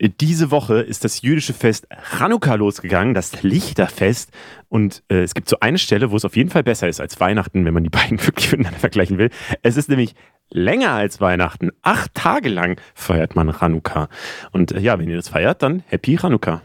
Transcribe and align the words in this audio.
Diese 0.00 0.50
Woche 0.50 0.80
ist 0.80 1.04
das 1.04 1.20
jüdische 1.20 1.52
Fest 1.52 1.86
Chanukka 2.18 2.54
losgegangen, 2.54 3.12
das 3.12 3.42
Lichterfest. 3.42 4.30
Und 4.70 5.02
äh, 5.08 5.20
es 5.20 5.34
gibt 5.34 5.46
so 5.50 5.60
eine 5.60 5.76
Stelle, 5.76 6.10
wo 6.10 6.16
es 6.16 6.24
auf 6.24 6.36
jeden 6.36 6.48
Fall 6.48 6.62
besser 6.62 6.88
ist 6.88 7.02
als 7.02 7.20
Weihnachten, 7.20 7.66
wenn 7.66 7.74
man 7.74 7.84
die 7.84 7.90
beiden 7.90 8.24
wirklich 8.24 8.50
miteinander 8.50 8.78
vergleichen 8.78 9.18
will. 9.18 9.28
Es 9.62 9.76
ist 9.76 9.90
nämlich 9.90 10.14
länger 10.48 10.92
als 10.92 11.20
Weihnachten. 11.20 11.70
Acht 11.82 12.14
Tage 12.14 12.48
lang 12.48 12.80
feiert 12.94 13.36
man 13.36 13.52
Chanukka. 13.52 14.08
Und 14.52 14.72
äh, 14.72 14.80
ja, 14.80 14.98
wenn 14.98 15.08
ihr 15.08 15.16
das 15.16 15.28
feiert, 15.28 15.62
dann 15.62 15.82
Happy 15.88 16.16
Chanukka. 16.16 16.62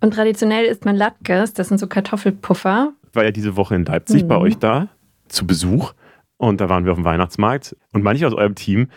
Und 0.00 0.14
traditionell 0.14 0.66
isst 0.66 0.84
man 0.84 0.94
Latkes, 0.94 1.54
das 1.54 1.68
sind 1.68 1.78
so 1.78 1.88
Kartoffelpuffer. 1.88 2.92
Ich 3.08 3.16
war 3.16 3.24
ja 3.24 3.32
diese 3.32 3.56
Woche 3.56 3.74
in 3.74 3.84
Leipzig 3.84 4.22
mhm. 4.22 4.28
bei 4.28 4.36
euch 4.36 4.58
da 4.58 4.88
zu 5.26 5.44
Besuch. 5.44 5.92
Und 6.36 6.60
da 6.60 6.68
waren 6.68 6.84
wir 6.84 6.92
auf 6.92 6.98
dem 6.98 7.04
Weihnachtsmarkt. 7.04 7.74
Und 7.92 8.04
manche 8.04 8.28
aus 8.28 8.34
eurem 8.34 8.54
Team 8.54 8.88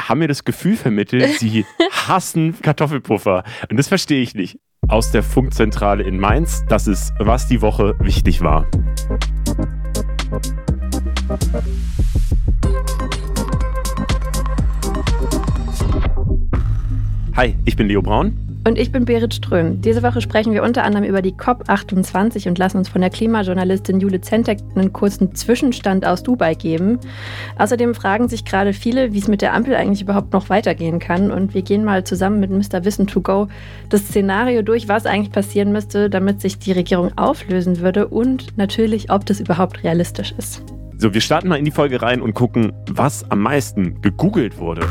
haben 0.00 0.18
mir 0.20 0.28
das 0.28 0.44
Gefühl 0.44 0.76
vermittelt, 0.76 1.28
sie 1.38 1.64
hassen 1.90 2.60
Kartoffelpuffer. 2.60 3.44
Und 3.70 3.76
das 3.76 3.88
verstehe 3.88 4.22
ich 4.22 4.34
nicht. 4.34 4.58
Aus 4.88 5.10
der 5.10 5.22
Funkzentrale 5.22 6.02
in 6.02 6.18
Mainz, 6.18 6.64
das 6.68 6.86
ist, 6.86 7.12
was 7.18 7.46
die 7.46 7.60
Woche 7.60 7.94
wichtig 7.98 8.40
war. 8.40 8.66
Hi, 17.36 17.54
ich 17.64 17.76
bin 17.76 17.88
Leo 17.88 18.02
Braun. 18.02 18.47
Und 18.68 18.76
ich 18.76 18.92
bin 18.92 19.06
Berit 19.06 19.32
Ström. 19.32 19.80
Diese 19.80 20.02
Woche 20.02 20.20
sprechen 20.20 20.52
wir 20.52 20.62
unter 20.62 20.84
anderem 20.84 21.06
über 21.06 21.22
die 21.22 21.32
COP28 21.32 22.48
und 22.48 22.58
lassen 22.58 22.76
uns 22.76 22.90
von 22.90 23.00
der 23.00 23.08
Klimajournalistin 23.08 23.98
Jule 23.98 24.20
Zentek 24.20 24.58
einen 24.74 24.92
kurzen 24.92 25.34
Zwischenstand 25.34 26.04
aus 26.04 26.22
Dubai 26.22 26.52
geben. 26.52 26.98
Außerdem 27.56 27.94
fragen 27.94 28.28
sich 28.28 28.44
gerade 28.44 28.74
viele, 28.74 29.14
wie 29.14 29.20
es 29.20 29.26
mit 29.26 29.40
der 29.40 29.54
Ampel 29.54 29.74
eigentlich 29.74 30.02
überhaupt 30.02 30.34
noch 30.34 30.50
weitergehen 30.50 30.98
kann. 30.98 31.30
Und 31.30 31.54
wir 31.54 31.62
gehen 31.62 31.82
mal 31.82 32.04
zusammen 32.04 32.40
mit 32.40 32.50
Mr. 32.50 32.84
Wissen 32.84 33.06
to 33.06 33.22
Go 33.22 33.48
das 33.88 34.02
Szenario 34.02 34.60
durch, 34.60 34.86
was 34.86 35.06
eigentlich 35.06 35.32
passieren 35.32 35.72
müsste, 35.72 36.10
damit 36.10 36.42
sich 36.42 36.58
die 36.58 36.72
Regierung 36.72 37.16
auflösen 37.16 37.80
würde 37.80 38.08
und 38.08 38.58
natürlich, 38.58 39.10
ob 39.10 39.24
das 39.24 39.40
überhaupt 39.40 39.82
realistisch 39.82 40.34
ist. 40.36 40.62
So, 40.98 41.14
wir 41.14 41.22
starten 41.22 41.48
mal 41.48 41.56
in 41.56 41.64
die 41.64 41.70
Folge 41.70 42.02
rein 42.02 42.20
und 42.20 42.34
gucken, 42.34 42.74
was 42.90 43.30
am 43.30 43.40
meisten 43.40 44.02
gegoogelt 44.02 44.58
wurde. 44.58 44.82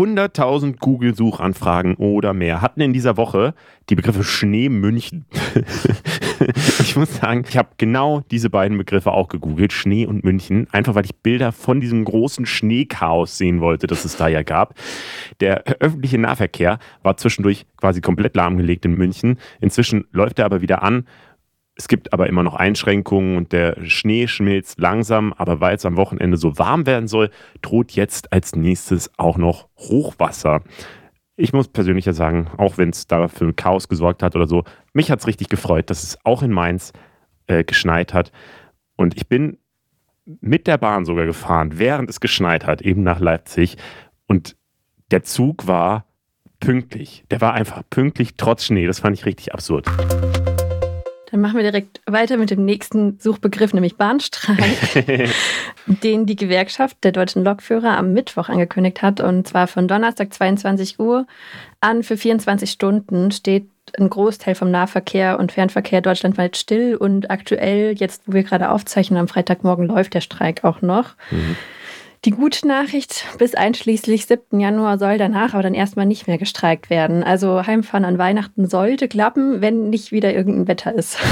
100.000 0.00 0.78
Google-Suchanfragen 0.78 1.94
oder 1.96 2.32
mehr 2.32 2.62
hatten 2.62 2.80
in 2.80 2.94
dieser 2.94 3.18
Woche 3.18 3.52
die 3.90 3.94
Begriffe 3.94 4.24
Schnee 4.24 4.70
München. 4.70 5.26
ich 6.80 6.96
muss 6.96 7.16
sagen, 7.16 7.44
ich 7.46 7.58
habe 7.58 7.68
genau 7.76 8.22
diese 8.30 8.48
beiden 8.48 8.78
Begriffe 8.78 9.12
auch 9.12 9.28
gegoogelt, 9.28 9.74
Schnee 9.74 10.06
und 10.06 10.24
München, 10.24 10.68
einfach 10.72 10.94
weil 10.94 11.04
ich 11.04 11.16
Bilder 11.16 11.52
von 11.52 11.82
diesem 11.82 12.04
großen 12.06 12.46
Schneechaos 12.46 13.36
sehen 13.36 13.60
wollte, 13.60 13.86
das 13.86 14.06
es 14.06 14.16
da 14.16 14.28
ja 14.28 14.42
gab. 14.42 14.74
Der 15.40 15.64
öffentliche 15.80 16.16
Nahverkehr 16.16 16.78
war 17.02 17.18
zwischendurch 17.18 17.66
quasi 17.76 18.00
komplett 18.00 18.34
lahmgelegt 18.36 18.86
in 18.86 18.94
München. 18.94 19.38
Inzwischen 19.60 20.06
läuft 20.12 20.38
er 20.38 20.46
aber 20.46 20.62
wieder 20.62 20.82
an 20.82 21.04
es 21.80 21.88
gibt 21.88 22.12
aber 22.12 22.26
immer 22.26 22.42
noch 22.42 22.56
Einschränkungen 22.56 23.38
und 23.38 23.52
der 23.52 23.74
Schnee 23.86 24.28
schmilzt 24.28 24.78
langsam, 24.78 25.32
aber 25.32 25.60
weil 25.60 25.76
es 25.76 25.86
am 25.86 25.96
Wochenende 25.96 26.36
so 26.36 26.58
warm 26.58 26.84
werden 26.84 27.08
soll, 27.08 27.30
droht 27.62 27.92
jetzt 27.92 28.34
als 28.34 28.54
nächstes 28.54 29.10
auch 29.16 29.38
noch 29.38 29.66
Hochwasser. 29.78 30.60
Ich 31.36 31.54
muss 31.54 31.68
persönlich 31.68 32.04
ja 32.04 32.12
sagen, 32.12 32.48
auch 32.58 32.76
wenn 32.76 32.90
es 32.90 33.06
da 33.06 33.28
für 33.28 33.54
Chaos 33.54 33.88
gesorgt 33.88 34.22
hat 34.22 34.36
oder 34.36 34.46
so, 34.46 34.64
mich 34.92 35.10
hat 35.10 35.20
es 35.20 35.26
richtig 35.26 35.48
gefreut, 35.48 35.88
dass 35.88 36.02
es 36.02 36.18
auch 36.22 36.42
in 36.42 36.52
Mainz 36.52 36.92
äh, 37.46 37.64
geschneit 37.64 38.12
hat. 38.12 38.30
Und 38.96 39.16
ich 39.16 39.26
bin 39.26 39.56
mit 40.26 40.66
der 40.66 40.76
Bahn 40.76 41.06
sogar 41.06 41.24
gefahren, 41.24 41.78
während 41.78 42.10
es 42.10 42.20
geschneit 42.20 42.66
hat, 42.66 42.82
eben 42.82 43.02
nach 43.02 43.20
Leipzig. 43.20 43.78
Und 44.26 44.54
der 45.12 45.22
Zug 45.22 45.66
war 45.66 46.04
pünktlich. 46.60 47.24
Der 47.30 47.40
war 47.40 47.54
einfach 47.54 47.84
pünktlich 47.88 48.34
trotz 48.36 48.66
Schnee. 48.66 48.86
Das 48.86 49.00
fand 49.00 49.16
ich 49.16 49.24
richtig 49.24 49.54
absurd. 49.54 49.86
Dann 51.30 51.40
machen 51.40 51.56
wir 51.56 51.62
direkt 51.62 52.00
weiter 52.06 52.36
mit 52.36 52.50
dem 52.50 52.64
nächsten 52.64 53.18
Suchbegriff, 53.20 53.72
nämlich 53.72 53.96
Bahnstreik, 53.96 55.04
den 55.86 56.26
die 56.26 56.36
Gewerkschaft 56.36 56.96
der 57.04 57.12
deutschen 57.12 57.44
Lokführer 57.44 57.96
am 57.96 58.12
Mittwoch 58.12 58.48
angekündigt 58.48 59.00
hat. 59.02 59.20
Und 59.20 59.46
zwar 59.46 59.68
von 59.68 59.86
Donnerstag 59.86 60.34
22 60.34 60.98
Uhr 60.98 61.26
an 61.80 62.02
für 62.02 62.16
24 62.16 62.70
Stunden 62.70 63.30
steht 63.30 63.68
ein 63.98 64.10
Großteil 64.10 64.54
vom 64.54 64.70
Nahverkehr 64.70 65.38
und 65.38 65.52
Fernverkehr 65.52 66.00
deutschlandweit 66.00 66.56
still. 66.56 66.96
Und 66.96 67.30
aktuell, 67.30 67.94
jetzt 67.96 68.22
wo 68.26 68.32
wir 68.32 68.42
gerade 68.42 68.70
aufzeichnen, 68.70 69.18
am 69.18 69.28
Freitagmorgen 69.28 69.86
läuft 69.86 70.14
der 70.14 70.20
Streik 70.20 70.64
auch 70.64 70.82
noch. 70.82 71.14
Mhm. 71.30 71.56
Die 72.26 72.32
gute 72.32 72.68
Nachricht, 72.68 73.24
bis 73.38 73.54
einschließlich 73.54 74.26
7. 74.26 74.60
Januar 74.60 74.98
soll 74.98 75.16
danach 75.16 75.54
aber 75.54 75.62
dann 75.62 75.72
erstmal 75.72 76.04
nicht 76.04 76.26
mehr 76.26 76.36
gestreikt 76.36 76.90
werden. 76.90 77.24
Also 77.24 77.66
Heimfahren 77.66 78.04
an 78.04 78.18
Weihnachten 78.18 78.68
sollte 78.68 79.08
klappen, 79.08 79.62
wenn 79.62 79.88
nicht 79.88 80.12
wieder 80.12 80.34
irgendein 80.34 80.68
Wetter 80.68 80.94
ist. 80.94 81.18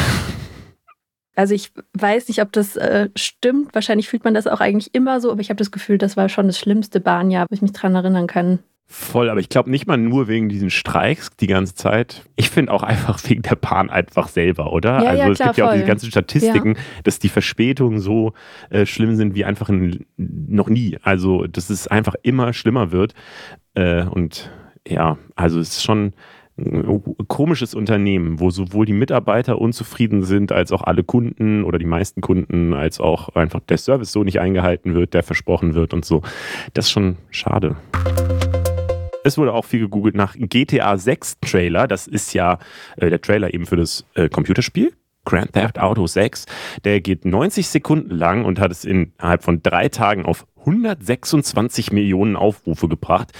Also 1.34 1.54
ich 1.54 1.70
weiß 1.92 2.26
nicht, 2.26 2.42
ob 2.42 2.50
das 2.50 2.74
äh, 2.74 3.10
stimmt. 3.14 3.72
Wahrscheinlich 3.72 4.08
fühlt 4.08 4.24
man 4.24 4.34
das 4.34 4.48
auch 4.48 4.58
eigentlich 4.58 4.92
immer 4.92 5.20
so, 5.20 5.30
aber 5.30 5.40
ich 5.40 5.50
habe 5.50 5.58
das 5.58 5.70
Gefühl, 5.70 5.96
das 5.96 6.16
war 6.16 6.28
schon 6.28 6.48
das 6.48 6.58
schlimmste 6.58 6.98
Bahnjahr, 6.98 7.46
wo 7.48 7.54
ich 7.54 7.62
mich 7.62 7.70
dran 7.70 7.94
erinnern 7.94 8.26
kann. 8.26 8.58
Voll, 8.90 9.28
aber 9.28 9.38
ich 9.38 9.50
glaube 9.50 9.70
nicht 9.70 9.86
mal 9.86 9.98
nur 9.98 10.28
wegen 10.28 10.48
diesen 10.48 10.70
Streiks 10.70 11.28
die 11.36 11.46
ganze 11.46 11.74
Zeit. 11.74 12.24
Ich 12.36 12.48
finde 12.48 12.72
auch 12.72 12.82
einfach 12.82 13.20
wegen 13.28 13.42
der 13.42 13.54
Bahn 13.56 13.90
einfach 13.90 14.28
selber, 14.28 14.72
oder? 14.72 15.02
Ja, 15.02 15.10
also 15.10 15.22
ja, 15.22 15.28
es 15.28 15.36
klar, 15.36 15.48
gibt 15.48 15.58
ja 15.58 15.64
auch 15.64 15.68
voll. 15.68 15.76
diese 15.76 15.86
ganzen 15.86 16.10
Statistiken, 16.10 16.74
ja. 16.74 16.80
dass 17.04 17.18
die 17.18 17.28
Verspätungen 17.28 18.00
so 18.00 18.32
äh, 18.70 18.86
schlimm 18.86 19.14
sind 19.16 19.34
wie 19.34 19.44
einfach 19.44 19.68
in, 19.68 20.06
noch 20.16 20.70
nie. 20.70 20.96
Also, 21.02 21.46
dass 21.46 21.68
es 21.68 21.86
einfach 21.86 22.14
immer 22.22 22.54
schlimmer 22.54 22.90
wird. 22.90 23.12
Äh, 23.74 24.04
und 24.04 24.50
ja, 24.86 25.18
also 25.36 25.60
es 25.60 25.68
ist 25.68 25.84
schon 25.84 26.14
ein 26.56 27.28
komisches 27.28 27.74
Unternehmen, 27.74 28.40
wo 28.40 28.48
sowohl 28.50 28.86
die 28.86 28.94
Mitarbeiter 28.94 29.60
unzufrieden 29.60 30.22
sind, 30.22 30.50
als 30.50 30.72
auch 30.72 30.82
alle 30.82 31.04
Kunden 31.04 31.62
oder 31.62 31.78
die 31.78 31.84
meisten 31.84 32.22
Kunden, 32.22 32.72
als 32.72 33.00
auch 33.00 33.28
einfach 33.36 33.60
der 33.60 33.76
Service 33.76 34.12
so 34.12 34.24
nicht 34.24 34.40
eingehalten 34.40 34.94
wird, 34.94 35.12
der 35.12 35.22
versprochen 35.22 35.74
wird 35.74 35.92
und 35.92 36.06
so. 36.06 36.22
Das 36.72 36.86
ist 36.86 36.90
schon 36.90 37.16
schade. 37.30 37.76
Es 39.28 39.38
wurde 39.38 39.52
auch 39.52 39.64
viel 39.64 39.80
gegoogelt 39.80 40.14
nach 40.14 40.34
GTA 40.36 40.96
6 40.96 41.38
Trailer. 41.40 41.86
Das 41.86 42.06
ist 42.06 42.32
ja 42.32 42.58
äh, 42.96 43.10
der 43.10 43.20
Trailer 43.20 43.52
eben 43.52 43.66
für 43.66 43.76
das 43.76 44.04
äh, 44.14 44.28
Computerspiel. 44.28 44.94
Grand 45.24 45.52
Theft 45.52 45.78
Auto 45.78 46.06
6. 46.06 46.46
Der 46.84 47.02
geht 47.02 47.26
90 47.26 47.68
Sekunden 47.68 48.10
lang 48.10 48.46
und 48.46 48.58
hat 48.58 48.72
es 48.72 48.86
innerhalb 48.86 49.42
von 49.42 49.62
drei 49.62 49.90
Tagen 49.90 50.24
auf 50.24 50.46
126 50.60 51.92
Millionen 51.92 52.36
Aufrufe 52.36 52.88
gebracht. 52.88 53.32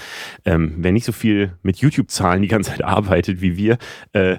Ähm, 0.45 0.75
wer 0.77 0.93
nicht 0.93 1.07
so 1.07 1.13
viel 1.13 1.55
mit 1.63 1.79
YouTube-Zahlen 1.79 2.43
die 2.43 2.49
ganze 2.49 2.73
Zeit 2.73 2.85
arbeitet 2.85 3.41
wie 3.41 3.57
wir, 3.57 3.79
äh, 4.13 4.37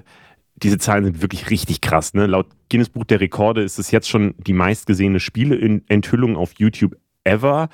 diese 0.62 0.78
Zahlen 0.78 1.04
sind 1.04 1.22
wirklich 1.22 1.50
richtig 1.50 1.80
krass. 1.80 2.14
Ne? 2.14 2.26
Laut 2.26 2.46
Guinness 2.68 2.90
Buch 2.90 3.04
der 3.04 3.20
Rekorde 3.20 3.62
ist 3.62 3.78
es 3.78 3.90
jetzt 3.90 4.08
schon 4.08 4.34
die 4.38 4.52
meistgesehene 4.52 5.18
Spiele-Enthüllung 5.18 6.36
auf 6.36 6.52
YouTube 6.58 6.96
ever. 7.24 7.68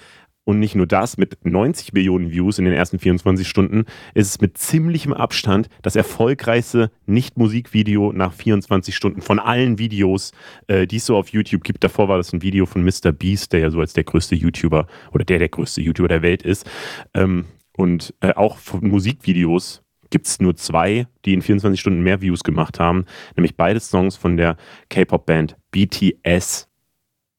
Und 0.47 0.61
nicht 0.61 0.77
nur 0.77 0.87
das, 0.87 1.19
mit 1.19 1.45
90 1.45 1.93
Millionen 1.93 2.31
Views 2.31 2.61
in 2.61 2.67
den 2.67 2.73
ersten 2.73 3.01
24 3.01 3.49
Stunden 3.49 3.85
ist 4.15 4.29
es 4.29 4.41
mit 4.41 4.57
ziemlichem 4.57 5.13
Abstand 5.13 5.69
das 5.83 5.97
erfolgreichste 5.97 6.93
Nicht-Musikvideo 7.07 8.13
nach 8.13 8.33
24 8.33 8.95
Stunden 8.95 9.23
von 9.23 9.41
allen 9.41 9.81
Videos, 9.81 10.31
äh, 10.69 10.87
die 10.87 10.97
es 10.97 11.07
so 11.07 11.17
auf 11.17 11.31
YouTube 11.31 11.65
gibt. 11.65 11.83
Davor 11.83 12.09
war 12.09 12.17
das 12.17 12.33
ein 12.33 12.43
Video 12.43 12.65
von 12.65 12.85
Mr. 12.85 13.11
Beast, 13.11 13.53
der 13.53 13.61
ja 13.61 13.71
so 13.71 13.81
als 13.81 13.93
der 13.93 14.05
größte 14.05 14.37
YouTuber 14.37 14.87
oder 15.13 15.25
der 15.25 15.41
der 15.41 15.49
größte 15.49 15.81
YouTuber 15.81 16.09
der 16.09 16.23
Welt 16.23 16.45
ist. 16.45 16.65
Ähm, 17.13 17.47
und 17.77 18.15
äh, 18.21 18.33
auch 18.35 18.59
von 18.59 18.87
Musikvideos 18.87 19.83
gibt 20.11 20.29
es 20.29 20.39
nur 20.39 20.55
zwei, 20.55 21.09
die 21.25 21.35
in 21.35 21.43
24 21.43 21.81
Stunden 21.81 22.03
mehr 22.03 22.21
Views 22.21 22.45
gemacht 22.45 22.79
haben, 22.79 23.05
nämlich 23.37 23.57
beide 23.57 23.81
Songs 23.81 24.15
von 24.15 24.37
der 24.37 24.57
K-Pop-Band 24.91 25.57
BTS. 25.73 26.69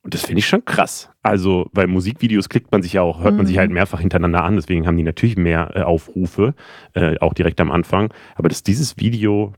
Und 0.08 0.14
das 0.14 0.22
finde 0.22 0.40
ich 0.40 0.48
schon 0.48 0.64
krass. 0.64 1.10
Also, 1.22 1.68
weil 1.74 1.88
Musikvideos 1.88 2.48
klickt 2.48 2.72
man 2.72 2.82
sich 2.82 2.94
ja 2.94 3.02
auch, 3.02 3.20
hört 3.20 3.36
man 3.36 3.46
sich 3.46 3.58
halt 3.58 3.72
mehrfach 3.72 4.00
hintereinander 4.00 4.42
an, 4.42 4.56
deswegen 4.56 4.88
haben 4.88 4.96
die 4.96 5.04
natürlich 5.04 5.36
mehr 5.36 5.72
äh, 5.76 5.82
Aufrufe, 5.82 6.54
äh, 6.94 7.20
auch 7.20 7.34
direkt 7.34 7.60
am 7.60 7.72
Anfang. 7.72 8.14
Aber 8.36 8.48
dass 8.48 8.64
dieses 8.64 8.96
Video 8.96 9.52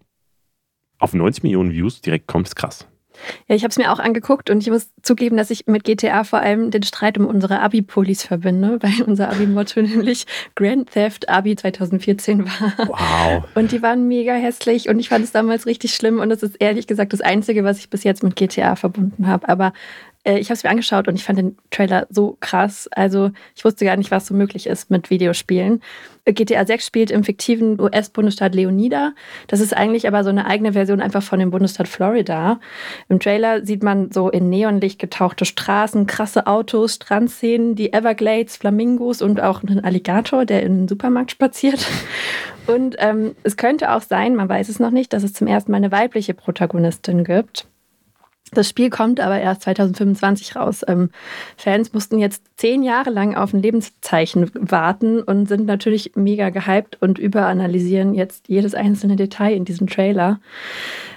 auf 0.98 1.13
90 1.13 1.44
Millionen 1.44 1.72
Views 1.72 2.01
direkt 2.01 2.25
kommt, 2.25 2.48
ist 2.48 2.56
krass. 2.56 2.88
Ja, 3.48 3.56
ich 3.56 3.63
habe 3.63 3.69
es 3.69 3.78
mir 3.78 3.92
auch 3.92 4.00
angeguckt 4.00 4.50
und 4.50 4.62
ich 4.62 4.69
muss 4.69 4.92
zugeben, 5.01 5.38
dass 5.38 5.50
ich 5.50 5.68
mit 5.68 5.84
GTA 5.84 6.24
vor 6.24 6.40
allem 6.40 6.72
den 6.72 6.84
Streit 6.84 7.18
um 7.18 7.25
unsere 7.25 7.60
Abi-Polis 7.60 8.24
verbinde, 8.24 8.80
weil 8.81 9.04
unser 9.06 9.30
Abi-Motto 9.30 9.81
nämlich 9.84 10.25
Grand 10.56 10.92
Theft 10.92 11.30
Abi 11.30 11.56
2014 11.56 12.46
war. 12.46 12.88
Wow. 12.88 13.44
Und 13.56 13.72
die 13.72 13.81
waren 13.81 14.07
mega 14.07 14.34
hässlich 14.34 14.90
und 14.90 15.00
ich 15.00 15.10
fand 15.10 15.25
es 15.25 15.31
damals 15.31 15.66
richtig 15.66 15.94
schlimm 15.94 16.19
und 16.19 16.30
das 16.30 16.44
ist 16.44 16.56
ehrlich 16.60 16.88
gesagt 16.88 17.13
das 17.13 17.22
Einzige, 17.22 17.63
was 17.63 17.80
ich 17.80 17.90
bis 17.90 18.04
jetzt 18.04 18.24
mit 18.24 18.36
GTA 18.36 18.75
verbunden 18.75 19.28
habe. 19.28 19.48
Aber 19.48 19.74
äh, 20.24 20.38
ich 20.38 20.50
habe 20.50 20.56
es 20.56 20.63
mir 20.63 20.69
angeschaut 20.69 21.07
und 21.07 21.16
ich 21.16 21.24
fand 21.24 21.39
den 21.39 21.57
Trailer 21.71 22.07
so 22.10 22.38
krass. 22.39 22.89
Also 22.92 23.31
ich 23.56 23.66
wusste 23.66 23.86
gar 23.86 23.95
nicht, 23.95 24.12
was 24.12 24.27
so 24.27 24.33
möglich 24.33 24.68
ist 24.68 24.92
mit 24.92 25.10
Videospielen. 25.10 25.81
GTA 26.25 26.66
6 26.66 26.86
spielt 26.86 27.12
im 27.12 27.24
fiktiven 27.24 27.80
US-Bundesstaat 27.80 28.54
Leonida. 28.54 29.13
Das 29.48 29.62
ist 29.62 29.75
eigentlich 29.75 30.07
aber 30.07 30.24
so 30.24 30.30
eine 30.30 30.45
eigene 30.45 30.74
Version 30.74 31.01
einfach 31.01 31.24
von 31.24 31.39
dem 31.39 31.50
Bundesstaat 31.50 31.88
Florida. 31.88 32.60
Im 33.07 33.19
Trailer 33.19 33.66
sieht 33.66 33.81
man 33.81 34.12
so 34.12 34.30
in 34.30 34.50
Neonlicht 34.50 35.00
getauchte 35.00 35.45
Straßen, 35.45 36.06
krasse 36.06 36.45
Autos, 36.45 36.95
Strandszenen, 36.95 37.75
die 37.75 37.94
Everglades, 37.94 38.57
Flamingos 38.57 39.22
und 39.24 39.42
auch 39.42 39.63
einen 39.63 39.83
Alligator, 39.83 40.45
der 40.45 40.62
in 40.63 40.81
den 40.81 40.88
Supermarkt 40.88 41.31
spaziert. 41.31 41.88
Und 42.68 42.98
ähm, 43.00 43.36
es 43.42 43.57
könnte 43.57 43.92
auch 43.92 44.01
sein, 44.01 44.36
man 44.36 44.48
weiß 44.48 44.69
es 44.69 44.80
noch 44.80 44.92
nicht, 44.92 45.13
dass 45.13 45.24
es 45.24 45.33
zum 45.33 45.48
ersten 45.48 45.72
Mal 45.72 45.77
eine 45.77 45.92
weibliche 45.92 46.36
Protagonistin 46.36 47.24
gibt. 47.24 47.65
Das 48.51 48.68
Spiel 48.68 48.89
kommt 48.89 49.19
aber 49.19 49.39
erst 49.39 49.62
2025 49.63 50.56
raus. 50.56 50.83
Ähm, 50.88 51.12
Fans 51.56 51.94
mussten 51.94 52.18
jetzt 52.18 52.44
zehn 52.57 52.81
Jahre 52.81 53.12
lang 53.12 53.36
auf 53.36 53.53
ein 53.53 53.62
Lebenszeichen 53.62 54.50
warten 54.56 55.21
und 55.21 55.47
sind 55.47 55.68
natürlich 55.68 56.13
mega 56.15 56.50
gehypt 56.50 56.97
und 57.00 57.19
überanalysieren 57.19 58.15
jetzt 58.15 58.47
jedes 58.47 58.74
einzelne 58.74 59.15
Detail 59.15 59.56
in 59.56 59.65
diesem 59.65 59.88
Trailer. 59.88 60.39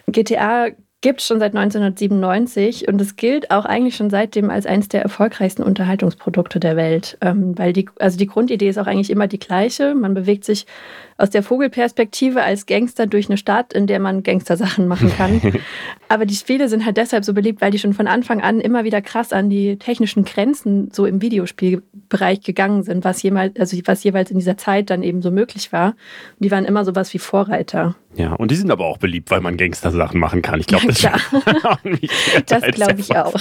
GTA 0.07 0.69
gibt 1.03 1.21
es 1.21 1.27
schon 1.27 1.41
seit 1.41 1.55
1997 1.57 2.87
und 2.87 3.01
es 3.01 3.17
gilt 3.17 3.51
auch 3.51 3.65
eigentlich 3.65 3.97
schon 3.97 4.09
seitdem 4.09 4.51
als 4.51 4.67
eines 4.67 4.89
der 4.89 5.03
erfolgreichsten 5.03 5.63
Unterhaltungsprodukte 5.63 6.61
der 6.61 6.77
Welt. 6.77 7.19
Ähm, 7.21 7.59
weil 7.59 7.73
die, 7.73 7.89
also 7.99 8.17
die 8.17 8.27
Grundidee 8.27 8.69
ist 8.69 8.79
auch 8.79 8.87
eigentlich 8.87 9.11
immer 9.11 9.27
die 9.27 9.41
gleiche. 9.41 9.95
Man 9.95 10.15
bewegt 10.15 10.45
sich 10.45 10.65
aus 11.17 11.31
der 11.31 11.43
Vogelperspektive 11.43 12.43
als 12.43 12.67
Gangster 12.67 13.07
durch 13.07 13.29
eine 13.29 13.37
Stadt, 13.37 13.73
in 13.73 13.87
der 13.87 14.01
man 14.01 14.23
Gangstersachen 14.23 14.87
machen 14.87 15.13
kann. 15.17 15.41
Aber 16.09 16.27
die 16.27 16.35
Spiele 16.35 16.69
sind 16.69 16.85
halt 16.85 16.97
deshalb 16.97 17.25
so 17.25 17.33
beliebt, 17.33 17.61
weil 17.61 17.71
die 17.71 17.79
schon 17.79 17.95
von 17.95 18.07
Anfang 18.07 18.43
an 18.43 18.61
immer 18.61 18.85
wieder 18.85 19.01
krass 19.01 19.33
an 19.33 19.49
die 19.49 19.79
technischen 19.79 20.25
Grenzen 20.25 20.91
so 20.93 21.07
im 21.07 21.23
Videospielbereich 21.23 22.43
gegangen 22.43 22.83
sind, 22.83 23.05
was 23.05 23.23
jemals, 23.23 23.59
also 23.59 23.77
was 23.87 24.05
jeweils 24.05 24.31
in 24.31 24.39
dieser 24.39 24.57
Zeit 24.57 24.91
dann 24.91 25.03
eben 25.03 25.23
so 25.23 25.31
möglich 25.31 25.73
war. 25.73 25.89
Und 25.89 26.45
die 26.45 26.51
waren 26.51 26.65
immer 26.65 26.85
sowas 26.85 27.15
wie 27.15 27.19
Vorreiter. 27.19 27.95
Ja, 28.15 28.35
und 28.35 28.51
die 28.51 28.57
sind 28.57 28.71
aber 28.71 28.85
auch 28.85 28.99
beliebt, 28.99 29.31
weil 29.31 29.41
man 29.41 29.57
Gangster-Sachen 29.57 30.21
machen 30.21 30.43
kann. 30.43 30.61
Ich 30.61 30.67
glaube, 30.67 30.87
das, 30.87 31.01
ja, 31.01 31.15
das 32.47 32.63
glaube 32.73 33.01
ich 33.01 33.17
auch. 33.17 33.35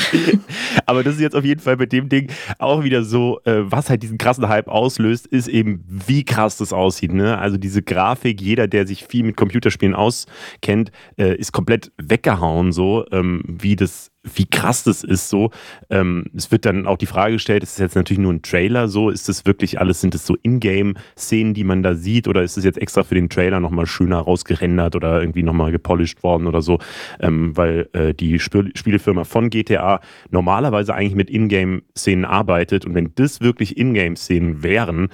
Aber 0.85 1.03
das 1.03 1.15
ist 1.15 1.21
jetzt 1.21 1.35
auf 1.35 1.43
jeden 1.43 1.59
Fall 1.59 1.75
mit 1.75 1.91
dem 1.91 2.07
Ding 2.07 2.31
auch 2.57 2.83
wieder 2.83 3.03
so, 3.03 3.41
äh, 3.43 3.69
was 3.69 3.89
halt 3.89 4.01
diesen 4.01 4.17
krassen 4.17 4.47
Hype 4.47 4.69
auslöst, 4.69 5.27
ist 5.27 5.49
eben, 5.49 5.83
wie 5.87 6.23
krass 6.23 6.57
das 6.57 6.71
aussieht. 6.71 7.11
Ne? 7.11 7.37
Also 7.37 7.57
diese 7.61 7.81
Grafik, 7.81 8.41
jeder, 8.41 8.67
der 8.67 8.85
sich 8.85 9.05
viel 9.05 9.23
mit 9.23 9.37
Computerspielen 9.37 9.95
auskennt, 9.95 10.91
äh, 11.17 11.35
ist 11.35 11.51
komplett 11.51 11.91
weggehauen, 11.97 12.71
so 12.71 13.05
ähm, 13.11 13.43
wie 13.47 13.75
das 13.75 14.11
wie 14.23 14.45
krass 14.45 14.83
das 14.83 15.03
ist 15.03 15.29
so. 15.29 15.49
Ähm, 15.89 16.25
es 16.35 16.51
wird 16.51 16.65
dann 16.65 16.85
auch 16.85 16.97
die 16.97 17.05
Frage 17.05 17.33
gestellt, 17.33 17.63
ist 17.63 17.73
es 17.73 17.77
jetzt 17.79 17.95
natürlich 17.95 18.19
nur 18.19 18.33
ein 18.33 18.41
Trailer 18.41 18.87
so? 18.87 19.09
Ist 19.09 19.29
das 19.29 19.45
wirklich 19.45 19.79
alles, 19.79 20.01
sind 20.01 20.13
es 20.13 20.25
so 20.25 20.37
Ingame-Szenen, 20.41 21.53
die 21.53 21.63
man 21.63 21.81
da 21.81 21.95
sieht 21.95 22.27
oder 22.27 22.43
ist 22.43 22.57
es 22.57 22.63
jetzt 22.63 22.77
extra 22.77 23.03
für 23.03 23.15
den 23.15 23.29
Trailer 23.29 23.59
nochmal 23.59 23.87
schöner 23.87 24.19
rausgerendert 24.19 24.95
oder 24.95 25.19
irgendwie 25.19 25.43
nochmal 25.43 25.71
gepolished 25.71 26.21
worden 26.23 26.47
oder 26.47 26.61
so? 26.61 26.79
Ähm, 27.19 27.57
weil 27.57 27.89
äh, 27.93 28.13
die 28.13 28.35
Sp 28.37 28.69
Spielefirma 28.75 29.23
von 29.23 29.49
GTA 29.49 30.01
normalerweise 30.29 30.93
eigentlich 30.93 31.15
mit 31.15 31.29
Ingame-Szenen 31.29 32.25
arbeitet 32.25 32.85
und 32.85 32.93
wenn 32.93 33.13
das 33.15 33.41
wirklich 33.41 33.77
Ingame-Szenen 33.77 34.61
wären, 34.61 35.09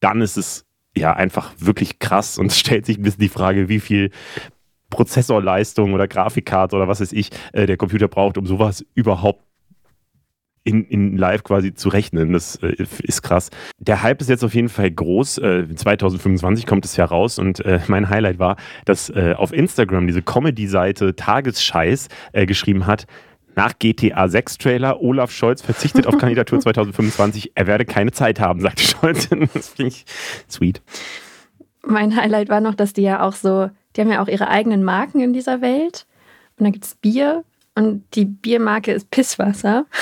dann 0.00 0.20
ist 0.20 0.36
es 0.36 0.66
ja 0.96 1.12
einfach 1.12 1.52
wirklich 1.58 1.98
krass 1.98 2.38
und 2.38 2.46
es 2.46 2.58
stellt 2.60 2.86
sich 2.86 2.98
ein 2.98 3.02
bisschen 3.02 3.22
die 3.22 3.28
Frage, 3.28 3.68
wie 3.68 3.80
viel 3.80 4.10
Prozessorleistung 4.90 5.94
oder 5.94 6.08
Grafikkarte 6.08 6.76
oder 6.76 6.88
was 6.88 7.00
weiß 7.00 7.12
ich 7.12 7.30
äh, 7.52 7.66
der 7.66 7.76
Computer 7.76 8.08
braucht, 8.08 8.36
um 8.36 8.46
sowas 8.46 8.84
überhaupt 8.94 9.44
in, 10.64 10.84
in 10.84 11.16
live 11.16 11.42
quasi 11.42 11.74
zu 11.74 11.88
rechnen. 11.88 12.32
Das 12.32 12.56
äh, 12.56 12.84
ist 13.02 13.22
krass. 13.22 13.50
Der 13.78 14.02
Hype 14.02 14.20
ist 14.20 14.28
jetzt 14.28 14.44
auf 14.44 14.54
jeden 14.54 14.68
Fall 14.68 14.90
groß. 14.90 15.38
Äh, 15.38 15.74
2025 15.74 16.66
kommt 16.66 16.84
es 16.84 16.96
ja 16.96 17.04
raus 17.04 17.38
und 17.38 17.64
äh, 17.64 17.80
mein 17.88 18.10
Highlight 18.10 18.38
war, 18.38 18.56
dass 18.84 19.08
äh, 19.10 19.34
auf 19.36 19.52
Instagram 19.52 20.06
diese 20.06 20.22
Comedy-Seite 20.22 21.16
Tagesscheiß 21.16 22.08
äh, 22.32 22.46
geschrieben 22.46 22.86
hat, 22.86 23.06
nach 23.60 23.78
GTA 23.78 24.26
6 24.26 24.56
Trailer, 24.56 25.02
Olaf 25.02 25.30
Scholz 25.30 25.60
verzichtet 25.60 26.06
auf 26.06 26.16
Kandidatur 26.18 26.60
2025. 26.60 27.52
Er 27.54 27.66
werde 27.66 27.84
keine 27.84 28.10
Zeit 28.10 28.40
haben, 28.40 28.60
sagte 28.60 28.82
Scholz. 28.82 29.28
Das 29.54 29.68
finde 29.68 29.88
ich 29.88 30.06
sweet. 30.48 30.80
Mein 31.82 32.16
Highlight 32.16 32.48
war 32.48 32.60
noch, 32.60 32.74
dass 32.74 32.94
die 32.94 33.02
ja 33.02 33.22
auch 33.22 33.34
so 33.34 33.68
die 33.96 34.00
haben 34.00 34.10
ja 34.10 34.22
auch 34.22 34.28
ihre 34.28 34.48
eigenen 34.48 34.82
Marken 34.84 35.20
in 35.20 35.32
dieser 35.32 35.60
Welt. 35.60 36.06
Und 36.56 36.64
dann 36.64 36.72
gibt 36.72 36.84
es 36.84 36.94
Bier 36.94 37.44
und 37.74 38.04
die 38.14 38.24
Biermarke 38.24 38.92
ist 38.92 39.10
Pisswasser. 39.10 39.86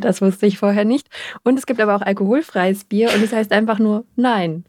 Das 0.00 0.22
wusste 0.22 0.46
ich 0.46 0.58
vorher 0.58 0.86
nicht. 0.86 1.08
Und 1.44 1.58
es 1.58 1.66
gibt 1.66 1.78
aber 1.78 1.94
auch 1.94 2.00
alkoholfreies 2.00 2.84
Bier 2.84 3.12
und 3.14 3.22
es 3.22 3.34
heißt 3.34 3.52
einfach 3.52 3.78
nur 3.78 4.06
Nein. 4.16 4.64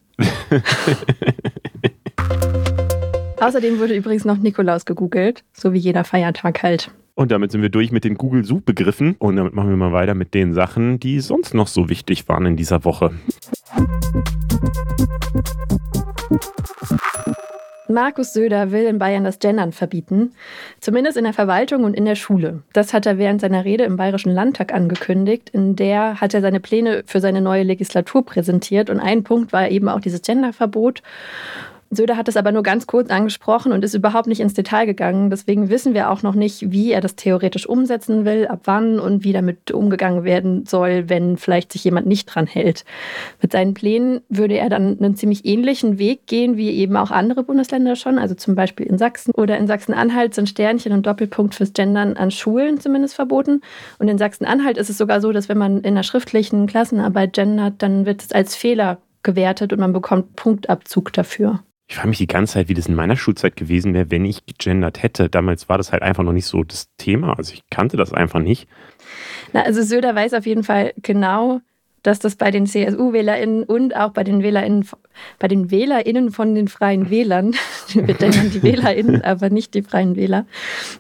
Außerdem 3.40 3.80
wurde 3.80 3.96
übrigens 3.96 4.26
noch 4.26 4.38
Nikolaus 4.38 4.86
gegoogelt, 4.86 5.46
so 5.54 5.72
wie 5.72 5.80
jeder 5.80 6.04
Feiertag 6.04 6.62
halt. 6.62 6.92
Und 7.18 7.32
damit 7.32 7.52
sind 7.52 7.62
wir 7.62 7.70
durch 7.70 7.94
mit 7.94 8.04
den 8.04 8.16
Google-Suchbegriffen. 8.16 9.16
Und 9.18 9.38
damit 9.38 9.54
machen 9.54 9.70
wir 9.70 9.78
mal 9.78 9.94
weiter 9.94 10.16
mit 10.16 10.34
den 10.34 10.54
Sachen, 10.54 11.00
die 11.00 11.22
sonst 11.22 11.54
noch 11.54 11.68
so 11.68 11.88
wichtig 11.88 12.28
waren 12.28 12.46
in 12.46 12.58
dieser 12.58 12.84
Woche. 12.84 13.12
Markus 17.88 18.34
Söder 18.34 18.72
will 18.72 18.84
in 18.84 18.98
Bayern 18.98 19.24
das 19.24 19.40
Gendern 19.40 19.72
verbieten, 19.72 20.34
zumindest 20.82 21.18
in 21.18 21.24
der 21.24 21.34
Verwaltung 21.34 21.86
und 21.86 21.94
in 21.94 22.04
der 22.04 22.16
Schule. 22.16 22.64
Das 22.74 22.94
hat 22.94 23.06
er 23.06 23.18
während 23.18 23.40
seiner 23.40 23.64
Rede 23.64 23.86
im 23.86 23.96
Bayerischen 23.96 24.34
Landtag 24.34 24.74
angekündigt. 24.74 25.50
In 25.52 25.76
der 25.78 26.20
hat 26.20 26.34
er 26.34 26.42
seine 26.42 26.60
Pläne 26.60 27.04
für 27.06 27.22
seine 27.22 27.42
neue 27.42 27.64
Legislatur 27.64 28.26
präsentiert 28.26 28.90
und 28.90 29.00
ein 29.00 29.24
Punkt 29.24 29.54
war 29.54 29.70
eben 29.70 29.88
auch 29.88 30.02
dieses 30.02 30.22
Genderverbot. 30.24 31.04
Söder 31.92 32.18
hat 32.18 32.28
es 32.28 32.36
aber 32.36 32.52
nur 32.52 32.64
ganz 32.64 32.88
kurz 32.88 33.10
angesprochen 33.10 33.72
und 33.72 33.84
ist 33.84 33.94
überhaupt 33.94 34.28
nicht 34.28 34.40
ins 34.40 34.54
Detail 34.54 34.86
gegangen. 34.86 35.30
Deswegen 35.30 35.70
wissen 35.70 35.94
wir 35.94 36.10
auch 36.10 36.24
noch 36.24 36.34
nicht, 36.34 36.72
wie 36.72 36.92
er 36.92 37.00
das 37.00 37.16
theoretisch 37.16 37.68
umsetzen 37.68 38.26
will, 38.26 38.48
ab 38.48 38.62
wann 38.66 39.00
und 39.00 39.24
wie 39.24 39.34
damit 39.34 39.72
umgegangen 39.72 40.24
werden 40.24 40.66
soll, 40.66 41.10
wenn 41.10 41.38
vielleicht 41.38 41.72
sich 41.72 41.84
jemand 41.84 42.08
nicht 42.08 42.26
dran 42.26 42.48
hält. 42.48 42.86
Mit 43.42 43.52
seinen 43.52 43.74
Plänen 43.74 44.22
würde 44.30 44.58
er 44.58 44.70
dann 44.70 44.98
einen 45.00 45.16
ziemlich 45.16 45.46
ähnlichen 45.46 46.00
Weg 46.00 46.26
gehen, 46.26 46.58
wie 46.58 46.72
eben 46.72 46.98
auch 46.98 47.12
andere 47.12 47.44
Bundesländer 47.44 47.96
schon. 47.96 48.18
Also 48.18 48.36
zum 48.36 48.56
Beispiel 48.56 48.88
in 48.88 48.98
Sachsen 48.98 49.32
oder 49.32 49.58
in 49.58 49.68
Sachsen-Anhalt 49.68 50.34
sind 50.34 50.50
Sternchen 50.50 50.92
und 50.92 51.06
Doppelpunkt 51.06 51.56
fürs 51.56 51.74
Gendern 51.74 52.18
an 52.18 52.32
Schulen 52.32 52.80
zumindest 52.80 53.16
verboten. 53.16 53.62
Und 54.00 54.08
in 54.08 54.18
Sachsen-Anhalt 54.18 54.78
ist 54.78 54.90
es 54.90 54.98
sogar 54.98 55.22
so, 55.22 55.32
dass 55.32 55.50
wenn 55.50 55.58
man 55.58 55.82
in 55.82 55.96
der 55.96 56.04
schriftlichen 56.04 56.66
Klassenarbeit 56.66 57.34
gendert, 57.34 57.76
dann 57.78 58.06
wird 58.06 58.24
es 58.24 58.32
als 58.32 58.56
Fehler 58.56 58.98
gewertet 59.24 59.74
und 59.74 59.80
man 59.80 59.94
bekommt 59.94 60.36
Punktabzug 60.36 61.14
dafür. 61.14 61.60
Ich 61.88 61.96
frage 61.96 62.10
mich 62.10 62.18
die 62.18 62.28
ganze 62.28 62.54
Zeit, 62.54 62.68
wie 62.68 62.74
das 62.74 62.88
in 62.88 62.96
meiner 62.96 63.16
Schulzeit 63.16 63.56
gewesen 63.56 63.94
wäre, 63.94 64.10
wenn 64.10 64.26
ich 64.26 64.46
gegendert 64.46 65.04
hätte. 65.04 65.30
Damals 65.30 65.70
war 65.70 65.78
das 65.78 65.92
halt 65.92 66.02
einfach 66.02 66.24
noch 66.24 66.34
nicht 66.34 66.48
so 66.48 66.64
das 66.64 66.90
Thema. 66.98 67.38
Also 67.38 67.54
ich 67.54 67.64
kannte 67.70 67.96
das 67.96 68.12
einfach 68.12 68.40
nicht. 68.40 68.68
Na, 69.54 69.62
also 69.62 69.84
Söder 69.84 70.16
weiß 70.16 70.34
auf 70.34 70.48
jeden 70.48 70.64
Fall 70.64 70.94
genau, 70.98 71.62
dass 72.06 72.20
das 72.20 72.36
bei 72.36 72.52
den 72.52 72.68
CSU-WählerInnen 72.68 73.64
und 73.64 73.96
auch 73.96 74.12
bei 74.12 74.24
den 74.24 74.44
WählerInnen, 74.44 74.88
bei 75.40 75.48
den 75.48 75.72
WählerInnen 75.72 76.32
von 76.32 76.54
den 76.54 76.68
Freien 76.68 77.10
Wählern, 77.10 77.56
wir 77.94 78.14
denken 78.14 78.52
die 78.52 78.62
WählerInnen, 78.62 79.22
aber 79.24 79.50
nicht 79.50 79.74
die 79.74 79.82
Freien 79.82 80.16
Wähler, 80.16 80.46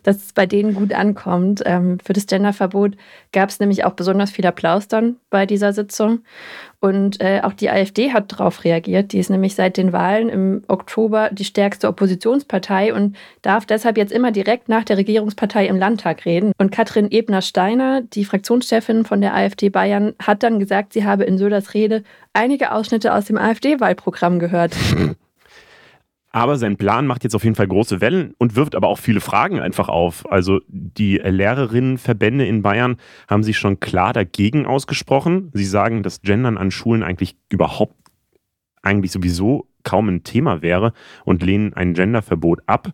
dass 0.01 0.17
es 0.17 0.33
bei 0.33 0.47
denen 0.47 0.73
gut 0.73 0.93
ankommt. 0.93 1.61
Ähm, 1.65 1.99
für 2.03 2.13
das 2.13 2.25
Genderverbot 2.25 2.93
gab 3.31 3.49
es 3.49 3.59
nämlich 3.59 3.83
auch 3.83 3.93
besonders 3.93 4.31
viel 4.31 4.47
Applaus 4.47 4.87
dann 4.87 5.17
bei 5.29 5.45
dieser 5.45 5.73
Sitzung. 5.73 6.21
Und 6.85 7.19
äh, 7.19 7.41
auch 7.41 7.53
die 7.53 7.71
AfD 7.71 8.13
hat 8.13 8.31
darauf 8.31 8.63
reagiert. 8.63 9.11
Die 9.11 9.17
ist 9.17 9.31
nämlich 9.31 9.55
seit 9.55 9.77
den 9.77 9.91
Wahlen 9.91 10.29
im 10.29 10.61
Oktober 10.67 11.31
die 11.31 11.43
stärkste 11.43 11.87
Oppositionspartei 11.87 12.93
und 12.93 13.15
darf 13.41 13.65
deshalb 13.65 13.97
jetzt 13.97 14.11
immer 14.11 14.31
direkt 14.31 14.69
nach 14.69 14.83
der 14.83 14.97
Regierungspartei 14.97 15.65
im 15.65 15.77
Landtag 15.77 16.25
reden. 16.25 16.51
Und 16.59 16.71
Katrin 16.71 17.09
Ebner-Steiner, 17.09 18.01
die 18.01 18.23
Fraktionschefin 18.23 19.03
von 19.03 19.19
der 19.19 19.33
AfD 19.33 19.69
Bayern, 19.69 20.13
hat 20.21 20.43
dann 20.43 20.59
gesagt, 20.59 20.93
sie 20.93 21.05
habe 21.05 21.23
in 21.23 21.39
Söders 21.39 21.73
Rede 21.73 22.03
einige 22.33 22.71
Ausschnitte 22.71 23.15
aus 23.15 23.25
dem 23.25 23.39
AfD-Wahlprogramm 23.39 24.37
gehört. 24.37 24.75
Aber 26.35 26.57
sein 26.57 26.75
Plan 26.75 27.07
macht 27.07 27.23
jetzt 27.23 27.33
auf 27.33 27.45
jeden 27.45 27.55
Fall 27.55 27.69
große 27.69 28.01
Wellen 28.01 28.33
und 28.37 28.57
wirft 28.57 28.75
aber 28.75 28.89
auch 28.89 28.99
viele 28.99 29.21
Fragen 29.21 29.61
einfach 29.61 29.87
auf. 29.87 30.29
Also 30.29 30.59
die 30.67 31.15
Lehrerinnenverbände 31.15 32.45
in 32.45 32.61
Bayern 32.61 32.97
haben 33.29 33.41
sich 33.41 33.57
schon 33.57 33.79
klar 33.79 34.11
dagegen 34.11 34.65
ausgesprochen. 34.65 35.49
Sie 35.53 35.63
sagen, 35.63 36.03
dass 36.03 36.23
Gendern 36.23 36.57
an 36.57 36.71
Schulen 36.71 37.03
eigentlich 37.03 37.37
überhaupt, 37.47 37.95
eigentlich 38.81 39.13
sowieso 39.13 39.69
kaum 39.83 40.09
ein 40.09 40.23
Thema 40.25 40.61
wäre 40.61 40.91
und 41.23 41.41
lehnen 41.41 41.73
ein 41.73 41.93
Genderverbot 41.93 42.63
ab. 42.65 42.89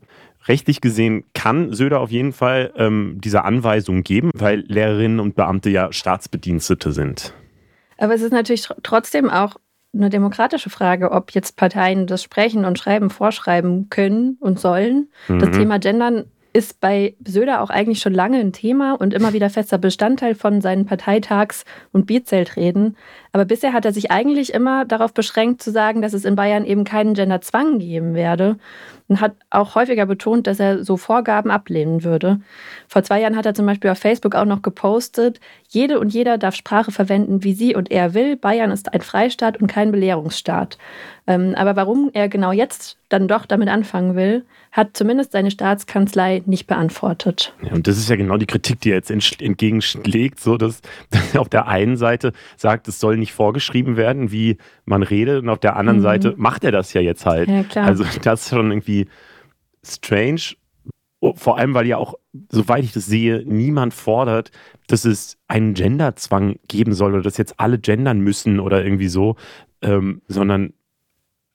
Rechtlich 0.48 0.80
gesehen 0.80 1.24
kann 1.34 1.74
Söder 1.74 2.00
auf 2.00 2.12
jeden 2.12 2.34
Fall 2.34 2.72
ähm, 2.76 3.18
diese 3.24 3.44
Anweisung 3.44 4.04
geben, 4.04 4.30
weil 4.36 4.60
Lehrerinnen 4.68 5.20
und 5.20 5.34
Beamte 5.34 5.72
ja 5.72 5.92
Staatsbedienstete 5.92 6.92
sind. 6.92 7.34
Aber 7.98 8.14
es 8.14 8.22
ist 8.22 8.34
natürlich 8.34 8.68
trotzdem 8.84 9.32
auch 9.32 9.56
eine 9.94 10.10
demokratische 10.10 10.70
Frage, 10.70 11.12
ob 11.12 11.32
jetzt 11.32 11.58
Parteien 11.58 12.08
das 12.08 12.24
Sprechen 12.24 12.66
und 12.66 12.80
Schreiben 12.80 13.10
vorschreiben 13.10 13.90
können 13.90 14.38
und 14.40 14.60
sollen. 14.60 15.10
Mhm. 15.28 15.40
Das 15.40 15.52
Thema 15.52 15.80
Gendern 15.80 16.26
ist 16.54 16.82
bei 16.82 17.16
Söder 17.26 17.62
auch 17.62 17.70
eigentlich 17.70 18.00
schon 18.00 18.14
lange 18.14 18.40
ein 18.40 18.52
Thema 18.52 18.94
und 18.94 19.14
immer 19.14 19.32
wieder 19.32 19.50
fester 19.50 19.78
Bestandteil 19.78 20.36
von 20.36 20.60
seinen 20.60 20.86
Parteitags- 20.86 21.64
und 21.94 22.06
Bierzeltreden. 22.08 22.98
Aber 23.32 23.46
bisher 23.46 23.72
hat 23.72 23.86
er 23.86 23.94
sich 23.94 24.12
eigentlich 24.12 24.54
immer 24.54 24.84
darauf 24.84 25.14
beschränkt 25.14 25.64
zu 25.64 25.72
sagen, 25.72 26.02
dass 26.02 26.14
es 26.14 26.26
in 26.26 26.36
Bayern 26.36 26.66
eben 26.66 26.84
keinen 26.84 27.14
Genderzwang 27.14 27.80
geben 27.80 28.14
werde 28.14 28.58
und 29.08 29.22
hat 29.22 29.36
auch 29.50 29.76
häufiger 29.76 30.06
betont, 30.06 30.48
dass 30.48 30.60
er 30.60 30.84
so 30.84 30.98
Vorgaben 30.98 31.52
ablehnen 31.52 32.04
würde. 32.04 32.42
Vor 32.88 33.04
zwei 33.04 33.22
Jahren 33.22 33.38
hat 33.38 33.46
er 33.46 33.54
zum 33.54 33.66
Beispiel 33.66 33.90
auf 33.90 34.00
Facebook 34.00 34.36
auch 34.36 34.46
noch 34.46 34.62
gepostet, 34.62 35.40
jede 35.70 36.00
und 36.00 36.14
jeder 36.14 36.38
darf 36.38 36.56
Sprache 36.56 36.92
verwenden, 36.92 37.44
wie 37.44 37.54
sie 37.54 37.76
und 37.76 37.92
er 37.92 38.14
will. 38.14 38.36
Bayern 38.36 38.72
ist 38.72 38.94
ein 38.94 39.02
Freistaat 39.02 39.62
und 39.62 39.68
kein 39.68 39.92
Belehrungsstaat. 39.92 40.78
Ähm, 41.28 41.56
aber 41.56 41.78
warum 41.78 42.10
er 42.14 42.28
genau 42.28 42.52
jetzt 42.52 42.98
dann 43.10 43.28
doch 43.28 43.46
damit 43.46 43.70
anfangen 43.70 44.16
will, 44.16 44.46
hat 44.72 44.96
zumindest 44.96 45.34
seine 45.34 45.52
Staatskanzlei 45.52 46.44
nicht 46.46 46.66
beantwortet. 46.66 47.54
Ja, 47.62 47.74
und 47.74 47.88
das 47.88 47.98
ist 47.98 48.10
ja 48.10 48.16
genau 48.16 48.38
die 48.38 48.46
Kritik, 48.46 48.80
die 48.80 48.92
er 48.92 48.96
jetzt 48.96 49.12
entgegenschlägt, 49.12 50.40
so 50.40 50.58
dass, 50.58 50.82
dass 51.10 51.34
er 51.34 51.42
auf 51.42 51.50
der 51.50 51.68
einen 51.68 51.98
Seite 51.98 52.32
sagt, 52.56 52.88
es 52.88 53.00
soll 53.00 53.18
nicht 53.18 53.34
vorgeschrieben 53.34 53.98
werden, 53.98 54.32
wie 54.32 54.58
man 54.86 55.04
redet, 55.04 55.44
und 55.44 55.50
auf 55.50 55.60
der 55.60 55.76
anderen 55.76 56.00
mhm. 56.00 56.04
Seite 56.04 56.34
macht 56.38 56.64
er 56.64 56.72
das 56.72 56.94
ja 56.94 57.02
jetzt 57.02 57.26
halt. 57.26 57.50
Ja, 57.50 57.84
also 57.84 58.06
das 58.24 58.44
ist 58.44 58.50
schon 58.50 58.72
irgendwie 58.72 59.08
strange. 59.84 60.42
Oh, 61.20 61.34
vor 61.36 61.58
allem, 61.58 61.74
weil 61.76 61.86
ja 61.86 61.98
auch, 61.98 62.16
soweit 62.50 62.84
ich 62.84 62.94
das 62.94 63.06
sehe, 63.06 63.44
niemand 63.46 63.94
fordert, 63.94 64.52
dass 64.88 65.06
es 65.06 65.38
einen 65.48 65.76
Genderzwang 65.76 66.56
geben 66.68 66.94
soll 66.94 67.14
oder 67.14 67.22
dass 67.22 67.38
jetzt 67.38 67.60
alle 67.60 67.78
gendern 67.78 68.22
müssen 68.22 68.60
oder 68.60 68.84
irgendwie 68.84 69.08
so, 69.08 69.36
ähm, 69.84 70.22
sondern 70.28 70.74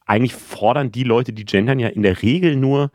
eigentlich 0.05 0.35
fordern 0.35 0.93
die 0.93 1.03
Leute, 1.03 1.33
die 1.33 1.45
gendern, 1.45 1.81
ja 1.81 1.89
in 1.89 2.03
der 2.03 2.23
Regel 2.23 2.55
nur, 2.55 2.93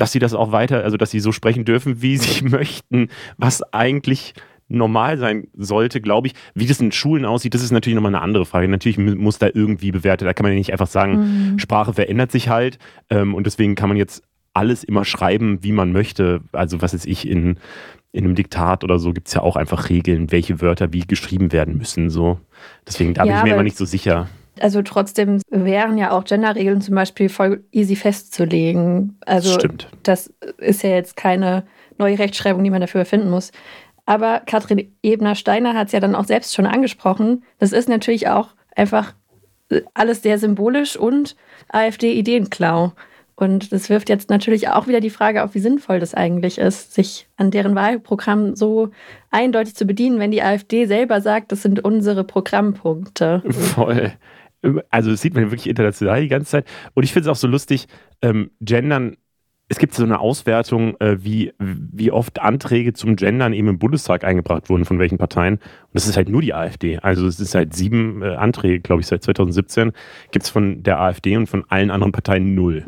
dass 0.00 0.12
sie 0.12 0.18
das 0.18 0.32
auch 0.32 0.50
weiter, 0.50 0.82
also 0.82 0.96
dass 0.96 1.10
sie 1.10 1.20
so 1.20 1.30
sprechen 1.30 1.66
dürfen, 1.66 2.00
wie 2.00 2.16
sie 2.16 2.44
möchten, 2.44 3.08
was 3.36 3.62
eigentlich 3.72 4.34
normal 4.68 5.18
sein 5.18 5.48
sollte, 5.54 6.00
glaube 6.00 6.28
ich. 6.28 6.34
Wie 6.54 6.66
das 6.66 6.80
in 6.80 6.92
Schulen 6.92 7.26
aussieht, 7.26 7.54
das 7.54 7.62
ist 7.62 7.72
natürlich 7.72 7.96
nochmal 7.96 8.14
eine 8.14 8.22
andere 8.22 8.46
Frage. 8.46 8.68
Natürlich 8.68 8.98
muss 8.98 9.38
da 9.38 9.48
irgendwie 9.52 9.90
bewertet. 9.90 10.26
Da 10.26 10.32
kann 10.32 10.44
man 10.44 10.52
ja 10.52 10.58
nicht 10.58 10.72
einfach 10.72 10.86
sagen, 10.86 11.52
mhm. 11.52 11.58
Sprache 11.58 11.92
verändert 11.92 12.32
sich 12.32 12.48
halt 12.48 12.78
ähm, 13.10 13.34
und 13.34 13.44
deswegen 13.46 13.74
kann 13.74 13.88
man 13.88 13.98
jetzt 13.98 14.22
alles 14.54 14.84
immer 14.84 15.04
schreiben, 15.04 15.62
wie 15.62 15.72
man 15.72 15.92
möchte. 15.92 16.40
Also 16.52 16.80
was 16.80 16.94
ist 16.94 17.06
ich 17.06 17.28
in, 17.28 17.58
in 18.12 18.24
einem 18.24 18.34
Diktat 18.36 18.84
oder 18.84 18.98
so 18.98 19.12
gibt 19.12 19.28
es 19.28 19.34
ja 19.34 19.42
auch 19.42 19.56
einfach 19.56 19.90
Regeln, 19.90 20.32
welche 20.32 20.60
Wörter 20.60 20.92
wie 20.92 21.00
geschrieben 21.00 21.52
werden 21.52 21.76
müssen. 21.76 22.08
So. 22.08 22.38
Deswegen 22.86 23.12
da 23.12 23.24
ja, 23.24 23.32
bin 23.32 23.38
ich 23.38 23.44
mir 23.44 23.54
immer 23.54 23.64
nicht 23.64 23.76
so 23.76 23.84
sicher. 23.84 24.28
Also 24.60 24.82
trotzdem 24.82 25.40
wären 25.48 25.98
ja 25.98 26.12
auch 26.12 26.24
Genderregeln 26.24 26.80
zum 26.80 26.94
Beispiel 26.94 27.28
voll 27.28 27.64
easy 27.72 27.96
festzulegen. 27.96 29.18
Also 29.26 29.54
Stimmt. 29.54 29.88
das 30.02 30.32
ist 30.58 30.82
ja 30.82 30.90
jetzt 30.90 31.16
keine 31.16 31.64
neue 31.98 32.18
Rechtschreibung, 32.18 32.62
die 32.62 32.70
man 32.70 32.80
dafür 32.80 33.00
erfinden 33.00 33.30
muss. 33.30 33.52
Aber 34.06 34.40
Katrin 34.44 34.92
Ebner-Steiner 35.02 35.74
hat 35.74 35.88
es 35.88 35.92
ja 35.92 36.00
dann 36.00 36.14
auch 36.14 36.24
selbst 36.24 36.54
schon 36.54 36.66
angesprochen. 36.66 37.44
Das 37.58 37.72
ist 37.72 37.88
natürlich 37.88 38.28
auch 38.28 38.48
einfach 38.74 39.14
alles 39.94 40.22
sehr 40.22 40.38
symbolisch 40.38 40.96
und 40.96 41.36
AfD-Ideenklau. 41.68 42.92
Und 43.36 43.72
das 43.72 43.88
wirft 43.88 44.10
jetzt 44.10 44.28
natürlich 44.28 44.68
auch 44.68 44.86
wieder 44.86 45.00
die 45.00 45.08
Frage 45.08 45.42
auf, 45.42 45.54
wie 45.54 45.60
sinnvoll 45.60 45.98
das 45.98 46.12
eigentlich 46.12 46.58
ist, 46.58 46.92
sich 46.92 47.26
an 47.38 47.50
deren 47.50 47.74
Wahlprogramm 47.74 48.54
so 48.54 48.90
eindeutig 49.30 49.74
zu 49.74 49.86
bedienen, 49.86 50.18
wenn 50.18 50.30
die 50.30 50.42
AfD 50.42 50.84
selber 50.84 51.22
sagt, 51.22 51.50
das 51.50 51.62
sind 51.62 51.82
unsere 51.82 52.22
Programmpunkte. 52.24 53.42
Voll 53.48 54.12
also 54.90 55.10
das 55.10 55.20
sieht 55.20 55.34
man 55.34 55.50
wirklich 55.50 55.68
international 55.68 56.20
die 56.20 56.28
ganze 56.28 56.50
Zeit. 56.50 56.66
Und 56.94 57.02
ich 57.02 57.12
finde 57.12 57.28
es 57.28 57.32
auch 57.32 57.40
so 57.40 57.46
lustig, 57.46 57.86
ähm, 58.22 58.50
Gendern, 58.60 59.16
es 59.68 59.78
gibt 59.78 59.94
so 59.94 60.02
eine 60.02 60.18
Auswertung, 60.18 61.00
äh, 61.00 61.22
wie, 61.22 61.52
wie 61.58 62.10
oft 62.10 62.40
Anträge 62.40 62.92
zum 62.92 63.14
Gendern 63.14 63.52
eben 63.52 63.68
im 63.68 63.78
Bundestag 63.78 64.24
eingebracht 64.24 64.68
wurden, 64.68 64.84
von 64.84 64.98
welchen 64.98 65.16
Parteien. 65.16 65.54
Und 65.54 65.62
das 65.92 66.08
ist 66.08 66.16
halt 66.16 66.28
nur 66.28 66.42
die 66.42 66.54
AfD. 66.54 66.98
Also 66.98 67.26
es 67.26 67.38
ist 67.38 67.54
halt 67.54 67.74
sieben 67.74 68.20
äh, 68.22 68.34
Anträge, 68.34 68.80
glaube 68.80 69.00
ich, 69.00 69.06
seit 69.06 69.22
2017 69.22 69.92
gibt 70.32 70.44
es 70.44 70.50
von 70.50 70.82
der 70.82 71.00
AfD 71.00 71.36
und 71.36 71.46
von 71.46 71.64
allen 71.68 71.90
anderen 71.90 72.12
Parteien 72.12 72.54
null. 72.56 72.84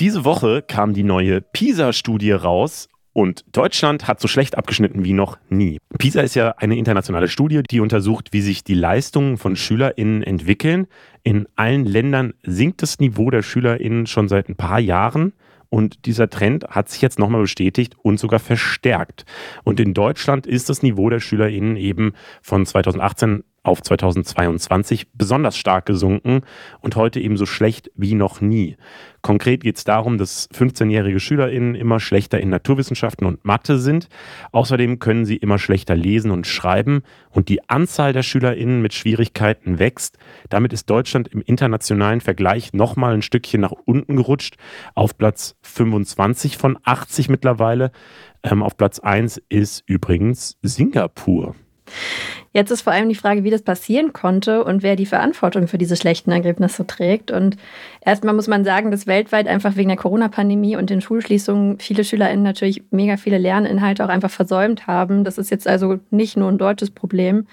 Diese 0.00 0.24
Woche 0.24 0.62
kam 0.62 0.94
die 0.94 1.04
neue 1.04 1.40
PISA-Studie 1.40 2.32
raus 2.32 2.88
und 3.12 3.44
Deutschland 3.52 4.06
hat 4.06 4.20
so 4.20 4.28
schlecht 4.28 4.56
abgeschnitten 4.56 5.04
wie 5.04 5.12
noch 5.12 5.38
nie. 5.48 5.78
PISA 5.98 6.20
ist 6.20 6.34
ja 6.36 6.54
eine 6.58 6.76
internationale 6.76 7.28
Studie, 7.28 7.62
die 7.68 7.80
untersucht, 7.80 8.28
wie 8.32 8.40
sich 8.40 8.62
die 8.62 8.74
Leistungen 8.74 9.36
von 9.36 9.56
SchülerInnen 9.56 10.22
entwickeln. 10.22 10.86
In 11.22 11.46
allen 11.56 11.86
Ländern 11.86 12.34
sinkt 12.42 12.82
das 12.82 13.00
Niveau 13.00 13.30
der 13.30 13.42
SchülerInnen 13.42 14.06
schon 14.06 14.28
seit 14.28 14.48
ein 14.48 14.56
paar 14.56 14.78
Jahren. 14.78 15.32
Und 15.70 16.06
dieser 16.06 16.28
Trend 16.28 16.66
hat 16.68 16.88
sich 16.88 17.00
jetzt 17.00 17.18
nochmal 17.18 17.42
bestätigt 17.42 17.94
und 18.02 18.18
sogar 18.18 18.40
verstärkt. 18.40 19.24
Und 19.62 19.78
in 19.78 19.94
Deutschland 19.94 20.46
ist 20.46 20.68
das 20.68 20.82
Niveau 20.82 21.08
der 21.10 21.20
SchülerInnen 21.20 21.76
eben 21.76 22.12
von 22.42 22.66
2018 22.66 23.44
auf 23.62 23.82
2022 23.82 25.12
besonders 25.12 25.56
stark 25.56 25.86
gesunken 25.86 26.40
und 26.80 26.96
heute 26.96 27.20
ebenso 27.20 27.46
schlecht 27.46 27.90
wie 27.94 28.14
noch 28.14 28.40
nie. 28.40 28.76
Konkret 29.22 29.62
geht 29.62 29.76
es 29.76 29.84
darum, 29.84 30.16
dass 30.16 30.48
15-jährige 30.50 31.20
SchülerInnen 31.20 31.74
immer 31.74 32.00
schlechter 32.00 32.40
in 32.40 32.48
Naturwissenschaften 32.48 33.26
und 33.26 33.44
Mathe 33.44 33.78
sind. 33.78 34.08
Außerdem 34.52 34.98
können 34.98 35.26
sie 35.26 35.36
immer 35.36 35.58
schlechter 35.58 35.94
lesen 35.94 36.30
und 36.30 36.46
schreiben 36.46 37.02
und 37.30 37.48
die 37.48 37.68
Anzahl 37.68 38.14
der 38.14 38.22
SchülerInnen 38.22 38.80
mit 38.80 38.94
Schwierigkeiten 38.94 39.78
wächst. 39.78 40.16
Damit 40.48 40.72
ist 40.72 40.88
Deutschland 40.88 41.28
im 41.28 41.42
internationalen 41.42 42.22
Vergleich 42.22 42.72
nochmal 42.72 43.12
ein 43.12 43.22
Stückchen 43.22 43.60
nach 43.60 43.72
unten 43.72 44.16
gerutscht, 44.16 44.56
auf 44.94 45.18
Platz 45.18 45.56
25 45.62 46.56
von 46.56 46.78
80 46.82 47.28
mittlerweile. 47.28 47.92
Ähm, 48.42 48.62
auf 48.62 48.76
Platz 48.78 49.00
1 49.00 49.42
ist 49.50 49.82
übrigens 49.86 50.56
Singapur. 50.62 51.54
Jetzt 52.52 52.70
ist 52.72 52.82
vor 52.82 52.92
allem 52.92 53.08
die 53.08 53.14
Frage, 53.14 53.44
wie 53.44 53.50
das 53.50 53.62
passieren 53.62 54.12
konnte 54.12 54.64
und 54.64 54.82
wer 54.82 54.96
die 54.96 55.06
Verantwortung 55.06 55.68
für 55.68 55.78
diese 55.78 55.94
schlechten 55.94 56.32
Ergebnisse 56.32 56.84
trägt. 56.84 57.30
Und 57.30 57.56
erstmal 58.04 58.34
muss 58.34 58.48
man 58.48 58.64
sagen, 58.64 58.90
dass 58.90 59.06
weltweit 59.06 59.46
einfach 59.46 59.76
wegen 59.76 59.88
der 59.88 59.96
Corona-Pandemie 59.96 60.76
und 60.76 60.90
den 60.90 61.00
Schulschließungen 61.00 61.78
viele 61.78 62.02
SchülerInnen 62.02 62.42
natürlich 62.42 62.82
mega 62.90 63.16
viele 63.16 63.38
Lerninhalte 63.38 64.04
auch 64.04 64.08
einfach 64.08 64.30
versäumt 64.30 64.88
haben. 64.88 65.22
Das 65.22 65.38
ist 65.38 65.50
jetzt 65.50 65.68
also 65.68 66.00
nicht 66.10 66.36
nur 66.36 66.48
ein 66.48 66.58
deutsches 66.58 66.90
Problem. 66.90 67.46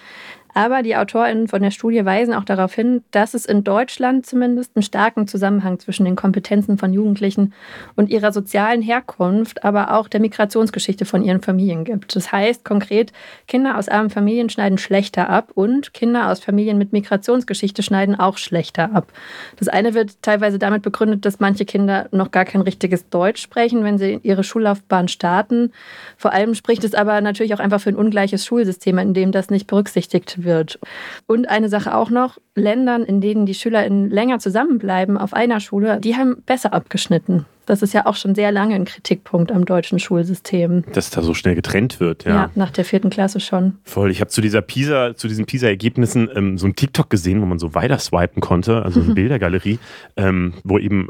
Aber 0.58 0.82
die 0.82 0.96
AutorInnen 0.96 1.48
von 1.48 1.62
der 1.62 1.70
Studie 1.70 2.04
weisen 2.04 2.34
auch 2.34 2.44
darauf 2.44 2.74
hin, 2.74 3.04
dass 3.12 3.36
es 3.36 3.46
in 3.46 3.64
Deutschland 3.64 4.26
zumindest 4.26 4.76
einen 4.76 4.82
starken 4.82 5.28
Zusammenhang 5.28 5.78
zwischen 5.78 6.04
den 6.04 6.16
Kompetenzen 6.16 6.80
von 6.80 6.94
Jugendlichen 6.94 7.54
und 7.96 8.10
ihrer 8.10 8.32
sozialen 8.32 8.82
Herkunft, 8.82 9.64
aber 9.64 9.94
auch 9.94 10.08
der 10.08 10.20
Migrationsgeschichte 10.20 11.06
von 11.06 11.22
ihren 11.22 11.44
Familien 11.44 11.84
gibt. 11.84 12.16
Das 12.16 12.32
heißt 12.32 12.66
konkret, 12.66 13.14
Kinder 13.48 13.78
aus 13.78 13.88
armen 13.88 14.10
Familien 14.10 14.50
schneiden 14.50 14.80
schlechter 14.80 15.30
ab 15.30 15.52
und 15.54 15.94
Kinder 15.94 16.32
aus 16.32 16.40
Familien 16.40 16.80
mit 16.80 16.92
Migrationsgeschichte 16.92 17.84
schneiden 17.84 18.20
auch 18.20 18.40
schlechter 18.40 18.96
ab. 18.96 19.14
Das 19.58 19.68
eine 19.68 19.94
wird 19.94 20.24
teilweise 20.24 20.58
damit 20.58 20.82
begründet, 20.82 21.24
dass 21.24 21.40
manche 21.40 21.66
Kinder 21.66 22.08
noch 22.12 22.32
gar 22.32 22.46
kein 22.46 22.62
richtiges 22.62 23.08
Deutsch 23.10 23.44
sprechen, 23.44 23.84
wenn 23.84 24.00
sie 24.00 24.22
ihre 24.24 24.44
Schullaufbahn 24.44 25.08
starten. 25.08 25.72
Vor 26.18 26.34
allem 26.34 26.56
spricht 26.56 26.84
es 26.84 26.96
aber 26.96 27.22
natürlich 27.22 27.54
auch 27.54 27.60
einfach 27.60 27.80
für 27.80 27.92
ein 27.92 27.96
ungleiches 27.96 28.44
Schulsystem, 28.44 28.98
in 28.98 29.14
dem 29.14 29.32
das 29.32 29.52
nicht 29.52 29.68
berücksichtigt 29.68 30.44
wird 30.44 30.47
wird. 30.48 30.80
Und 31.28 31.48
eine 31.48 31.70
Sache 31.70 31.94
auch 31.96 32.10
noch, 32.10 32.40
Ländern, 32.56 33.04
in 33.04 33.22
denen 33.22 33.46
die 33.46 33.54
SchülerInnen 33.54 34.10
länger 34.10 34.40
zusammenbleiben 34.40 35.16
auf 35.16 35.34
einer 35.34 35.60
Schule, 35.60 36.00
die 36.00 36.16
haben 36.16 36.42
besser 36.48 36.74
abgeschnitten. 36.74 37.46
Das 37.68 37.82
ist 37.82 37.94
ja 37.94 38.06
auch 38.06 38.16
schon 38.16 38.34
sehr 38.34 38.52
lange 38.52 38.76
ein 38.76 38.86
Kritikpunkt 38.86 39.52
am 39.52 39.66
deutschen 39.66 40.00
Schulsystem. 40.00 40.84
Dass 40.94 41.10
da 41.10 41.22
so 41.22 41.34
schnell 41.34 41.54
getrennt 41.54 42.00
wird, 42.00 42.24
ja. 42.24 42.34
Ja, 42.34 42.52
nach 42.56 42.72
der 42.72 42.86
vierten 42.86 43.10
Klasse 43.10 43.42
schon. 43.42 43.78
Voll. 43.84 44.10
Ich 44.10 44.22
habe 44.22 44.32
zu 44.32 44.42
dieser 44.42 44.62
PISA, 44.62 45.16
zu 45.16 45.28
diesen 45.28 45.46
PISA-Ergebnissen 45.46 46.30
ähm, 46.34 46.58
so 46.58 46.66
ein 46.66 46.76
TikTok 46.76 47.10
gesehen, 47.10 47.42
wo 47.42 47.46
man 47.46 47.60
so 47.60 47.76
weiter 47.76 48.00
swipen 48.00 48.42
konnte, 48.42 48.84
also 48.84 49.02
eine 49.02 49.14
Bildergalerie, 49.16 49.80
ähm, 50.16 50.54
wo 50.64 50.80
eben 50.80 51.10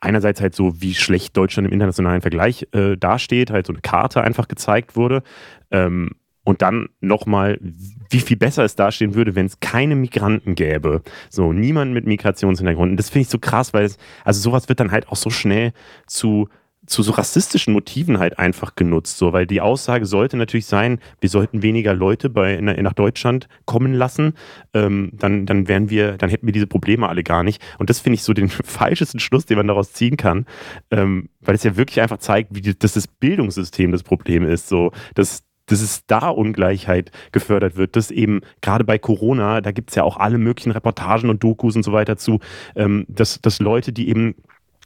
einerseits 0.00 0.40
halt 0.40 0.54
so, 0.54 0.80
wie 0.82 0.94
schlecht 0.94 1.36
Deutschland 1.36 1.66
im 1.66 1.72
internationalen 1.72 2.20
Vergleich 2.20 2.66
äh, 2.72 2.96
dasteht, 2.96 3.50
halt 3.50 3.66
so 3.66 3.72
eine 3.72 3.80
Karte 3.80 4.22
einfach 4.22 4.48
gezeigt 4.48 4.96
wurde. 4.96 5.22
Ähm, 5.70 6.10
und 6.46 6.62
dann 6.62 6.88
nochmal, 7.00 7.58
wie 7.60 8.20
viel 8.20 8.36
besser 8.36 8.62
es 8.64 8.76
dastehen 8.76 9.14
würde, 9.14 9.34
wenn 9.34 9.46
es 9.46 9.58
keine 9.58 9.96
Migranten 9.96 10.54
gäbe. 10.54 11.02
So, 11.28 11.52
niemand 11.52 11.92
mit 11.92 12.06
Migrationshintergrund. 12.06 12.92
Und 12.92 12.96
das 12.96 13.10
finde 13.10 13.22
ich 13.22 13.28
so 13.28 13.40
krass, 13.40 13.74
weil 13.74 13.84
es, 13.84 13.98
also 14.24 14.40
sowas 14.40 14.68
wird 14.68 14.78
dann 14.78 14.92
halt 14.92 15.08
auch 15.08 15.16
so 15.16 15.28
schnell 15.28 15.72
zu 16.06 16.48
zu 16.86 17.02
so 17.02 17.10
rassistischen 17.10 17.72
Motiven 17.72 18.20
halt 18.20 18.38
einfach 18.38 18.76
genutzt, 18.76 19.18
so, 19.18 19.32
weil 19.32 19.44
die 19.44 19.60
Aussage 19.60 20.06
sollte 20.06 20.36
natürlich 20.36 20.66
sein, 20.66 21.00
wir 21.20 21.28
sollten 21.28 21.62
weniger 21.62 21.94
Leute 21.94 22.30
bei, 22.30 22.60
nach 22.60 22.92
Deutschland 22.92 23.48
kommen 23.64 23.92
lassen, 23.92 24.34
ähm, 24.72 25.10
dann, 25.14 25.46
dann 25.46 25.66
wären 25.66 25.90
wir, 25.90 26.12
dann 26.16 26.30
hätten 26.30 26.46
wir 26.46 26.52
diese 26.52 26.68
Probleme 26.68 27.08
alle 27.08 27.24
gar 27.24 27.42
nicht. 27.42 27.60
Und 27.78 27.90
das 27.90 27.98
finde 27.98 28.14
ich 28.14 28.22
so 28.22 28.34
den 28.34 28.48
falschesten 28.64 29.18
Schluss, 29.18 29.46
den 29.46 29.56
man 29.56 29.66
daraus 29.66 29.92
ziehen 29.92 30.16
kann, 30.16 30.46
ähm, 30.92 31.28
weil 31.40 31.56
es 31.56 31.64
ja 31.64 31.76
wirklich 31.76 32.00
einfach 32.00 32.18
zeigt, 32.18 32.54
wie 32.54 32.60
dass 32.60 32.92
das 32.92 33.08
Bildungssystem 33.08 33.90
das 33.90 34.04
Problem 34.04 34.46
ist, 34.46 34.68
so, 34.68 34.92
dass 35.14 35.42
dass 35.66 35.80
es 35.80 36.06
da 36.06 36.28
Ungleichheit 36.28 37.10
gefördert 37.32 37.76
wird, 37.76 37.96
dass 37.96 38.10
eben 38.10 38.40
gerade 38.60 38.84
bei 38.84 38.98
Corona, 38.98 39.60
da 39.60 39.72
gibt 39.72 39.90
es 39.90 39.96
ja 39.96 40.04
auch 40.04 40.16
alle 40.16 40.38
möglichen 40.38 40.70
Reportagen 40.70 41.30
und 41.30 41.42
Dokus 41.42 41.76
und 41.76 41.82
so 41.82 41.92
weiter 41.92 42.16
zu, 42.16 42.40
ähm, 42.74 43.04
dass, 43.08 43.40
dass 43.40 43.58
Leute, 43.58 43.92
die 43.92 44.08
eben 44.08 44.34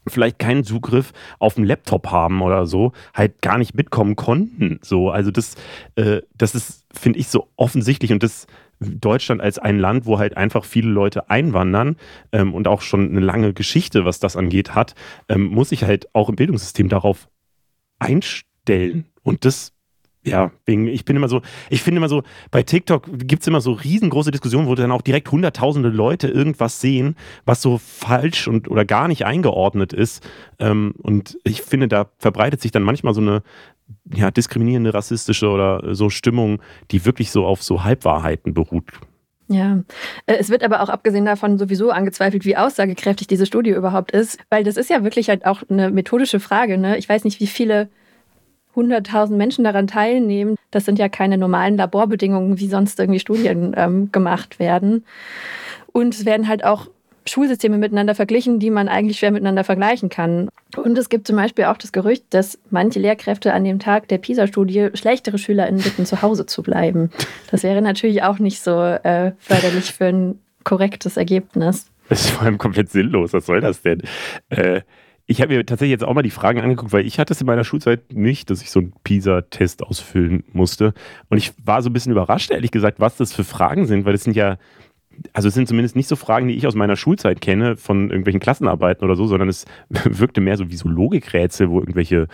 vielleicht 0.08 0.38
keinen 0.38 0.64
Zugriff 0.64 1.12
auf 1.38 1.56
einen 1.56 1.66
Laptop 1.66 2.10
haben 2.10 2.40
oder 2.42 2.66
so, 2.66 2.92
halt 3.14 3.42
gar 3.42 3.58
nicht 3.58 3.74
mitkommen 3.74 4.16
konnten. 4.16 4.78
So, 4.82 5.10
also 5.10 5.30
das, 5.30 5.56
äh, 5.96 6.22
das 6.34 6.54
ist, 6.54 6.86
finde 6.92 7.18
ich, 7.18 7.28
so 7.28 7.48
offensichtlich 7.56 8.12
und 8.12 8.22
das 8.22 8.46
Deutschland 8.80 9.42
als 9.42 9.58
ein 9.58 9.78
Land, 9.78 10.06
wo 10.06 10.18
halt 10.18 10.38
einfach 10.38 10.64
viele 10.64 10.88
Leute 10.88 11.28
einwandern 11.28 11.96
ähm, 12.32 12.54
und 12.54 12.66
auch 12.66 12.80
schon 12.80 13.10
eine 13.10 13.20
lange 13.20 13.52
Geschichte, 13.52 14.06
was 14.06 14.20
das 14.20 14.36
angeht, 14.36 14.74
hat, 14.74 14.94
ähm, 15.28 15.44
muss 15.44 15.68
sich 15.68 15.84
halt 15.84 16.14
auch 16.14 16.30
im 16.30 16.36
Bildungssystem 16.36 16.88
darauf 16.88 17.28
einstellen. 17.98 19.04
Und 19.22 19.44
das 19.44 19.74
ja, 20.22 20.50
wegen, 20.66 20.86
ich 20.86 21.04
bin 21.04 21.16
immer 21.16 21.28
so, 21.28 21.40
ich 21.70 21.82
finde 21.82 21.98
immer 21.98 22.08
so, 22.08 22.22
bei 22.50 22.62
TikTok 22.62 23.06
gibt 23.26 23.42
es 23.42 23.48
immer 23.48 23.60
so 23.60 23.72
riesengroße 23.72 24.30
Diskussionen, 24.30 24.66
wo 24.66 24.74
dann 24.74 24.92
auch 24.92 25.02
direkt 25.02 25.30
hunderttausende 25.30 25.88
Leute 25.88 26.28
irgendwas 26.28 26.80
sehen, 26.80 27.16
was 27.46 27.62
so 27.62 27.78
falsch 27.78 28.46
und 28.46 28.68
oder 28.68 28.84
gar 28.84 29.08
nicht 29.08 29.24
eingeordnet 29.24 29.92
ist. 29.92 30.22
Ähm, 30.58 30.94
und 30.98 31.38
ich 31.44 31.62
finde, 31.62 31.88
da 31.88 32.10
verbreitet 32.18 32.60
sich 32.60 32.70
dann 32.70 32.82
manchmal 32.82 33.14
so 33.14 33.22
eine 33.22 33.42
ja, 34.14 34.30
diskriminierende, 34.30 34.92
rassistische 34.92 35.48
oder 35.48 35.94
so 35.94 36.10
Stimmung, 36.10 36.60
die 36.90 37.04
wirklich 37.06 37.30
so 37.30 37.46
auf 37.46 37.62
so 37.62 37.82
Halbwahrheiten 37.82 38.52
beruht. 38.52 38.92
Ja, 39.48 39.82
äh, 40.26 40.34
es 40.34 40.50
wird 40.50 40.62
aber 40.62 40.82
auch 40.82 40.90
abgesehen 40.90 41.24
davon 41.24 41.58
sowieso 41.58 41.90
angezweifelt, 41.90 42.44
wie 42.44 42.56
aussagekräftig 42.56 43.26
diese 43.26 43.46
Studie 43.46 43.70
überhaupt 43.70 44.12
ist, 44.12 44.38
weil 44.48 44.64
das 44.64 44.76
ist 44.76 44.90
ja 44.90 45.02
wirklich 45.02 45.28
halt 45.28 45.44
auch 45.46 45.62
eine 45.68 45.90
methodische 45.90 46.40
Frage. 46.40 46.78
Ne? 46.78 46.98
Ich 46.98 47.08
weiß 47.08 47.24
nicht, 47.24 47.40
wie 47.40 47.48
viele 47.48 47.88
100.000 48.76 49.34
Menschen 49.36 49.64
daran 49.64 49.86
teilnehmen. 49.86 50.56
Das 50.70 50.84
sind 50.84 50.98
ja 50.98 51.08
keine 51.08 51.38
normalen 51.38 51.76
Laborbedingungen, 51.76 52.58
wie 52.58 52.68
sonst 52.68 52.98
irgendwie 52.98 53.20
Studien 53.20 53.74
ähm, 53.76 54.12
gemacht 54.12 54.58
werden. 54.58 55.04
Und 55.92 56.14
es 56.14 56.24
werden 56.24 56.48
halt 56.48 56.64
auch 56.64 56.86
Schulsysteme 57.26 57.78
miteinander 57.78 58.14
verglichen, 58.14 58.58
die 58.58 58.70
man 58.70 58.88
eigentlich 58.88 59.18
schwer 59.18 59.30
miteinander 59.30 59.64
vergleichen 59.64 60.08
kann. 60.08 60.48
Und 60.76 60.96
es 60.96 61.08
gibt 61.08 61.26
zum 61.26 61.36
Beispiel 61.36 61.64
auch 61.66 61.76
das 61.76 61.92
Gerücht, 61.92 62.24
dass 62.30 62.58
manche 62.70 62.98
Lehrkräfte 62.98 63.52
an 63.52 63.64
dem 63.64 63.78
Tag 63.78 64.08
der 64.08 64.18
PISA-Studie 64.18 64.90
schlechtere 64.94 65.38
SchülerInnen 65.38 65.82
bitten, 65.82 66.06
zu 66.06 66.22
Hause 66.22 66.46
zu 66.46 66.62
bleiben. 66.62 67.10
Das 67.50 67.62
wäre 67.62 67.82
natürlich 67.82 68.22
auch 68.22 68.38
nicht 68.38 68.62
so 68.62 68.80
äh, 68.80 69.32
förderlich 69.38 69.92
für 69.92 70.06
ein 70.06 70.38
korrektes 70.64 71.16
Ergebnis. 71.16 71.86
Das 72.08 72.24
ist 72.24 72.30
vor 72.30 72.42
allem 72.42 72.58
komplett 72.58 72.90
sinnlos. 72.90 73.32
Was 73.32 73.46
soll 73.46 73.60
das 73.60 73.82
denn? 73.82 74.02
Äh, 74.48 74.80
ich 75.30 75.40
habe 75.40 75.54
mir 75.54 75.64
tatsächlich 75.64 75.92
jetzt 75.92 76.02
auch 76.02 76.12
mal 76.12 76.22
die 76.22 76.30
Fragen 76.30 76.58
angeguckt, 76.60 76.92
weil 76.92 77.06
ich 77.06 77.20
hatte 77.20 77.32
es 77.32 77.40
in 77.40 77.46
meiner 77.46 77.62
Schulzeit 77.62 78.12
nicht, 78.12 78.50
dass 78.50 78.62
ich 78.62 78.72
so 78.72 78.80
einen 78.80 78.92
PISA-Test 79.04 79.84
ausfüllen 79.84 80.42
musste. 80.52 80.92
Und 81.28 81.38
ich 81.38 81.52
war 81.64 81.82
so 81.82 81.88
ein 81.88 81.92
bisschen 81.92 82.10
überrascht, 82.10 82.50
ehrlich 82.50 82.72
gesagt, 82.72 82.98
was 82.98 83.16
das 83.16 83.32
für 83.32 83.44
Fragen 83.44 83.86
sind, 83.86 84.04
weil 84.04 84.14
es 84.14 84.24
sind 84.24 84.34
ja, 84.34 84.58
also 85.32 85.46
es 85.46 85.54
sind 85.54 85.68
zumindest 85.68 85.94
nicht 85.94 86.08
so 86.08 86.16
Fragen, 86.16 86.48
die 86.48 86.56
ich 86.56 86.66
aus 86.66 86.74
meiner 86.74 86.96
Schulzeit 86.96 87.40
kenne, 87.40 87.76
von 87.76 88.10
irgendwelchen 88.10 88.40
Klassenarbeiten 88.40 89.04
oder 89.04 89.14
so, 89.14 89.28
sondern 89.28 89.48
es 89.48 89.66
wirkte 89.88 90.40
mehr 90.40 90.56
so 90.56 90.68
wie 90.68 90.76
so 90.76 90.88
Logikrätsel, 90.88 91.70
wo 91.70 91.78
irgendwelche, 91.78 92.26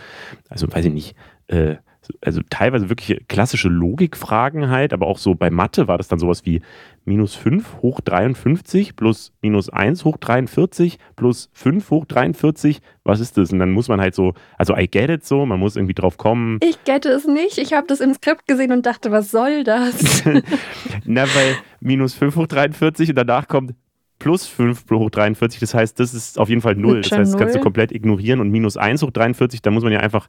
also 0.48 0.66
weiß 0.72 0.86
ich 0.86 0.92
nicht, 0.94 1.16
äh, 1.48 1.74
also 2.20 2.40
teilweise 2.48 2.88
wirklich 2.88 3.26
klassische 3.28 3.68
Logikfragen 3.68 4.68
halt, 4.68 4.92
aber 4.92 5.06
auch 5.06 5.18
so 5.18 5.34
bei 5.34 5.50
Mathe 5.50 5.88
war 5.88 5.98
das 5.98 6.08
dann 6.08 6.18
sowas 6.18 6.44
wie 6.44 6.62
minus 7.04 7.34
5 7.34 7.82
hoch 7.82 8.00
53 8.00 8.96
plus 8.96 9.32
minus 9.40 9.68
1 9.70 10.04
hoch 10.04 10.16
43 10.16 10.98
plus 11.14 11.50
5 11.52 11.90
hoch 11.90 12.04
43. 12.04 12.80
Was 13.04 13.20
ist 13.20 13.36
das? 13.36 13.52
Und 13.52 13.60
dann 13.60 13.70
muss 13.70 13.88
man 13.88 14.00
halt 14.00 14.14
so, 14.14 14.34
also 14.58 14.76
I 14.76 14.88
get 14.88 15.10
it 15.10 15.24
so, 15.24 15.46
man 15.46 15.60
muss 15.60 15.76
irgendwie 15.76 15.94
drauf 15.94 16.18
kommen. 16.18 16.58
Ich 16.62 16.82
gette 16.84 17.10
es 17.10 17.26
nicht. 17.26 17.58
Ich 17.58 17.72
habe 17.72 17.86
das 17.86 18.00
im 18.00 18.12
Skript 18.14 18.46
gesehen 18.46 18.72
und 18.72 18.84
dachte, 18.84 19.10
was 19.10 19.30
soll 19.30 19.64
das? 19.64 20.24
Na, 21.04 21.22
weil 21.22 21.56
minus 21.80 22.14
5 22.14 22.36
hoch 22.36 22.46
43 22.46 23.10
und 23.10 23.16
danach 23.16 23.48
kommt 23.48 23.74
plus 24.18 24.46
5 24.46 24.84
hoch 24.90 25.10
43. 25.10 25.60
Das 25.60 25.74
heißt, 25.74 26.00
das 26.00 26.14
ist 26.14 26.38
auf 26.38 26.48
jeden 26.48 26.60
Fall 26.60 26.74
0. 26.74 27.02
Das 27.02 27.12
heißt, 27.12 27.32
das 27.32 27.38
kannst 27.38 27.54
du 27.54 27.60
komplett 27.60 27.92
ignorieren. 27.92 28.40
Und 28.40 28.50
minus 28.50 28.76
1 28.76 29.02
hoch 29.02 29.10
43, 29.10 29.62
da 29.62 29.70
muss 29.70 29.82
man 29.82 29.92
ja 29.92 30.00
einfach, 30.00 30.28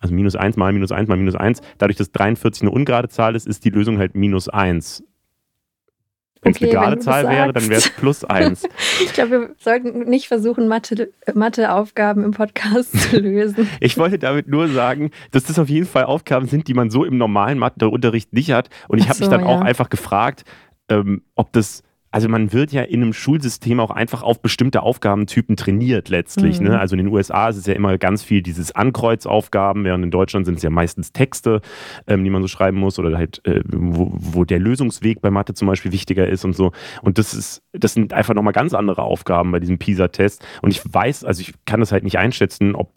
also 0.00 0.14
minus 0.14 0.36
1 0.36 0.56
mal 0.56 0.72
minus 0.72 0.92
1 0.92 1.08
mal 1.08 1.16
minus 1.16 1.34
1, 1.34 1.60
dadurch, 1.78 1.96
dass 1.96 2.10
43 2.12 2.62
eine 2.62 2.70
ungerade 2.70 3.08
Zahl 3.08 3.36
ist, 3.36 3.46
ist 3.46 3.64
die 3.64 3.70
Lösung 3.70 3.98
halt 3.98 4.14
minus 4.14 4.48
1. 4.48 5.04
Wenn 6.40 6.52
es 6.52 6.58
okay, 6.58 6.66
eine 6.66 6.72
gerade 6.72 6.98
Zahl 7.00 7.28
wäre, 7.28 7.52
dann 7.52 7.68
wäre 7.68 7.80
es 7.80 7.90
plus 7.90 8.24
1. 8.24 8.62
ich 9.02 9.12
glaube, 9.12 9.30
wir 9.30 9.54
sollten 9.58 10.08
nicht 10.08 10.28
versuchen, 10.28 10.68
Mathe-Aufgaben 10.68 12.22
im 12.22 12.30
Podcast 12.30 13.10
zu 13.10 13.18
lösen. 13.20 13.68
ich 13.80 13.98
wollte 13.98 14.18
damit 14.18 14.46
nur 14.46 14.68
sagen, 14.68 15.10
dass 15.32 15.44
das 15.44 15.58
auf 15.58 15.68
jeden 15.68 15.86
Fall 15.86 16.04
Aufgaben 16.04 16.46
sind, 16.46 16.68
die 16.68 16.74
man 16.74 16.90
so 16.90 17.04
im 17.04 17.18
normalen 17.18 17.58
Matheunterricht 17.58 18.32
nicht 18.32 18.52
hat. 18.52 18.70
Und 18.86 18.98
ich 18.98 19.08
habe 19.08 19.18
so, 19.18 19.24
mich 19.24 19.30
dann 19.30 19.40
ja. 19.40 19.46
auch 19.46 19.62
einfach 19.62 19.90
gefragt, 19.90 20.44
ähm, 20.88 21.22
ob 21.34 21.52
das 21.52 21.82
also 22.18 22.28
man 22.28 22.52
wird 22.52 22.72
ja 22.72 22.82
in 22.82 23.00
einem 23.00 23.12
Schulsystem 23.12 23.78
auch 23.78 23.92
einfach 23.92 24.24
auf 24.24 24.42
bestimmte 24.42 24.82
Aufgabentypen 24.82 25.54
trainiert 25.54 26.08
letztlich. 26.08 26.58
Ne? 26.58 26.70
Mhm. 26.70 26.74
Ne? 26.74 26.80
Also 26.80 26.96
in 26.96 27.04
den 27.04 27.14
USA 27.14 27.48
ist 27.48 27.58
es 27.58 27.66
ja 27.66 27.74
immer 27.74 27.96
ganz 27.96 28.24
viel 28.24 28.42
dieses 28.42 28.72
Ankreuzaufgaben, 28.72 29.84
während 29.84 30.02
in 30.02 30.10
Deutschland 30.10 30.44
sind 30.44 30.56
es 30.56 30.64
ja 30.64 30.70
meistens 30.70 31.12
Texte, 31.12 31.60
ähm, 32.08 32.24
die 32.24 32.30
man 32.30 32.42
so 32.42 32.48
schreiben 32.48 32.76
muss 32.76 32.98
oder 32.98 33.16
halt, 33.16 33.40
äh, 33.46 33.62
wo, 33.68 34.10
wo, 34.12 34.44
der 34.44 34.58
Lösungsweg 34.58 35.20
bei 35.20 35.30
Mathe 35.30 35.54
zum 35.54 35.68
Beispiel 35.68 35.92
wichtiger 35.92 36.26
ist 36.26 36.44
und 36.44 36.56
so. 36.56 36.72
Und 37.02 37.18
das 37.18 37.34
ist, 37.34 37.62
das 37.70 37.94
sind 37.94 38.12
einfach 38.12 38.34
nochmal 38.34 38.52
ganz 38.52 38.74
andere 38.74 39.02
Aufgaben 39.04 39.52
bei 39.52 39.60
diesem 39.60 39.78
PISA-Test. 39.78 40.44
Und 40.60 40.72
ich 40.72 40.82
weiß, 40.92 41.22
also 41.22 41.40
ich 41.40 41.54
kann 41.66 41.78
das 41.78 41.92
halt 41.92 42.02
nicht 42.02 42.18
einschätzen, 42.18 42.74
ob 42.74 42.90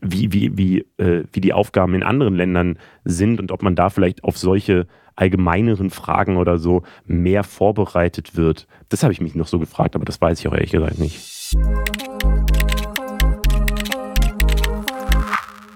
wie, 0.00 0.32
wie, 0.32 0.56
wie, 0.56 0.86
äh, 0.98 1.24
wie 1.32 1.40
die 1.40 1.52
Aufgaben 1.52 1.94
in 1.94 2.04
anderen 2.04 2.36
Ländern 2.36 2.78
sind 3.04 3.40
und 3.40 3.50
ob 3.50 3.64
man 3.64 3.74
da 3.74 3.90
vielleicht 3.90 4.22
auf 4.22 4.38
solche 4.38 4.86
allgemeineren 5.16 5.90
Fragen 5.90 6.36
oder 6.36 6.58
so 6.58 6.82
mehr 7.06 7.44
vorbereitet 7.44 8.36
wird. 8.36 8.66
Das 8.88 9.02
habe 9.02 9.12
ich 9.12 9.20
mich 9.20 9.34
noch 9.34 9.46
so 9.46 9.58
gefragt, 9.58 9.94
aber 9.94 10.04
das 10.04 10.20
weiß 10.20 10.40
ich 10.40 10.48
auch 10.48 10.54
ehrlich 10.54 10.72
gesagt 10.72 10.98
nicht. 10.98 11.54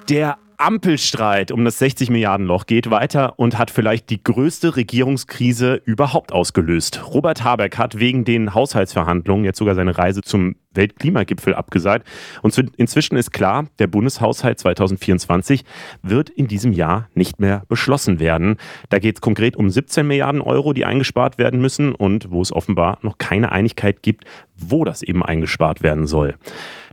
Der 0.08 0.38
Ampelstreit 0.60 1.52
um 1.52 1.64
das 1.64 1.78
60 1.78 2.10
Milliarden 2.10 2.44
Loch 2.44 2.66
geht 2.66 2.90
weiter 2.90 3.38
und 3.38 3.58
hat 3.58 3.70
vielleicht 3.70 4.10
die 4.10 4.22
größte 4.22 4.74
Regierungskrise 4.74 5.80
überhaupt 5.84 6.32
ausgelöst. 6.32 7.14
Robert 7.14 7.44
Habeck 7.44 7.78
hat 7.78 8.00
wegen 8.00 8.24
den 8.24 8.54
Haushaltsverhandlungen 8.54 9.44
jetzt 9.44 9.58
sogar 9.58 9.76
seine 9.76 9.96
Reise 9.96 10.20
zum 10.20 10.56
Weltklimagipfel 10.78 11.54
abgesagt. 11.54 12.08
Und 12.40 12.56
inzwischen 12.78 13.18
ist 13.18 13.32
klar, 13.32 13.66
der 13.78 13.88
Bundeshaushalt 13.88 14.58
2024 14.58 15.64
wird 16.02 16.30
in 16.30 16.48
diesem 16.48 16.72
Jahr 16.72 17.08
nicht 17.12 17.38
mehr 17.38 17.64
beschlossen 17.68 18.20
werden. 18.20 18.56
Da 18.88 18.98
geht 18.98 19.16
es 19.16 19.20
konkret 19.20 19.56
um 19.56 19.68
17 19.68 20.06
Milliarden 20.06 20.40
Euro, 20.40 20.72
die 20.72 20.86
eingespart 20.86 21.36
werden 21.36 21.60
müssen 21.60 21.94
und 21.94 22.30
wo 22.30 22.40
es 22.40 22.52
offenbar 22.52 22.98
noch 23.02 23.18
keine 23.18 23.52
Einigkeit 23.52 24.02
gibt, 24.02 24.24
wo 24.56 24.84
das 24.84 25.02
eben 25.02 25.22
eingespart 25.22 25.82
werden 25.82 26.06
soll. 26.06 26.36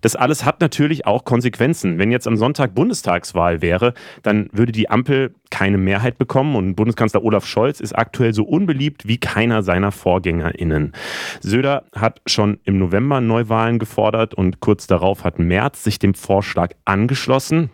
Das 0.01 0.15
alles 0.15 0.45
hat 0.45 0.61
natürlich 0.61 1.07
auch 1.07 1.25
Konsequenzen. 1.25 1.97
Wenn 1.97 2.11
jetzt 2.11 2.27
am 2.27 2.37
Sonntag 2.37 2.75
Bundestagswahl 2.75 3.61
wäre, 3.61 3.93
dann 4.21 4.49
würde 4.51 4.71
die 4.71 4.89
Ampel 4.89 5.33
keine 5.49 5.77
Mehrheit 5.77 6.17
bekommen 6.17 6.55
und 6.55 6.75
Bundeskanzler 6.75 7.23
Olaf 7.23 7.45
Scholz 7.45 7.79
ist 7.79 7.93
aktuell 7.93 8.34
so 8.34 8.43
unbeliebt 8.43 9.08
wie 9.08 9.17
keiner 9.17 9.63
seiner 9.63 9.91
VorgängerInnen. 9.91 10.93
Söder 11.41 11.84
hat 11.95 12.21
schon 12.25 12.60
im 12.63 12.77
November 12.77 13.21
Neuwahlen 13.21 13.79
gefordert 13.79 14.34
und 14.34 14.60
kurz 14.60 14.88
darauf 14.88 15.23
hat 15.23 15.39
Merz 15.39 15.84
sich 15.84 15.99
dem 15.99 16.13
Vorschlag 16.13 16.71
angeschlossen. 16.86 17.69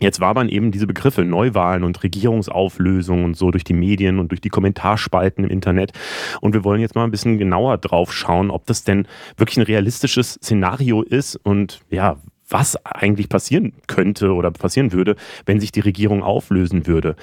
Jetzt 0.00 0.20
wabern 0.20 0.48
eben 0.48 0.72
diese 0.72 0.88
Begriffe 0.88 1.24
Neuwahlen 1.24 1.84
und 1.84 2.02
Regierungsauflösung 2.02 3.24
und 3.24 3.36
so 3.36 3.52
durch 3.52 3.62
die 3.62 3.74
Medien 3.74 4.18
und 4.18 4.32
durch 4.32 4.40
die 4.40 4.48
Kommentarspalten 4.48 5.44
im 5.44 5.50
Internet. 5.50 5.92
Und 6.40 6.52
wir 6.52 6.64
wollen 6.64 6.80
jetzt 6.80 6.96
mal 6.96 7.04
ein 7.04 7.12
bisschen 7.12 7.38
genauer 7.38 7.78
drauf 7.78 8.12
schauen, 8.12 8.50
ob 8.50 8.66
das 8.66 8.82
denn 8.82 9.06
wirklich 9.36 9.56
ein 9.56 9.62
realistisches 9.62 10.34
Szenario 10.34 11.02
ist 11.02 11.36
und 11.36 11.80
ja, 11.90 12.16
was 12.48 12.76
eigentlich 12.84 13.28
passieren 13.28 13.72
könnte 13.86 14.32
oder 14.32 14.50
passieren 14.50 14.92
würde, 14.92 15.16
wenn 15.46 15.60
sich 15.60 15.72
die 15.72 15.80
Regierung 15.80 16.22
auflösen 16.22 16.86
würde. 16.86 17.16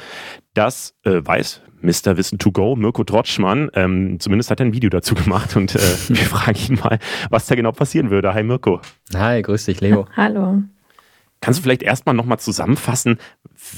Das 0.54 0.96
äh, 1.04 1.22
weiß 1.24 1.62
Mr. 1.82 2.18
Wissen 2.18 2.40
to 2.40 2.52
Go, 2.52 2.76
Mirko 2.76 3.04
Trotschmann. 3.04 3.70
Ähm, 3.74 4.20
zumindest 4.20 4.52
hat 4.52 4.60
er 4.60 4.68
ein 4.68 4.74
Video 4.74 4.90
dazu 4.90 5.16
gemacht 5.16 5.56
und 5.56 5.76
äh, 5.76 5.80
wir 6.10 6.18
fragen 6.18 6.60
ihn 6.70 6.80
mal, 6.84 7.00
was 7.30 7.48
da 7.48 7.56
genau 7.56 7.72
passieren 7.72 8.10
würde. 8.10 8.34
Hi 8.34 8.44
Mirko. 8.44 8.82
Hi, 9.16 9.42
grüß 9.42 9.66
dich, 9.66 9.82
Leo. 9.82 10.08
Hallo. 10.16 10.62
Kannst 11.42 11.60
du 11.60 11.64
vielleicht 11.64 11.82
erstmal 11.82 12.14
nochmal 12.14 12.38
zusammenfassen, 12.38 13.18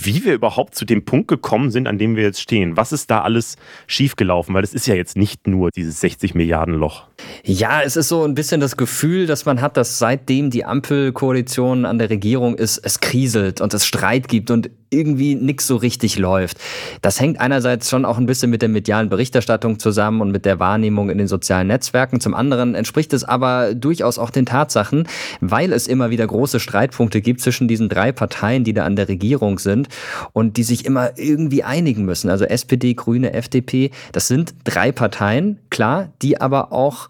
wie 0.01 0.25
wir 0.25 0.33
überhaupt 0.33 0.75
zu 0.75 0.83
dem 0.83 1.05
Punkt 1.05 1.29
gekommen 1.29 1.71
sind, 1.71 1.87
an 1.87 1.97
dem 1.97 2.17
wir 2.17 2.23
jetzt 2.23 2.41
stehen? 2.41 2.75
Was 2.75 2.91
ist 2.91 3.09
da 3.09 3.21
alles 3.21 3.55
schiefgelaufen? 3.87 4.53
Weil 4.53 4.65
es 4.65 4.73
ist 4.73 4.85
ja 4.85 4.95
jetzt 4.95 5.15
nicht 5.15 5.47
nur 5.47 5.71
dieses 5.71 6.01
60 6.01 6.35
Milliarden 6.35 6.75
Loch. 6.75 7.07
Ja, 7.45 7.81
es 7.81 7.97
ist 7.97 8.07
so 8.07 8.23
ein 8.23 8.35
bisschen 8.35 8.61
das 8.61 8.77
Gefühl, 8.77 9.27
dass 9.27 9.45
man 9.45 9.61
hat, 9.61 9.75
dass 9.75 9.99
seitdem 9.99 10.49
die 10.49 10.63
Ampelkoalition 10.63 11.85
an 11.85 11.97
der 11.97 12.09
Regierung 12.09 12.55
ist, 12.55 12.77
es 12.77 12.99
kriselt 12.99 13.59
und 13.59 13.73
es 13.73 13.85
Streit 13.85 14.27
gibt 14.27 14.49
und 14.49 14.69
irgendwie 14.93 15.35
nichts 15.35 15.67
so 15.67 15.75
richtig 15.75 16.17
läuft. 16.17 16.57
Das 17.01 17.19
hängt 17.19 17.41
einerseits 17.41 17.89
schon 17.89 18.05
auch 18.05 18.17
ein 18.17 18.25
bisschen 18.25 18.49
mit 18.49 18.61
der 18.61 18.69
medialen 18.69 19.09
Berichterstattung 19.09 19.79
zusammen 19.79 20.21
und 20.21 20.31
mit 20.31 20.45
der 20.45 20.59
Wahrnehmung 20.59 21.09
in 21.09 21.17
den 21.17 21.27
sozialen 21.27 21.67
Netzwerken. 21.67 22.19
Zum 22.19 22.33
anderen 22.33 22.75
entspricht 22.75 23.11
es 23.13 23.23
aber 23.23 23.73
durchaus 23.73 24.19
auch 24.19 24.29
den 24.29 24.45
Tatsachen, 24.45 25.07
weil 25.41 25.73
es 25.73 25.87
immer 25.87 26.11
wieder 26.11 26.25
große 26.27 26.59
Streitpunkte 26.59 27.21
gibt 27.21 27.41
zwischen 27.41 27.67
diesen 27.67 27.89
drei 27.89 28.11
Parteien, 28.11 28.63
die 28.63 28.73
da 28.73 28.85
an 28.85 28.95
der 28.95 29.09
Regierung 29.09 29.59
sind 29.59 29.89
und 30.31 30.57
die 30.57 30.63
sich 30.63 30.85
immer 30.85 31.17
irgendwie 31.17 31.63
einigen 31.63 32.05
müssen. 32.05 32.29
Also 32.29 32.45
SPD, 32.45 32.93
Grüne, 32.93 33.33
FDP, 33.33 33.91
das 34.11 34.27
sind 34.27 34.53
drei 34.63 34.91
Parteien, 34.91 35.59
klar, 35.69 36.13
die 36.21 36.39
aber 36.39 36.71
auch 36.71 37.09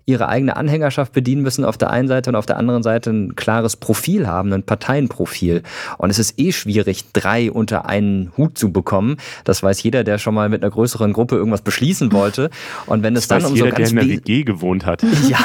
ihre 0.05 0.27
eigene 0.27 0.55
Anhängerschaft 0.55 1.13
bedienen 1.13 1.41
müssen 1.41 1.63
auf 1.63 1.77
der 1.77 1.89
einen 1.89 2.07
Seite 2.07 2.29
und 2.29 2.35
auf 2.35 2.45
der 2.45 2.57
anderen 2.57 2.83
Seite 2.83 3.11
ein 3.11 3.35
klares 3.35 3.75
Profil 3.75 4.27
haben, 4.27 4.51
ein 4.53 4.63
Parteienprofil. 4.63 5.63
Und 5.97 6.09
es 6.09 6.19
ist 6.19 6.39
eh 6.39 6.51
schwierig, 6.51 7.05
drei 7.13 7.51
unter 7.51 7.85
einen 7.85 8.31
Hut 8.37 8.57
zu 8.57 8.71
bekommen. 8.71 9.17
Das 9.43 9.63
weiß 9.63 9.81
jeder, 9.83 10.03
der 10.03 10.17
schon 10.17 10.33
mal 10.33 10.49
mit 10.49 10.63
einer 10.63 10.71
größeren 10.71 11.13
Gruppe 11.13 11.35
irgendwas 11.35 11.61
beschließen 11.61 12.11
wollte. 12.11 12.49
Und 12.85 13.03
wenn 13.03 13.15
es 13.15 13.27
das 13.27 13.43
dann 13.43 13.51
um 13.51 13.55
jeder, 13.55 13.69
so 13.69 13.75
ganz 13.75 13.93
der 13.93 14.01
in 14.01 14.07
der 14.07 14.17
WG 14.17 14.43
gewohnt 14.43 14.85
hat. 14.85 15.03
Ja, 15.29 15.37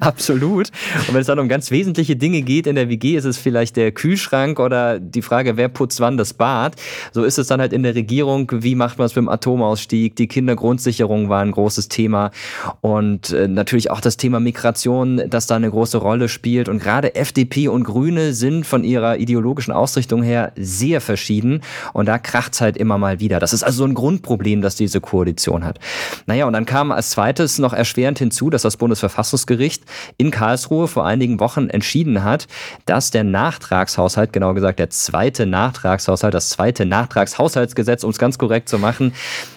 absolut. 0.00 0.70
Und 1.06 1.14
wenn 1.14 1.20
es 1.20 1.26
dann 1.26 1.38
um 1.38 1.48
ganz 1.48 1.70
wesentliche 1.70 2.16
Dinge 2.16 2.42
geht 2.42 2.66
in 2.66 2.74
der 2.74 2.88
WG, 2.88 3.16
ist 3.16 3.24
es 3.24 3.38
vielleicht 3.38 3.76
der 3.76 3.92
Kühlschrank 3.92 4.58
oder 4.58 4.98
die 4.98 5.22
Frage, 5.22 5.56
wer 5.56 5.68
putzt 5.68 6.00
wann 6.00 6.16
das 6.16 6.34
Bad. 6.34 6.74
So 7.12 7.24
ist 7.24 7.38
es 7.38 7.46
dann 7.46 7.60
halt 7.60 7.72
in 7.72 7.82
der 7.82 7.94
Regierung, 7.94 8.50
wie 8.52 8.74
macht 8.74 8.98
man 8.98 9.06
es 9.06 9.14
mit 9.14 9.24
dem 9.24 9.28
Atomausstieg? 9.28 10.16
Die 10.16 10.26
Kindergrundsicherung 10.26 11.28
war 11.28 11.40
ein 11.40 11.52
großes 11.52 11.88
Thema 11.88 12.30
und 12.80 13.30
äh, 13.30 13.48
natürlich 13.48 13.91
auch 13.92 14.00
das 14.00 14.16
Thema 14.16 14.40
Migration, 14.40 15.22
das 15.28 15.46
da 15.46 15.56
eine 15.56 15.70
große 15.70 15.98
Rolle 15.98 16.28
spielt. 16.28 16.68
Und 16.68 16.82
gerade 16.82 17.14
FDP 17.14 17.68
und 17.68 17.84
Grüne 17.84 18.32
sind 18.32 18.66
von 18.66 18.84
ihrer 18.84 19.18
ideologischen 19.18 19.72
Ausrichtung 19.72 20.22
her 20.22 20.52
sehr 20.56 21.00
verschieden 21.00 21.60
und 21.92 22.06
da 22.06 22.18
kracht 22.18 22.54
es 22.54 22.60
halt 22.60 22.76
immer 22.76 22.98
mal 22.98 23.20
wieder. 23.20 23.38
Das 23.38 23.52
ist 23.52 23.62
also 23.62 23.78
so 23.78 23.84
ein 23.84 23.94
Grundproblem, 23.94 24.62
das 24.62 24.76
diese 24.76 25.00
Koalition 25.00 25.64
hat. 25.64 25.78
Naja, 26.26 26.46
und 26.46 26.52
dann 26.52 26.66
kam 26.66 26.92
als 26.92 27.10
zweites 27.10 27.58
noch 27.58 27.72
erschwerend 27.72 28.18
hinzu, 28.18 28.50
dass 28.50 28.62
das 28.62 28.76
Bundesverfassungsgericht 28.76 29.84
in 30.16 30.30
Karlsruhe 30.30 30.88
vor 30.88 31.06
einigen 31.06 31.40
Wochen 31.40 31.68
entschieden 31.68 32.24
hat, 32.24 32.48
dass 32.86 33.10
der 33.10 33.24
Nachtragshaushalt, 33.24 34.32
genau 34.32 34.54
gesagt 34.54 34.78
der 34.78 34.90
zweite 34.90 35.46
Nachtragshaushalt, 35.46 36.34
das 36.34 36.50
zweite 36.50 36.86
Nachtragshaushaltsgesetz, 36.86 38.04
um 38.04 38.10
es 38.10 38.18
ganz 38.18 38.38
korrekt 38.38 38.68
zu 38.68 38.78
machen, 38.78 39.12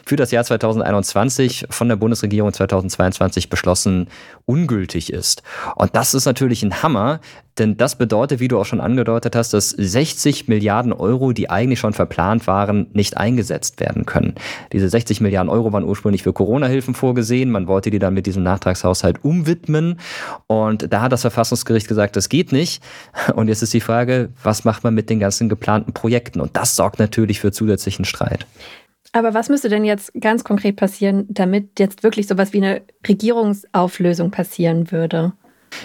für 0.06 0.16
das 0.16 0.32
Jahr 0.32 0.44
2021 0.44 1.66
von 1.70 1.90
der 1.90 1.96
Bundesregierung 1.96 2.54
2022 2.54 3.50
beschlossen 3.50 4.08
ungültig 4.46 5.12
ist. 5.12 5.44
Und 5.76 5.96
das 5.96 6.14
ist 6.14 6.26
natürlich 6.26 6.64
ein 6.64 6.84
Hammer, 6.84 7.20
denn 7.58 7.78
das 7.78 7.96
bedeutet, 7.96 8.42
wie 8.42 8.50
du 8.50 8.60
auch 8.60 8.66
schon 8.66 8.82
angedeutet 8.82 9.36
hast, 9.36 9.54
dass 9.54 9.70
60 9.70 10.50
Milliarden 10.50 10.92
Euro, 10.92 11.32
die 11.32 11.50
eigentlich 11.50 11.80
schon 11.80 11.94
verplant 11.94 12.48
waren, 12.48 12.88
nicht 12.92 13.16
eingesetzt 13.16 13.80
werden 13.80 14.06
können. 14.06 14.36
Diese 14.74 14.90
60 14.90 15.22
Milliarden 15.22 15.50
Euro 15.50 15.72
waren 15.72 15.86
ursprünglich 15.86 16.24
für 16.24 16.34
Corona-Hilfen 16.34 16.94
vorgesehen. 16.94 17.52
Man 17.52 17.68
wollte 17.68 17.92
die 17.92 18.00
dann 18.00 18.14
mit 18.14 18.26
diesem 18.26 18.44
Nachtragshaushalt 18.44 19.24
umwidmen. 19.24 20.00
Und 20.48 20.92
da 20.92 21.02
hat 21.02 21.14
das 21.14 21.22
Verfassungsgericht 21.22 21.88
gesagt, 21.88 22.18
das 22.18 22.28
geht 22.28 22.52
nicht. 22.52 22.84
Und 23.36 23.48
jetzt 23.48 23.64
ist 23.64 23.74
die 23.74 23.82
Frage, 23.82 24.30
was 24.44 24.66
macht 24.66 24.84
man 24.84 24.94
mit 24.94 25.10
den 25.10 25.20
ganzen 25.20 25.48
geplanten 25.48 25.94
Projekten? 25.94 26.42
Und 26.42 26.58
das 26.58 26.76
sorgt 26.76 27.00
natürlich 27.00 27.40
für 27.40 27.54
zusätzlichen 27.54 28.04
Streit. 28.04 28.46
Aber 29.12 29.34
was 29.34 29.50
müsste 29.50 29.70
denn 29.70 29.86
jetzt 29.86 30.12
ganz 30.20 30.44
konkret 30.44 30.76
passieren, 30.76 31.26
damit 31.30 31.80
jetzt 31.80 32.04
wirklich 32.04 32.28
sowas 32.28 32.54
wie 32.54 32.58
eine 32.58 32.82
Regierungsauflösung 33.08 34.32
passieren 34.32 34.92
würde? 34.92 35.34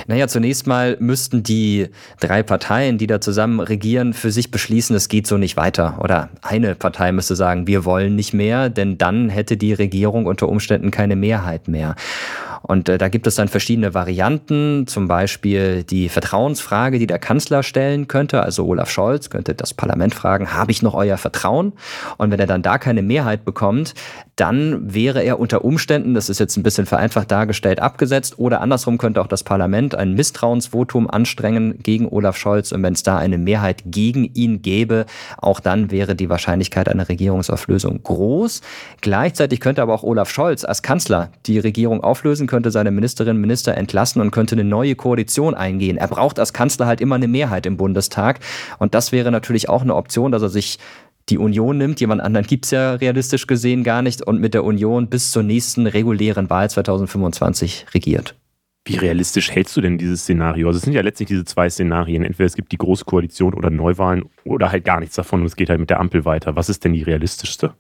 Naja, 0.06 0.28
zunächst 0.28 0.66
mal 0.66 0.96
müssten 1.00 1.42
die 1.42 1.88
drei 2.20 2.42
Parteien, 2.42 2.98
die 2.98 3.06
da 3.06 3.20
zusammen 3.20 3.60
regieren, 3.60 4.12
für 4.12 4.30
sich 4.30 4.50
beschließen, 4.50 4.94
es 4.94 5.08
geht 5.08 5.26
so 5.26 5.36
nicht 5.36 5.56
weiter. 5.56 5.98
Oder 6.02 6.30
eine 6.42 6.74
Partei 6.74 7.12
müsste 7.12 7.36
sagen, 7.36 7.66
wir 7.66 7.84
wollen 7.84 8.14
nicht 8.14 8.32
mehr, 8.32 8.68
denn 8.68 8.98
dann 8.98 9.28
hätte 9.28 9.56
die 9.56 9.72
Regierung 9.72 10.26
unter 10.26 10.48
Umständen 10.48 10.90
keine 10.90 11.16
Mehrheit 11.16 11.68
mehr. 11.68 11.96
Und 12.62 12.88
äh, 12.88 12.98
da 12.98 13.08
gibt 13.08 13.26
es 13.26 13.34
dann 13.36 13.48
verschiedene 13.48 13.94
Varianten, 13.94 14.86
zum 14.86 15.08
Beispiel 15.08 15.82
die 15.82 16.08
Vertrauensfrage, 16.08 16.98
die 16.98 17.06
der 17.06 17.18
Kanzler 17.18 17.62
stellen 17.62 18.08
könnte. 18.08 18.42
Also 18.42 18.66
Olaf 18.66 18.90
Scholz 18.90 19.30
könnte 19.30 19.54
das 19.54 19.74
Parlament 19.74 20.14
fragen, 20.14 20.52
habe 20.52 20.70
ich 20.70 20.82
noch 20.82 20.94
euer 20.94 21.16
Vertrauen? 21.16 21.72
Und 22.18 22.30
wenn 22.30 22.40
er 22.40 22.46
dann 22.46 22.62
da 22.62 22.78
keine 22.78 23.02
Mehrheit 23.02 23.44
bekommt, 23.44 23.94
dann 24.36 24.94
wäre 24.94 25.22
er 25.22 25.38
unter 25.38 25.64
Umständen, 25.64 26.14
das 26.14 26.28
ist 26.30 26.40
jetzt 26.40 26.56
ein 26.56 26.62
bisschen 26.62 26.86
vereinfacht 26.86 27.30
dargestellt, 27.30 27.80
abgesetzt. 27.80 28.38
Oder 28.38 28.60
andersrum 28.60 28.98
könnte 28.98 29.20
auch 29.20 29.26
das 29.26 29.44
Parlament 29.44 29.94
ein 29.94 30.14
Misstrauensvotum 30.14 31.10
anstrengen 31.10 31.78
gegen 31.82 32.08
Olaf 32.08 32.36
Scholz. 32.36 32.72
Und 32.72 32.82
wenn 32.82 32.94
es 32.94 33.02
da 33.02 33.18
eine 33.18 33.38
Mehrheit 33.38 33.82
gegen 33.86 34.24
ihn 34.34 34.62
gäbe, 34.62 35.06
auch 35.38 35.60
dann 35.60 35.90
wäre 35.90 36.14
die 36.14 36.30
Wahrscheinlichkeit 36.30 36.88
einer 36.88 37.08
Regierungsauflösung 37.08 38.02
groß. 38.02 38.62
Gleichzeitig 39.00 39.60
könnte 39.60 39.82
aber 39.82 39.94
auch 39.94 40.02
Olaf 40.02 40.30
Scholz 40.30 40.64
als 40.64 40.82
Kanzler 40.82 41.30
die 41.46 41.58
Regierung 41.58 42.02
auflösen 42.02 42.46
könnte 42.50 42.70
seine 42.70 42.90
Ministerinnen 42.90 43.36
und 43.36 43.40
Minister 43.40 43.74
entlassen 43.74 44.20
und 44.20 44.30
könnte 44.30 44.54
eine 44.54 44.64
neue 44.64 44.94
Koalition 44.94 45.54
eingehen. 45.54 45.96
Er 45.96 46.08
braucht 46.08 46.38
als 46.38 46.52
Kanzler 46.52 46.84
halt 46.84 47.00
immer 47.00 47.14
eine 47.14 47.28
Mehrheit 47.28 47.64
im 47.64 47.78
Bundestag. 47.78 48.40
Und 48.78 48.94
das 48.94 49.12
wäre 49.12 49.30
natürlich 49.30 49.70
auch 49.70 49.80
eine 49.80 49.94
Option, 49.94 50.32
dass 50.32 50.42
er 50.42 50.50
sich 50.50 50.78
die 51.30 51.38
Union 51.38 51.78
nimmt. 51.78 52.00
Jemand 52.00 52.20
anderen 52.20 52.46
gibt 52.46 52.66
es 52.66 52.72
ja 52.72 52.94
realistisch 52.94 53.46
gesehen 53.46 53.84
gar 53.84 54.02
nicht 54.02 54.26
und 54.26 54.40
mit 54.40 54.52
der 54.52 54.64
Union 54.64 55.08
bis 55.08 55.30
zur 55.30 55.42
nächsten 55.42 55.86
regulären 55.86 56.50
Wahl 56.50 56.68
2025 56.68 57.86
regiert. 57.94 58.34
Wie 58.84 58.96
realistisch 58.96 59.50
hältst 59.50 59.76
du 59.76 59.80
denn 59.82 59.98
dieses 59.98 60.22
Szenario? 60.22 60.66
Also 60.66 60.78
es 60.78 60.82
sind 60.82 60.94
ja 60.94 61.02
letztlich 61.02 61.28
diese 61.28 61.44
zwei 61.44 61.68
Szenarien. 61.68 62.24
Entweder 62.24 62.46
es 62.46 62.56
gibt 62.56 62.72
die 62.72 62.78
große 62.78 63.04
Koalition 63.04 63.54
oder 63.54 63.70
Neuwahlen 63.70 64.24
oder 64.44 64.72
halt 64.72 64.84
gar 64.84 65.00
nichts 65.00 65.16
davon 65.16 65.40
und 65.40 65.46
es 65.46 65.56
geht 65.56 65.68
halt 65.68 65.80
mit 65.80 65.90
der 65.90 66.00
Ampel 66.00 66.24
weiter. 66.24 66.56
Was 66.56 66.68
ist 66.68 66.84
denn 66.84 66.94
die 66.94 67.02
realistischste? 67.02 67.74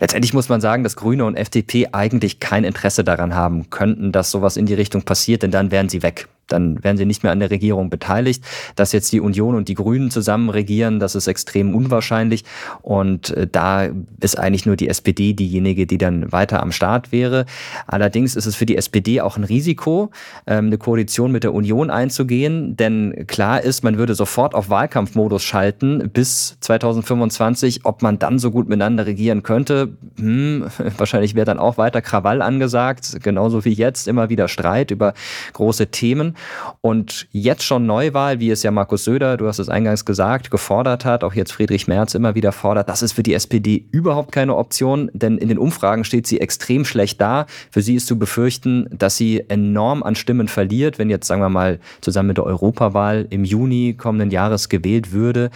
Letztendlich 0.00 0.34
muss 0.34 0.48
man 0.48 0.60
sagen, 0.60 0.82
dass 0.82 0.96
Grüne 0.96 1.24
und 1.24 1.36
FDP 1.36 1.88
eigentlich 1.92 2.40
kein 2.40 2.64
Interesse 2.64 3.04
daran 3.04 3.34
haben 3.34 3.70
könnten, 3.70 4.12
dass 4.12 4.30
sowas 4.30 4.56
in 4.56 4.66
die 4.66 4.74
Richtung 4.74 5.02
passiert, 5.02 5.42
denn 5.42 5.50
dann 5.50 5.70
wären 5.70 5.88
sie 5.88 6.02
weg 6.02 6.28
dann 6.48 6.82
wären 6.82 6.96
sie 6.96 7.06
nicht 7.06 7.22
mehr 7.22 7.32
an 7.32 7.40
der 7.40 7.50
Regierung 7.50 7.90
beteiligt. 7.90 8.44
Dass 8.76 8.92
jetzt 8.92 9.12
die 9.12 9.20
Union 9.20 9.54
und 9.54 9.68
die 9.68 9.74
Grünen 9.74 10.10
zusammen 10.10 10.50
regieren, 10.50 11.00
das 11.00 11.14
ist 11.14 11.26
extrem 11.26 11.74
unwahrscheinlich. 11.74 12.44
Und 12.82 13.30
äh, 13.30 13.46
da 13.50 13.88
ist 14.20 14.38
eigentlich 14.38 14.66
nur 14.66 14.76
die 14.76 14.88
SPD 14.88 15.32
diejenige, 15.32 15.86
die 15.86 15.98
dann 15.98 16.32
weiter 16.32 16.62
am 16.62 16.72
Start 16.72 17.12
wäre. 17.12 17.46
Allerdings 17.86 18.36
ist 18.36 18.46
es 18.46 18.56
für 18.56 18.66
die 18.66 18.76
SPD 18.76 19.20
auch 19.20 19.36
ein 19.36 19.44
Risiko, 19.44 20.10
ähm, 20.46 20.66
eine 20.66 20.78
Koalition 20.78 21.32
mit 21.32 21.44
der 21.44 21.54
Union 21.54 21.90
einzugehen, 21.90 22.76
denn 22.76 23.26
klar 23.26 23.62
ist, 23.62 23.84
man 23.84 23.98
würde 23.98 24.14
sofort 24.14 24.54
auf 24.54 24.70
Wahlkampfmodus 24.70 25.42
schalten 25.42 26.10
bis 26.12 26.56
2025. 26.60 27.80
Ob 27.84 28.02
man 28.02 28.18
dann 28.18 28.38
so 28.38 28.50
gut 28.50 28.68
miteinander 28.68 29.06
regieren 29.06 29.42
könnte, 29.42 29.96
hm, 30.16 30.66
wahrscheinlich 30.96 31.34
wäre 31.34 31.46
dann 31.46 31.58
auch 31.58 31.78
weiter 31.78 32.02
Krawall 32.02 32.42
angesagt, 32.42 33.22
genauso 33.22 33.64
wie 33.64 33.72
jetzt 33.72 34.08
immer 34.08 34.28
wieder 34.28 34.48
Streit 34.48 34.90
über 34.90 35.14
große 35.52 35.88
Themen. 35.88 36.33
Und 36.80 37.26
jetzt 37.32 37.62
schon 37.62 37.86
Neuwahl, 37.86 38.40
wie 38.40 38.50
es 38.50 38.62
ja 38.62 38.70
Markus 38.70 39.04
Söder, 39.04 39.36
du 39.36 39.46
hast 39.46 39.58
es 39.58 39.68
eingangs 39.68 40.04
gesagt, 40.04 40.50
gefordert 40.50 41.04
hat, 41.04 41.24
auch 41.24 41.34
jetzt 41.34 41.52
Friedrich 41.52 41.86
Merz 41.88 42.14
immer 42.14 42.34
wieder 42.34 42.52
fordert, 42.52 42.88
das 42.88 43.02
ist 43.02 43.12
für 43.12 43.22
die 43.22 43.34
SPD 43.34 43.86
überhaupt 43.90 44.32
keine 44.32 44.56
Option, 44.56 45.10
denn 45.12 45.38
in 45.38 45.48
den 45.48 45.58
Umfragen 45.58 46.04
steht 46.04 46.26
sie 46.26 46.40
extrem 46.40 46.84
schlecht 46.84 47.20
da. 47.20 47.46
Für 47.70 47.82
sie 47.82 47.94
ist 47.94 48.06
zu 48.06 48.18
befürchten, 48.18 48.88
dass 48.90 49.16
sie 49.16 49.44
enorm 49.48 50.02
an 50.02 50.14
Stimmen 50.14 50.48
verliert, 50.48 50.98
wenn 50.98 51.10
jetzt, 51.10 51.26
sagen 51.26 51.40
wir 51.40 51.48
mal, 51.48 51.78
zusammen 52.00 52.28
mit 52.28 52.38
der 52.38 52.44
Europawahl 52.44 53.26
im 53.30 53.44
Juni 53.44 53.94
kommenden 53.94 54.30
Jahres 54.30 54.68
gewählt 54.68 55.12
würde. 55.12 55.50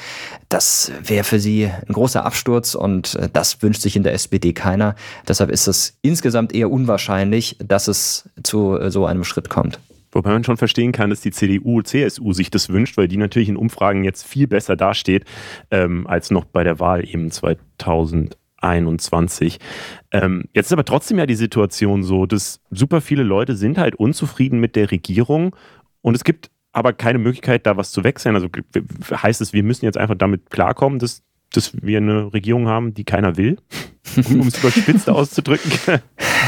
Das 0.48 0.92
wäre 1.02 1.24
für 1.24 1.40
sie 1.40 1.66
ein 1.66 1.92
großer 1.92 2.24
Absturz 2.24 2.74
und 2.74 3.18
das 3.32 3.62
wünscht 3.62 3.82
sich 3.82 3.96
in 3.96 4.02
der 4.02 4.14
SPD 4.14 4.52
keiner. 4.52 4.94
Deshalb 5.26 5.50
ist 5.50 5.68
es 5.68 5.98
insgesamt 6.02 6.54
eher 6.54 6.70
unwahrscheinlich, 6.70 7.56
dass 7.58 7.88
es 7.88 8.28
zu 8.42 8.78
äh, 8.78 8.90
so 8.90 9.06
einem 9.06 9.24
Schritt 9.24 9.48
kommt. 9.48 9.78
Wobei 10.12 10.30
man 10.30 10.44
schon 10.44 10.56
verstehen 10.56 10.92
kann, 10.92 11.10
dass 11.10 11.20
die 11.20 11.32
CDU, 11.32 11.82
CSU 11.82 12.32
sich 12.32 12.50
das 12.50 12.70
wünscht, 12.70 12.96
weil 12.96 13.08
die 13.08 13.16
natürlich 13.16 13.48
in 13.48 13.56
Umfragen 13.56 14.04
jetzt 14.04 14.26
viel 14.26 14.46
besser 14.46 14.76
dasteht 14.76 15.24
ähm, 15.70 16.06
als 16.06 16.30
noch 16.30 16.44
bei 16.44 16.64
der 16.64 16.80
Wahl 16.80 17.08
eben 17.08 17.30
2021. 17.30 19.58
Ähm, 20.12 20.44
jetzt 20.54 20.66
ist 20.66 20.72
aber 20.72 20.84
trotzdem 20.84 21.18
ja 21.18 21.26
die 21.26 21.34
Situation 21.34 22.02
so, 22.02 22.26
dass 22.26 22.60
super 22.70 23.00
viele 23.00 23.22
Leute 23.22 23.56
sind 23.56 23.78
halt 23.78 23.96
unzufrieden 23.96 24.60
mit 24.60 24.76
der 24.76 24.90
Regierung 24.90 25.54
und 26.00 26.14
es 26.14 26.24
gibt 26.24 26.50
aber 26.72 26.92
keine 26.92 27.18
Möglichkeit, 27.18 27.66
da 27.66 27.76
was 27.76 27.90
zu 27.90 28.04
wechseln. 28.04 28.34
Also 28.34 28.48
heißt 29.10 29.40
es, 29.40 29.52
wir 29.52 29.62
müssen 29.62 29.84
jetzt 29.84 29.98
einfach 29.98 30.14
damit 30.14 30.50
klarkommen, 30.50 30.98
dass, 30.98 31.22
dass 31.52 31.72
wir 31.82 31.98
eine 31.98 32.32
Regierung 32.32 32.68
haben, 32.68 32.94
die 32.94 33.04
keiner 33.04 33.36
will, 33.36 33.58
um 34.30 34.46
es 34.46 34.58
überspitzt 34.58 35.10
auszudrücken. 35.10 35.72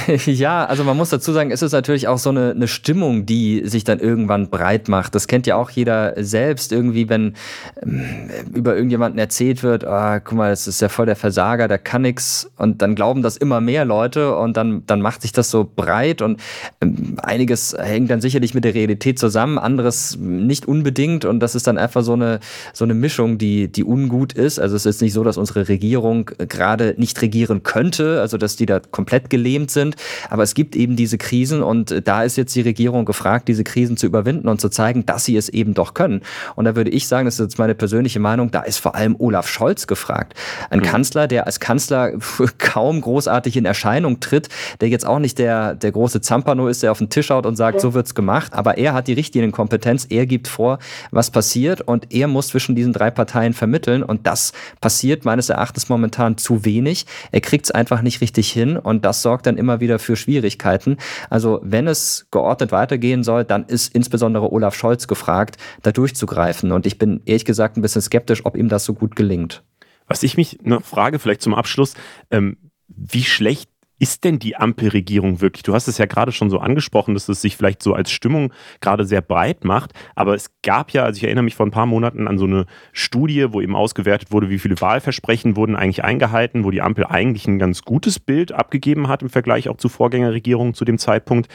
ja, 0.26 0.64
also 0.64 0.84
man 0.84 0.96
muss 0.96 1.10
dazu 1.10 1.32
sagen, 1.32 1.50
es 1.50 1.62
ist 1.62 1.72
natürlich 1.72 2.08
auch 2.08 2.18
so 2.18 2.30
eine, 2.30 2.50
eine 2.50 2.68
Stimmung, 2.68 3.26
die 3.26 3.62
sich 3.64 3.84
dann 3.84 3.98
irgendwann 3.98 4.50
breit 4.50 4.88
macht. 4.88 5.14
Das 5.14 5.26
kennt 5.26 5.46
ja 5.46 5.56
auch 5.56 5.70
jeder 5.70 6.14
selbst 6.22 6.72
irgendwie, 6.72 7.08
wenn 7.08 7.34
ähm, 7.82 8.30
über 8.54 8.74
irgendjemanden 8.74 9.18
erzählt 9.18 9.62
wird, 9.62 9.84
ah, 9.84 10.20
guck 10.20 10.38
mal, 10.38 10.50
das 10.50 10.66
ist 10.66 10.80
ja 10.80 10.88
voll 10.88 11.06
der 11.06 11.16
Versager, 11.16 11.68
der 11.68 11.78
kann 11.78 12.02
nix 12.02 12.50
und 12.56 12.82
dann 12.82 12.94
glauben 12.94 13.22
das 13.22 13.36
immer 13.36 13.60
mehr 13.60 13.84
Leute 13.84 14.36
und 14.36 14.56
dann, 14.56 14.84
dann 14.86 15.00
macht 15.00 15.22
sich 15.22 15.32
das 15.32 15.50
so 15.50 15.68
breit 15.74 16.22
und 16.22 16.40
ähm, 16.80 17.16
einiges 17.22 17.76
hängt 17.78 18.10
dann 18.10 18.20
sicherlich 18.20 18.54
mit 18.54 18.64
der 18.64 18.74
Realität 18.74 19.18
zusammen, 19.18 19.58
anderes 19.58 20.16
nicht 20.18 20.66
unbedingt 20.66 21.24
und 21.24 21.40
das 21.40 21.54
ist 21.54 21.66
dann 21.66 21.78
einfach 21.78 22.02
so 22.02 22.12
eine, 22.12 22.40
so 22.72 22.84
eine 22.84 22.94
Mischung, 22.94 23.38
die, 23.38 23.68
die 23.70 23.84
ungut 23.84 24.32
ist. 24.32 24.58
Also 24.58 24.76
es 24.76 24.86
ist 24.86 25.02
nicht 25.02 25.12
so, 25.12 25.24
dass 25.24 25.36
unsere 25.36 25.68
Regierung 25.68 26.30
gerade 26.38 26.94
nicht 26.96 27.20
regieren 27.22 27.62
könnte, 27.62 28.20
also 28.20 28.36
dass 28.36 28.56
die 28.56 28.66
da 28.66 28.80
komplett 28.80 29.30
gelähmt 29.30 29.70
sind, 29.70 29.89
sind. 29.90 29.96
Aber 30.30 30.42
es 30.42 30.54
gibt 30.54 30.76
eben 30.76 30.96
diese 30.96 31.18
Krisen 31.18 31.62
und 31.62 31.90
äh, 31.90 32.02
da 32.02 32.22
ist 32.22 32.36
jetzt 32.36 32.54
die 32.54 32.60
Regierung 32.60 33.04
gefragt, 33.04 33.48
diese 33.48 33.64
Krisen 33.64 33.96
zu 33.96 34.06
überwinden 34.06 34.48
und 34.48 34.60
zu 34.60 34.68
zeigen, 34.68 35.06
dass 35.06 35.24
sie 35.24 35.36
es 35.36 35.48
eben 35.48 35.74
doch 35.74 35.94
können. 35.94 36.22
Und 36.56 36.64
da 36.64 36.76
würde 36.76 36.90
ich 36.90 37.08
sagen, 37.08 37.24
das 37.24 37.34
ist 37.34 37.40
jetzt 37.40 37.58
meine 37.58 37.74
persönliche 37.74 38.20
Meinung, 38.20 38.50
da 38.50 38.60
ist 38.62 38.78
vor 38.78 38.94
allem 38.94 39.16
Olaf 39.18 39.48
Scholz 39.48 39.86
gefragt. 39.86 40.34
Ein 40.70 40.80
mhm. 40.80 40.84
Kanzler, 40.84 41.26
der 41.26 41.46
als 41.46 41.60
Kanzler 41.60 42.12
kaum 42.58 43.00
großartig 43.00 43.56
in 43.56 43.64
Erscheinung 43.64 44.20
tritt, 44.20 44.48
der 44.80 44.88
jetzt 44.88 45.06
auch 45.06 45.18
nicht 45.18 45.38
der, 45.38 45.74
der 45.74 45.92
große 45.92 46.20
Zampano 46.20 46.68
ist, 46.68 46.82
der 46.82 46.92
auf 46.92 46.98
den 46.98 47.10
Tisch 47.10 47.30
haut 47.30 47.46
und 47.46 47.56
sagt, 47.56 47.80
so 47.80 47.94
wird's 47.94 48.14
gemacht. 48.14 48.54
Aber 48.54 48.78
er 48.78 48.94
hat 48.94 49.08
die 49.08 49.12
Richtlinienkompetenz, 49.12 50.06
er 50.10 50.26
gibt 50.26 50.48
vor, 50.48 50.78
was 51.10 51.30
passiert 51.30 51.80
und 51.80 52.12
er 52.12 52.28
muss 52.28 52.48
zwischen 52.48 52.74
diesen 52.74 52.92
drei 52.92 53.10
Parteien 53.10 53.52
vermitteln 53.52 54.02
und 54.02 54.26
das 54.26 54.52
passiert 54.80 55.24
meines 55.24 55.48
Erachtens 55.48 55.88
momentan 55.88 56.36
zu 56.36 56.64
wenig. 56.64 57.06
Er 57.32 57.40
kriegt 57.40 57.66
es 57.66 57.70
einfach 57.70 58.02
nicht 58.02 58.20
richtig 58.20 58.50
hin 58.50 58.76
und 58.76 59.04
das 59.04 59.22
sorgt 59.22 59.46
dann 59.46 59.56
immer 59.56 59.79
wieder 59.80 59.98
für 59.98 60.16
Schwierigkeiten. 60.16 60.96
Also 61.28 61.60
wenn 61.62 61.86
es 61.86 62.26
geordnet 62.30 62.72
weitergehen 62.72 63.24
soll, 63.24 63.44
dann 63.44 63.64
ist 63.64 63.94
insbesondere 63.94 64.52
Olaf 64.52 64.74
Scholz 64.74 65.08
gefragt, 65.08 65.56
da 65.82 65.92
durchzugreifen. 65.92 66.72
Und 66.72 66.86
ich 66.86 66.98
bin 66.98 67.22
ehrlich 67.24 67.44
gesagt 67.44 67.76
ein 67.76 67.82
bisschen 67.82 68.02
skeptisch, 68.02 68.44
ob 68.44 68.56
ihm 68.56 68.68
das 68.68 68.84
so 68.84 68.94
gut 68.94 69.16
gelingt. 69.16 69.62
Was 70.06 70.22
ich 70.22 70.36
mich 70.36 70.58
noch 70.62 70.82
frage, 70.82 71.18
vielleicht 71.18 71.42
zum 71.42 71.54
Abschluss, 71.54 71.94
ähm, 72.30 72.56
wie 72.88 73.22
schlecht 73.22 73.70
ist 74.00 74.24
denn 74.24 74.38
die 74.38 74.56
Ampelregierung 74.56 75.42
wirklich? 75.42 75.62
Du 75.62 75.74
hast 75.74 75.86
es 75.86 75.98
ja 75.98 76.06
gerade 76.06 76.32
schon 76.32 76.48
so 76.48 76.58
angesprochen, 76.58 77.12
dass 77.12 77.28
es 77.28 77.42
sich 77.42 77.56
vielleicht 77.56 77.82
so 77.82 77.92
als 77.92 78.10
Stimmung 78.10 78.50
gerade 78.80 79.04
sehr 79.04 79.20
breit 79.20 79.64
macht. 79.64 79.92
Aber 80.16 80.34
es 80.34 80.50
gab 80.62 80.90
ja, 80.92 81.04
also 81.04 81.18
ich 81.18 81.24
erinnere 81.24 81.44
mich 81.44 81.54
vor 81.54 81.66
ein 81.66 81.70
paar 81.70 81.84
Monaten 81.84 82.26
an 82.26 82.38
so 82.38 82.46
eine 82.46 82.64
Studie, 82.92 83.52
wo 83.52 83.60
eben 83.60 83.76
ausgewertet 83.76 84.32
wurde, 84.32 84.48
wie 84.48 84.58
viele 84.58 84.80
Wahlversprechen 84.80 85.54
wurden 85.54 85.76
eigentlich 85.76 86.02
eingehalten, 86.02 86.64
wo 86.64 86.70
die 86.70 86.80
Ampel 86.80 87.04
eigentlich 87.06 87.46
ein 87.46 87.58
ganz 87.58 87.82
gutes 87.82 88.18
Bild 88.18 88.52
abgegeben 88.52 89.08
hat 89.08 89.20
im 89.20 89.28
Vergleich 89.28 89.68
auch 89.68 89.76
zu 89.76 89.90
Vorgängerregierungen 89.90 90.72
zu 90.72 90.86
dem 90.86 90.96
Zeitpunkt, 90.96 91.50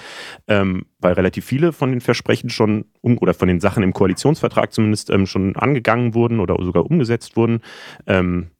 ähm, 0.47 0.85
weil 0.99 1.13
relativ 1.13 1.45
viele 1.45 1.73
von 1.73 1.89
den 1.89 2.01
Versprechen 2.01 2.51
schon 2.51 2.85
oder 3.01 3.33
von 3.33 3.47
den 3.47 3.59
Sachen 3.59 3.81
im 3.81 3.93
Koalitionsvertrag 3.93 4.71
zumindest 4.71 5.09
ähm, 5.09 5.25
schon 5.25 5.55
angegangen 5.55 6.13
wurden 6.13 6.39
oder 6.39 6.55
sogar 6.63 6.85
umgesetzt 6.85 7.35
wurden. 7.35 7.61
Ähm, 8.05 8.51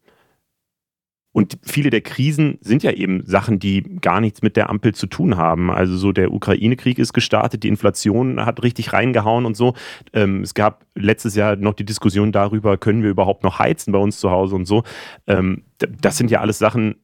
und 1.36 1.58
viele 1.63 1.89
der 1.89 2.00
Krisen 2.00 2.60
sind 2.62 2.82
ja 2.82 2.91
eben 2.91 3.26
Sachen, 3.26 3.60
die 3.60 3.82
gar 4.00 4.21
nichts 4.21 4.41
mit 4.41 4.56
der 4.56 4.69
Ampel 4.69 4.95
zu 4.95 5.06
tun 5.06 5.36
haben. 5.36 5.69
Also 5.69 5.98
so 5.98 6.13
der 6.13 6.32
Ukraine-Krieg 6.32 6.98
ist 6.98 7.12
gestartet, 7.12 7.63
die 7.63 7.67
Inflation 7.67 8.45
hat 8.45 8.63
richtig 8.63 8.93
reingehauen 8.93 9.45
und 9.45 9.58
so. 9.58 9.74
Ähm, 10.13 10.43
es 10.43 10.54
gab 10.54 10.86
letztes 10.95 11.36
Jahr 11.36 11.58
noch 11.58 11.74
die 11.74 11.84
Diskussion 11.84 12.32
darüber, 12.32 12.78
können 12.78 13.04
wir 13.04 13.10
überhaupt 13.10 13.43
noch 13.43 13.60
heizen 13.60 13.91
bei 13.91 14.00
uns 14.00 14.17
zu 14.17 14.32
Hause 14.32 14.56
und 14.56 14.63
so. 14.63 14.84
Ähm, 15.28 15.63
das 15.78 16.17
sind 16.17 16.32
ja 16.32 16.39
alles 16.39 16.58
Sachen, 16.58 16.95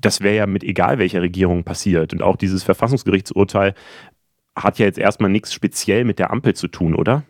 das 0.00 0.22
wäre 0.22 0.36
ja 0.36 0.46
mit 0.46 0.64
egal 0.64 0.98
welcher 0.98 1.20
Regierung 1.20 1.62
passiert. 1.62 2.14
Und 2.14 2.22
auch 2.22 2.36
dieses 2.36 2.62
Verfassungsgerichtsurteil 2.62 3.74
hat 4.56 4.78
ja 4.78 4.86
jetzt 4.86 4.98
erstmal 4.98 5.30
nichts 5.30 5.52
speziell 5.52 6.04
mit 6.04 6.18
der 6.18 6.30
Ampel 6.30 6.54
zu 6.54 6.68
tun, 6.68 6.94
oder? 6.94 7.24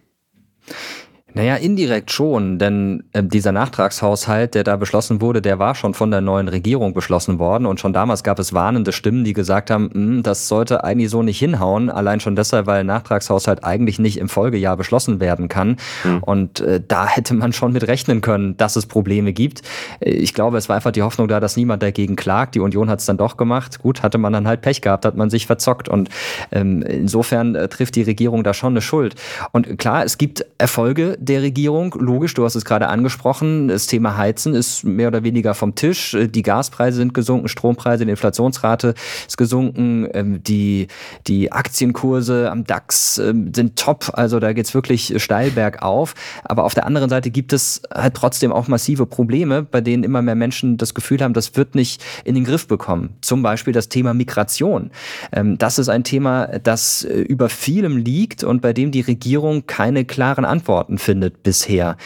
Naja, 1.36 1.56
indirekt 1.56 2.10
schon, 2.10 2.58
denn 2.58 3.04
äh, 3.12 3.22
dieser 3.22 3.52
Nachtragshaushalt, 3.52 4.54
der 4.54 4.64
da 4.64 4.76
beschlossen 4.76 5.20
wurde, 5.20 5.42
der 5.42 5.58
war 5.58 5.74
schon 5.74 5.92
von 5.92 6.10
der 6.10 6.22
neuen 6.22 6.48
Regierung 6.48 6.94
beschlossen 6.94 7.38
worden 7.38 7.66
und 7.66 7.78
schon 7.78 7.92
damals 7.92 8.24
gab 8.24 8.38
es 8.38 8.54
warnende 8.54 8.90
Stimmen, 8.90 9.22
die 9.22 9.34
gesagt 9.34 9.70
haben, 9.70 9.90
hm, 9.92 10.22
das 10.22 10.48
sollte 10.48 10.82
eigentlich 10.82 11.10
so 11.10 11.22
nicht 11.22 11.38
hinhauen, 11.38 11.90
allein 11.90 12.20
schon 12.20 12.36
deshalb, 12.36 12.66
weil 12.66 12.84
Nachtragshaushalt 12.84 13.64
eigentlich 13.64 13.98
nicht 13.98 14.16
im 14.16 14.30
Folgejahr 14.30 14.78
beschlossen 14.78 15.20
werden 15.20 15.48
kann 15.48 15.76
mhm. 16.04 16.22
und 16.22 16.60
äh, 16.60 16.80
da 16.88 17.06
hätte 17.06 17.34
man 17.34 17.52
schon 17.52 17.74
mit 17.74 17.86
rechnen 17.86 18.22
können, 18.22 18.56
dass 18.56 18.76
es 18.76 18.86
Probleme 18.86 19.34
gibt. 19.34 19.60
Äh, 20.00 20.12
ich 20.12 20.32
glaube, 20.32 20.56
es 20.56 20.70
war 20.70 20.76
einfach 20.76 20.92
die 20.92 21.02
Hoffnung 21.02 21.28
da, 21.28 21.38
dass 21.38 21.58
niemand 21.58 21.82
dagegen 21.82 22.16
klagt. 22.16 22.54
Die 22.54 22.60
Union 22.60 22.88
hat 22.88 23.00
es 23.00 23.04
dann 23.04 23.18
doch 23.18 23.36
gemacht. 23.36 23.80
Gut, 23.80 24.02
hatte 24.02 24.16
man 24.16 24.32
dann 24.32 24.48
halt 24.48 24.62
Pech 24.62 24.80
gehabt, 24.80 25.04
hat 25.04 25.18
man 25.18 25.28
sich 25.28 25.46
verzockt 25.46 25.90
und 25.90 26.08
ähm, 26.50 26.80
insofern 26.80 27.54
äh, 27.56 27.68
trifft 27.68 27.94
die 27.96 28.04
Regierung 28.04 28.42
da 28.42 28.54
schon 28.54 28.72
eine 28.72 28.80
Schuld. 28.80 29.16
Und 29.52 29.78
klar, 29.78 30.02
es 30.02 30.16
gibt 30.16 30.46
Erfolge, 30.56 31.18
der 31.26 31.42
Regierung. 31.42 31.94
Logisch, 31.98 32.34
du 32.34 32.44
hast 32.44 32.54
es 32.54 32.64
gerade 32.64 32.88
angesprochen, 32.88 33.68
das 33.68 33.86
Thema 33.86 34.16
Heizen 34.16 34.54
ist 34.54 34.84
mehr 34.84 35.08
oder 35.08 35.22
weniger 35.22 35.54
vom 35.54 35.74
Tisch. 35.74 36.16
Die 36.18 36.42
Gaspreise 36.42 36.98
sind 36.98 37.12
gesunken, 37.12 37.48
Strompreise, 37.48 38.04
die 38.04 38.10
Inflationsrate 38.10 38.94
ist 39.26 39.36
gesunken, 39.36 40.08
ähm, 40.14 40.42
die, 40.42 40.86
die 41.26 41.52
Aktienkurse 41.52 42.50
am 42.50 42.64
DAX 42.64 43.18
ähm, 43.18 43.52
sind 43.54 43.76
top, 43.76 44.10
also 44.14 44.40
da 44.40 44.52
geht 44.52 44.66
es 44.66 44.74
wirklich 44.74 45.14
steil 45.22 45.50
bergauf. 45.50 46.14
Aber 46.44 46.64
auf 46.64 46.74
der 46.74 46.86
anderen 46.86 47.10
Seite 47.10 47.30
gibt 47.30 47.52
es 47.52 47.82
halt 47.92 48.14
trotzdem 48.14 48.52
auch 48.52 48.68
massive 48.68 49.06
Probleme, 49.06 49.62
bei 49.62 49.80
denen 49.80 50.04
immer 50.04 50.22
mehr 50.22 50.34
Menschen 50.34 50.76
das 50.76 50.94
Gefühl 50.94 51.20
haben, 51.20 51.34
das 51.34 51.56
wird 51.56 51.74
nicht 51.74 52.02
in 52.24 52.34
den 52.34 52.44
Griff 52.44 52.66
bekommen. 52.66 53.16
Zum 53.20 53.42
Beispiel 53.42 53.72
das 53.72 53.88
Thema 53.88 54.14
Migration. 54.14 54.90
Ähm, 55.32 55.58
das 55.58 55.78
ist 55.78 55.88
ein 55.88 56.04
Thema, 56.04 56.46
das 56.46 57.04
äh, 57.04 57.20
über 57.20 57.48
vielem 57.48 57.96
liegt 57.96 58.44
und 58.44 58.62
bei 58.62 58.72
dem 58.72 58.90
die 58.92 59.00
Regierung 59.00 59.66
keine 59.66 60.04
klaren 60.04 60.44
Antworten 60.44 60.98
findet 60.98 61.15
findet 61.16 61.42
bisher. 61.42 61.96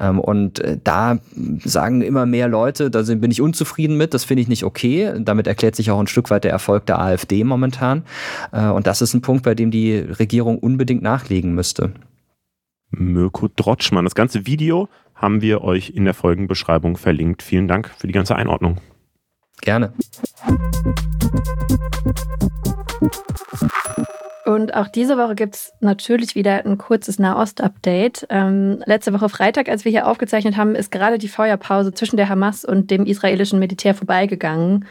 Ähm, 0.00 0.20
und 0.20 0.60
äh, 0.60 0.78
da 0.82 1.18
sagen 1.64 2.02
immer 2.02 2.24
mehr 2.24 2.46
Leute, 2.46 2.88
da 2.88 3.02
bin 3.02 3.32
ich 3.32 3.40
unzufrieden 3.40 3.96
mit, 3.96 4.14
das 4.14 4.22
finde 4.22 4.42
ich 4.42 4.48
nicht 4.48 4.62
okay. 4.62 5.12
Damit 5.18 5.48
erklärt 5.48 5.74
sich 5.74 5.90
auch 5.90 5.98
ein 5.98 6.06
Stück 6.06 6.30
weit 6.30 6.44
der 6.44 6.52
Erfolg 6.52 6.86
der 6.86 7.00
AfD 7.00 7.42
momentan. 7.42 8.04
Äh, 8.52 8.66
und 8.66 8.86
das 8.86 9.02
ist 9.02 9.12
ein 9.14 9.22
Punkt, 9.22 9.42
bei 9.42 9.56
dem 9.56 9.72
die 9.72 9.96
Regierung 9.96 10.58
unbedingt 10.58 11.02
nachlegen 11.02 11.52
müsste. 11.54 11.92
Mirko 12.90 13.48
Drotschmann. 13.54 14.04
Das 14.04 14.14
ganze 14.14 14.46
Video 14.46 14.88
haben 15.16 15.42
wir 15.42 15.62
euch 15.62 15.90
in 15.90 16.04
der 16.04 16.14
Folgenbeschreibung 16.14 16.96
verlinkt. 16.96 17.42
Vielen 17.42 17.66
Dank 17.66 17.90
für 17.98 18.06
die 18.06 18.12
ganze 18.12 18.36
Einordnung. 18.36 18.78
Gerne. 19.62 19.92
Und 24.50 24.74
auch 24.74 24.88
diese 24.88 25.16
Woche 25.16 25.36
gibt 25.36 25.54
es 25.54 25.72
natürlich 25.78 26.34
wieder 26.34 26.66
ein 26.66 26.76
kurzes 26.76 27.20
Nahost-Update. 27.20 28.26
Ähm, 28.30 28.82
letzte 28.84 29.12
Woche 29.12 29.28
Freitag, 29.28 29.68
als 29.68 29.84
wir 29.84 29.92
hier 29.92 30.08
aufgezeichnet 30.08 30.56
haben, 30.56 30.74
ist 30.74 30.90
gerade 30.90 31.18
die 31.18 31.28
Feuerpause 31.28 31.94
zwischen 31.94 32.16
der 32.16 32.28
Hamas 32.28 32.64
und 32.64 32.90
dem 32.90 33.06
israelischen 33.06 33.60
Militär 33.60 33.94
vorbeigegangen. 33.94 34.86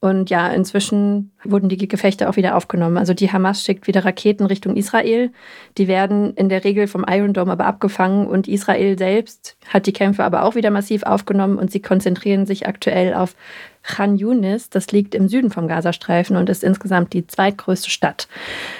Und 0.00 0.28
ja, 0.28 0.48
inzwischen 0.48 1.32
wurden 1.44 1.70
die 1.70 1.88
Gefechte 1.88 2.28
auch 2.28 2.36
wieder 2.36 2.56
aufgenommen. 2.56 2.98
Also 2.98 3.14
die 3.14 3.32
Hamas 3.32 3.64
schickt 3.64 3.86
wieder 3.86 4.04
Raketen 4.04 4.44
Richtung 4.44 4.76
Israel. 4.76 5.30
Die 5.78 5.88
werden 5.88 6.34
in 6.34 6.50
der 6.50 6.64
Regel 6.64 6.86
vom 6.86 7.04
Iron 7.08 7.32
Dome 7.32 7.52
aber 7.52 7.66
abgefangen 7.66 8.26
und 8.26 8.48
Israel 8.48 8.98
selbst 8.98 9.56
hat 9.68 9.86
die 9.86 9.92
Kämpfe 9.92 10.24
aber 10.24 10.42
auch 10.44 10.54
wieder 10.56 10.70
massiv 10.70 11.04
aufgenommen 11.04 11.58
und 11.58 11.70
sie 11.70 11.80
konzentrieren 11.80 12.44
sich 12.44 12.66
aktuell 12.66 13.14
auf 13.14 13.34
Khan 13.82 14.16
Yunis, 14.16 14.70
das 14.70 14.92
liegt 14.92 15.14
im 15.14 15.28
Süden 15.28 15.50
vom 15.50 15.66
Gazastreifen 15.66 16.36
und 16.36 16.48
ist 16.48 16.62
insgesamt 16.62 17.12
die 17.12 17.26
zweitgrößte 17.26 17.90
Stadt. 17.90 18.28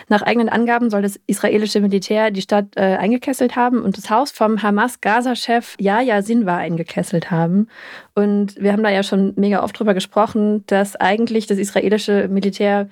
Nach 0.09 0.23
eigenen 0.23 0.49
Angaben 0.49 0.91
soll 0.91 1.03
das 1.03 1.19
israelische 1.27 1.81
Militär 1.81 2.31
die 2.31 2.43
Stadt 2.43 2.67
äh, 2.77 2.97
eingekesselt 2.97 3.57
haben 3.57 3.83
und 3.83 3.97
das 3.97 4.11
Haus 4.11 4.31
vom 4.31 4.63
Hamas-Gaza-Chef 4.63 5.77
Yahya 5.79 6.23
Sinwar 6.23 6.59
eingekesselt 6.59 7.31
haben. 7.31 7.69
Und 8.15 8.61
wir 8.61 8.73
haben 8.73 8.83
da 8.83 8.91
ja 8.91 9.03
schon 9.03 9.33
mega 9.37 9.63
oft 9.63 9.79
drüber 9.79 9.95
gesprochen, 9.95 10.65
dass 10.67 10.97
eigentlich 10.97 11.47
das 11.47 11.59
israelische 11.59 12.29
Militär 12.29 12.89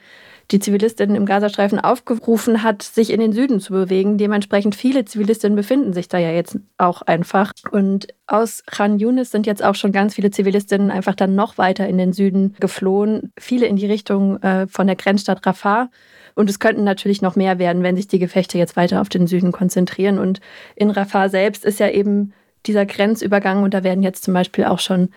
die 0.50 0.60
Zivilistinnen 0.60 1.14
im 1.14 1.26
Gazastreifen 1.26 1.78
aufgerufen 1.78 2.62
hat, 2.62 2.82
sich 2.82 3.10
in 3.10 3.20
den 3.20 3.32
Süden 3.32 3.60
zu 3.60 3.72
bewegen. 3.72 4.16
Dementsprechend 4.16 4.74
viele 4.74 5.04
Zivilistinnen 5.04 5.56
befinden 5.56 5.92
sich 5.92 6.08
da 6.08 6.18
ja 6.18 6.30
jetzt 6.30 6.58
auch 6.78 7.02
einfach. 7.02 7.52
Und 7.70 8.08
aus 8.26 8.62
Khan 8.64 8.98
Yunis 8.98 9.30
sind 9.30 9.46
jetzt 9.46 9.62
auch 9.62 9.74
schon 9.74 9.92
ganz 9.92 10.14
viele 10.14 10.30
Zivilistinnen 10.30 10.90
einfach 10.90 11.14
dann 11.14 11.34
noch 11.34 11.58
weiter 11.58 11.86
in 11.86 11.98
den 11.98 12.14
Süden 12.14 12.56
geflohen. 12.60 13.30
Viele 13.38 13.66
in 13.66 13.76
die 13.76 13.86
Richtung 13.86 14.42
äh, 14.42 14.66
von 14.68 14.86
der 14.86 14.96
Grenzstadt 14.96 15.46
Rafah. 15.46 15.90
Und 16.34 16.48
es 16.48 16.60
könnten 16.60 16.84
natürlich 16.84 17.20
noch 17.20 17.36
mehr 17.36 17.58
werden, 17.58 17.82
wenn 17.82 17.96
sich 17.96 18.08
die 18.08 18.18
Gefechte 18.18 18.56
jetzt 18.56 18.76
weiter 18.76 19.02
auf 19.02 19.10
den 19.10 19.26
Süden 19.26 19.52
konzentrieren. 19.52 20.18
Und 20.18 20.40
in 20.76 20.90
Rafah 20.90 21.28
selbst 21.28 21.64
ist 21.64 21.78
ja 21.78 21.90
eben 21.90 22.32
dieser 22.66 22.86
Grenzübergang 22.86 23.62
und 23.62 23.74
da 23.74 23.84
werden 23.84 24.02
jetzt 24.02 24.24
zum 24.24 24.34
Beispiel 24.34 24.64
auch 24.64 24.78
schon 24.78 25.10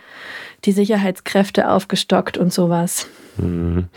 die 0.64 0.72
Sicherheitskräfte 0.72 1.70
aufgestockt 1.70 2.38
und 2.38 2.52
sowas. 2.52 3.08
Mhm. 3.36 3.88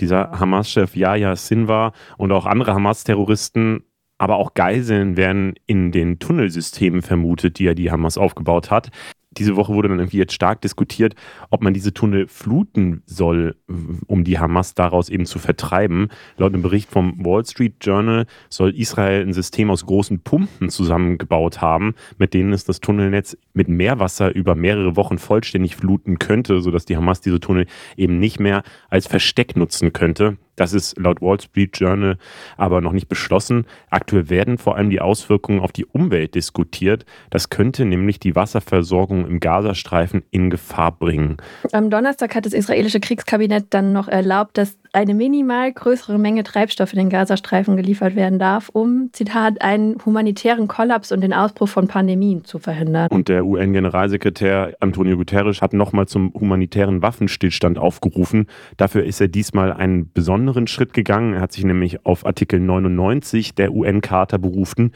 Dieser 0.00 0.38
Hamas-Chef 0.38 0.96
Yahya 0.96 1.36
Sinwar 1.36 1.92
und 2.16 2.32
auch 2.32 2.46
andere 2.46 2.74
Hamas-Terroristen, 2.74 3.84
aber 4.18 4.36
auch 4.36 4.54
Geiseln 4.54 5.16
werden 5.16 5.54
in 5.66 5.92
den 5.92 6.18
Tunnelsystemen 6.18 7.02
vermutet, 7.02 7.58
die 7.58 7.64
ja 7.64 7.74
die 7.74 7.90
Hamas 7.90 8.18
aufgebaut 8.18 8.70
hat 8.70 8.90
diese 9.38 9.56
Woche 9.56 9.74
wurde 9.74 9.88
dann 9.88 9.98
irgendwie 9.98 10.18
jetzt 10.18 10.32
stark 10.32 10.60
diskutiert, 10.60 11.14
ob 11.50 11.62
man 11.62 11.74
diese 11.74 11.92
Tunnel 11.92 12.26
fluten 12.28 13.02
soll, 13.06 13.56
um 14.06 14.24
die 14.24 14.38
Hamas 14.38 14.74
daraus 14.74 15.08
eben 15.08 15.26
zu 15.26 15.38
vertreiben. 15.38 16.08
Laut 16.36 16.52
einem 16.52 16.62
Bericht 16.62 16.90
vom 16.90 17.24
Wall 17.24 17.44
Street 17.44 17.74
Journal 17.80 18.26
soll 18.48 18.74
Israel 18.74 19.22
ein 19.22 19.32
System 19.32 19.70
aus 19.70 19.86
großen 19.86 20.20
Pumpen 20.20 20.68
zusammengebaut 20.70 21.60
haben, 21.60 21.94
mit 22.18 22.34
denen 22.34 22.52
es 22.52 22.64
das 22.64 22.80
Tunnelnetz 22.80 23.36
mit 23.52 23.68
Meerwasser 23.68 24.34
über 24.34 24.54
mehrere 24.54 24.96
Wochen 24.96 25.18
vollständig 25.18 25.76
fluten 25.76 26.18
könnte, 26.18 26.60
sodass 26.60 26.84
die 26.84 26.96
Hamas 26.96 27.20
diese 27.20 27.40
Tunnel 27.40 27.66
eben 27.96 28.18
nicht 28.18 28.40
mehr 28.40 28.62
als 28.88 29.06
Versteck 29.06 29.56
nutzen 29.56 29.92
könnte. 29.92 30.38
Das 30.56 30.72
ist 30.72 30.98
laut 30.98 31.20
Wall 31.20 31.40
Street 31.40 31.78
Journal 31.78 32.18
aber 32.56 32.80
noch 32.80 32.92
nicht 32.92 33.08
beschlossen. 33.08 33.66
Aktuell 33.90 34.30
werden 34.30 34.58
vor 34.58 34.76
allem 34.76 34.90
die 34.90 35.00
Auswirkungen 35.00 35.60
auf 35.60 35.72
die 35.72 35.86
Umwelt 35.86 36.34
diskutiert. 36.34 37.04
Das 37.30 37.50
könnte 37.50 37.84
nämlich 37.84 38.20
die 38.20 38.36
Wasserversorgung 38.36 39.26
im 39.26 39.40
Gazastreifen 39.40 40.22
in 40.30 40.50
Gefahr 40.50 40.92
bringen. 40.92 41.36
Am 41.72 41.90
Donnerstag 41.90 42.34
hat 42.34 42.46
das 42.46 42.52
israelische 42.52 43.00
Kriegskabinett 43.00 43.66
dann 43.70 43.92
noch 43.92 44.08
erlaubt, 44.08 44.58
dass 44.58 44.76
eine 44.94 45.14
minimal 45.14 45.72
größere 45.72 46.18
Menge 46.18 46.44
Treibstoff 46.44 46.92
in 46.92 46.98
den 46.98 47.10
Gazastreifen 47.10 47.76
geliefert 47.76 48.14
werden 48.14 48.38
darf, 48.38 48.68
um, 48.68 49.10
Zitat, 49.12 49.60
einen 49.60 49.96
humanitären 50.04 50.68
Kollaps 50.68 51.10
und 51.10 51.20
den 51.20 51.32
Ausbruch 51.32 51.68
von 51.68 51.88
Pandemien 51.88 52.44
zu 52.44 52.58
verhindern. 52.58 53.08
Und 53.10 53.28
der 53.28 53.44
UN-Generalsekretär 53.44 54.74
Antonio 54.80 55.16
Guterres 55.16 55.60
hat 55.62 55.72
nochmal 55.72 56.06
zum 56.06 56.32
humanitären 56.32 57.02
Waffenstillstand 57.02 57.78
aufgerufen. 57.78 58.46
Dafür 58.76 59.04
ist 59.04 59.20
er 59.20 59.28
diesmal 59.28 59.72
einen 59.72 60.12
besonderen 60.12 60.66
Schritt 60.66 60.94
gegangen. 60.94 61.34
Er 61.34 61.40
hat 61.40 61.52
sich 61.52 61.64
nämlich 61.64 62.06
auf 62.06 62.24
Artikel 62.24 62.60
99 62.60 63.54
der 63.54 63.72
UN-Charta 63.72 64.36
berufen, 64.38 64.92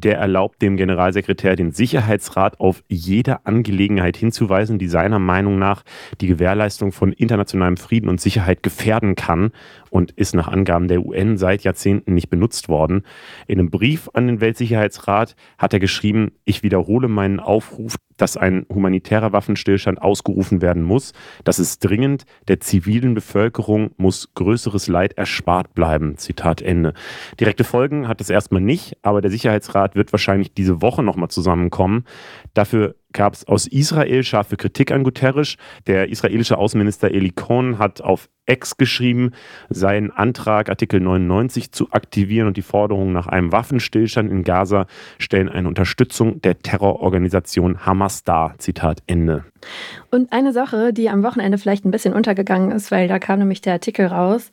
der 0.00 0.18
erlaubt 0.18 0.62
dem 0.62 0.76
Generalsekretär 0.76 1.56
den 1.56 1.72
Sicherheitsrat 1.72 2.60
auf 2.60 2.82
jede 2.88 3.44
Angelegenheit 3.46 4.16
hinzuweisen, 4.16 4.78
die 4.78 4.88
seiner 4.88 5.18
Meinung 5.18 5.58
nach 5.58 5.84
die 6.20 6.26
Gewährleistung 6.26 6.92
von 6.92 7.12
internationalem 7.12 7.76
Frieden 7.76 8.08
und 8.08 8.20
Sicherheit 8.20 8.62
gefährden 8.62 9.14
kann 9.14 9.52
und 9.90 10.12
ist 10.12 10.34
nach 10.34 10.48
Angaben 10.48 10.88
der 10.88 11.04
UN 11.04 11.36
seit 11.36 11.64
Jahrzehnten 11.64 12.14
nicht 12.14 12.30
benutzt 12.30 12.68
worden. 12.68 13.02
In 13.46 13.58
einem 13.58 13.70
Brief 13.70 14.08
an 14.12 14.26
den 14.26 14.40
Weltsicherheitsrat 14.40 15.36
hat 15.58 15.72
er 15.72 15.80
geschrieben, 15.80 16.32
ich 16.44 16.62
wiederhole 16.62 17.08
meinen 17.08 17.40
Aufruf, 17.40 17.96
dass 18.18 18.36
ein 18.36 18.66
humanitärer 18.68 19.32
Waffenstillstand 19.32 20.02
ausgerufen 20.02 20.60
werden 20.60 20.82
muss. 20.82 21.12
Das 21.44 21.58
ist 21.58 21.80
dringend. 21.80 22.24
Der 22.48 22.60
zivilen 22.60 23.14
Bevölkerung 23.14 23.92
muss 23.96 24.34
größeres 24.34 24.88
Leid 24.88 25.16
erspart 25.16 25.74
bleiben. 25.74 26.18
Zitat 26.18 26.60
Ende. 26.60 26.92
Direkte 27.40 27.64
Folgen 27.64 28.08
hat 28.08 28.20
es 28.20 28.28
erstmal 28.28 28.60
nicht, 28.60 28.98
aber 29.02 29.20
der 29.20 29.30
Sicherheitsrat 29.30 29.94
wird 29.94 30.12
wahrscheinlich 30.12 30.52
diese 30.52 30.82
Woche 30.82 31.02
nochmal 31.02 31.28
zusammenkommen. 31.28 32.04
Dafür 32.54 32.96
gab 33.12 33.34
es 33.34 33.46
aus 33.46 33.66
Israel 33.66 34.22
scharfe 34.22 34.56
Kritik 34.56 34.90
an 34.90 35.02
Guterres. 35.02 35.56
Der 35.86 36.08
israelische 36.08 36.58
Außenminister 36.58 37.10
Eli 37.10 37.30
Cohn 37.30 37.78
hat 37.78 38.00
auf 38.00 38.28
Ex 38.46 38.76
geschrieben, 38.76 39.32
seinen 39.68 40.10
Antrag 40.10 40.70
Artikel 40.70 41.00
99 41.00 41.70
zu 41.70 41.90
aktivieren 41.92 42.48
und 42.48 42.56
die 42.56 42.62
Forderungen 42.62 43.12
nach 43.12 43.26
einem 43.26 43.52
Waffenstillstand 43.52 44.30
in 44.30 44.42
Gaza 44.42 44.86
stellen 45.18 45.48
eine 45.48 45.68
Unterstützung 45.68 46.40
der 46.40 46.58
Terrororganisation 46.58 47.84
Hamas 47.84 48.24
dar. 48.24 48.54
Zitat 48.58 49.02
Ende. 49.06 49.44
Und 50.10 50.32
eine 50.32 50.52
Sache, 50.52 50.92
die 50.92 51.10
am 51.10 51.22
Wochenende 51.22 51.58
vielleicht 51.58 51.84
ein 51.84 51.90
bisschen 51.90 52.14
untergegangen 52.14 52.70
ist, 52.70 52.90
weil 52.90 53.08
da 53.08 53.18
kam 53.18 53.38
nämlich 53.38 53.60
der 53.60 53.74
Artikel 53.74 54.06
raus. 54.06 54.50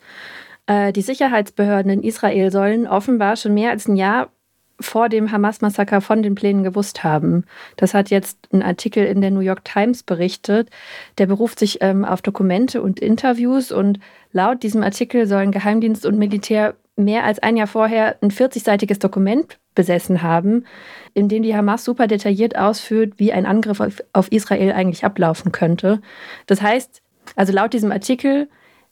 Äh, 0.67 0.91
die 0.91 1.01
Sicherheitsbehörden 1.01 1.91
in 1.91 2.03
Israel 2.03 2.51
sollen 2.51 2.87
offenbar 2.87 3.35
schon 3.35 3.53
mehr 3.53 3.71
als 3.71 3.87
ein 3.87 3.95
Jahr 3.95 4.29
vor 4.79 5.09
dem 5.09 5.31
Hamas-Massaker 5.31 6.01
von 6.01 6.21
den 6.21 6.35
Plänen 6.35 6.63
gewusst 6.63 7.03
haben. 7.03 7.45
Das 7.77 7.93
hat 7.93 8.09
jetzt 8.09 8.37
ein 8.51 8.61
Artikel 8.61 9.05
in 9.05 9.21
der 9.21 9.31
New 9.31 9.39
York 9.39 9.63
Times 9.63 10.03
berichtet. 10.03 10.69
Der 11.17 11.27
beruft 11.27 11.59
sich 11.59 11.79
ähm, 11.81 12.03
auf 12.03 12.21
Dokumente 12.21 12.81
und 12.81 12.99
Interviews 12.99 13.71
und 13.71 13.99
laut 14.31 14.63
diesem 14.63 14.83
Artikel 14.83 15.27
sollen 15.27 15.51
Geheimdienst 15.51 16.05
und 16.05 16.17
Militär 16.17 16.75
mehr 16.97 17.23
als 17.23 17.39
ein 17.39 17.57
Jahr 17.57 17.67
vorher 17.67 18.17
ein 18.21 18.31
40-seitiges 18.31 18.99
Dokument 18.99 19.57
besessen 19.75 20.21
haben, 20.21 20.65
in 21.13 21.27
dem 21.27 21.43
die 21.43 21.55
Hamas 21.55 21.83
super 21.83 22.07
detailliert 22.07 22.57
ausführt, 22.57 23.13
wie 23.17 23.33
ein 23.33 23.45
Angriff 23.45 23.79
auf, 23.81 24.01
auf 24.13 24.31
Israel 24.31 24.71
eigentlich 24.71 25.03
ablaufen 25.03 25.51
könnte. 25.51 26.01
Das 26.47 26.61
heißt, 26.61 27.01
also 27.35 27.51
laut 27.51 27.73
diesem 27.73 27.91
Artikel 27.91 28.47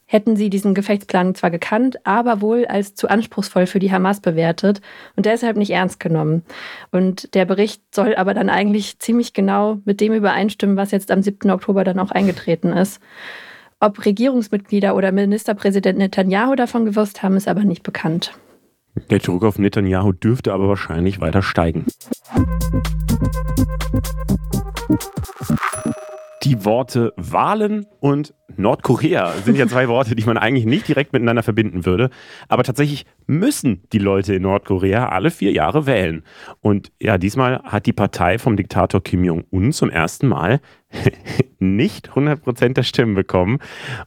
hätten 0.06 0.36
sie 0.36 0.50
diesen 0.50 0.74
Gefechtsplan 0.74 1.36
zwar 1.36 1.52
gekannt, 1.52 1.98
aber 2.06 2.42
wohl 2.42 2.66
als 2.66 2.96
zu 2.96 3.10
anspruchsvoll 3.10 3.66
für 3.66 3.80
die 3.80 3.92
Hamas 3.92 4.20
bewertet 4.20 4.82
und 5.16 5.26
deshalb 5.26 5.58
nicht 5.58 5.72
ernst 5.72 6.00
genommen. 6.00 6.44
Und 6.92 7.34
der 7.36 7.46
Bericht 7.46 7.82
soll 7.94 8.16
aber 8.16 8.34
dann 8.34 8.50
eigentlich 8.50 9.00
ziemlich 9.00 9.34
genau 9.34 9.80
mit 9.86 10.02
dem 10.02 10.14
übereinstimmen, 10.14 10.78
was 10.78 10.92
jetzt 10.92 11.12
am 11.12 11.22
7. 11.22 11.50
Oktober 11.50 11.84
dann 11.84 12.00
auch 12.00 12.12
eingetreten 12.12 12.74
ist. 12.74 13.02
Ob 13.80 14.06
Regierungsmitglieder 14.06 14.96
oder 14.96 15.12
Ministerpräsident 15.12 15.98
Netanyahu 15.98 16.56
davon 16.56 16.86
gewusst 16.86 17.22
haben, 17.22 17.36
ist 17.36 17.48
aber 17.48 17.64
nicht 17.64 17.84
bekannt. 17.84 18.34
Der 19.10 19.20
Druck 19.20 19.44
auf 19.44 19.58
Netanyahu 19.58 20.12
dürfte 20.12 20.54
aber 20.54 20.68
wahrscheinlich 20.68 21.20
weiter 21.20 21.42
steigen. 21.42 21.86
Die 26.44 26.64
Worte 26.64 27.14
Wahlen 27.16 27.88
und 28.00 28.34
Nordkorea 28.58 29.34
sind 29.44 29.58
ja 29.58 29.68
zwei 29.68 29.88
Worte, 29.88 30.16
die 30.16 30.24
man 30.26 30.38
eigentlich 30.38 30.66
nicht 30.66 30.88
direkt 30.88 31.14
miteinander 31.14 31.44
verbinden 31.44 31.86
würde. 31.86 32.10
Aber 32.48 32.64
tatsächlich 32.64 33.06
müssen 33.28 33.84
die 33.94 34.00
Leute 34.00 34.36
in 34.36 34.44
Nordkorea 34.44 35.10
alle 35.10 35.32
vier 35.32 35.52
Jahre 35.52 35.86
wählen. 35.86 36.24
Und 36.62 36.92
ja, 37.00 37.18
diesmal 37.18 37.62
hat 37.64 37.86
die 37.86 37.94
Partei 37.94 38.38
vom 38.38 38.58
Diktator 38.58 39.02
Kim 39.02 39.24
Jong-un 39.24 39.72
zum 39.72 39.90
ersten 39.90 40.28
Mal 40.28 40.60
nicht 41.60 42.12
100% 42.12 42.74
der 42.74 42.84
Stimmen 42.84 43.16
bekommen 43.16 43.60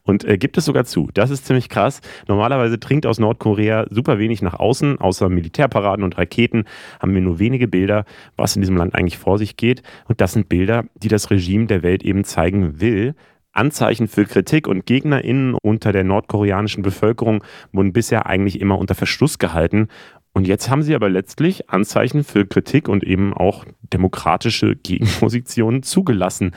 und 0.04 0.24
äh, 0.24 0.38
gibt 0.38 0.56
es 0.58 0.64
sogar 0.64 0.84
zu. 0.84 1.08
Das 1.14 1.30
ist 1.30 1.46
ziemlich 1.46 1.68
krass. 1.68 2.00
Normalerweise 2.28 2.78
dringt 2.78 3.06
aus 3.06 3.18
Nordkorea 3.18 3.86
super 3.90 4.18
wenig 4.18 4.42
nach 4.42 4.54
außen, 4.54 5.00
außer 5.00 5.28
Militärparaden 5.28 6.04
und 6.04 6.18
Raketen 6.18 6.64
haben 7.00 7.14
wir 7.14 7.20
nur 7.20 7.38
wenige 7.38 7.68
Bilder, 7.68 8.04
was 8.36 8.56
in 8.56 8.62
diesem 8.62 8.76
Land 8.76 8.94
eigentlich 8.94 9.18
vor 9.18 9.38
sich 9.38 9.56
geht. 9.56 9.82
Und 10.06 10.20
das 10.20 10.32
sind 10.32 10.48
Bilder, 10.48 10.84
die 10.94 11.08
das 11.08 11.30
Regime 11.30 11.66
der 11.66 11.82
Welt 11.82 12.02
eben 12.02 12.24
zeigen 12.24 12.80
will. 12.80 13.14
Anzeichen 13.56 14.08
für 14.08 14.24
Kritik 14.24 14.68
und 14.68 14.86
GegnerInnen 14.86 15.54
unter 15.54 15.92
der 15.92 16.04
nordkoreanischen 16.04 16.82
Bevölkerung 16.82 17.42
wurden 17.72 17.92
bisher 17.92 18.26
eigentlich 18.26 18.60
immer 18.60 18.78
unter 18.78 18.94
Verschluss 18.94 19.38
gehalten. 19.38 19.88
Und 20.32 20.46
jetzt 20.46 20.68
haben 20.68 20.82
sie 20.82 20.94
aber 20.94 21.08
letztlich 21.08 21.70
Anzeichen 21.70 22.22
für 22.22 22.46
Kritik 22.46 22.88
und 22.88 23.02
eben 23.02 23.32
auch 23.32 23.64
demokratische 23.92 24.76
Gegenpositionen 24.76 25.82
zugelassen. 25.84 26.52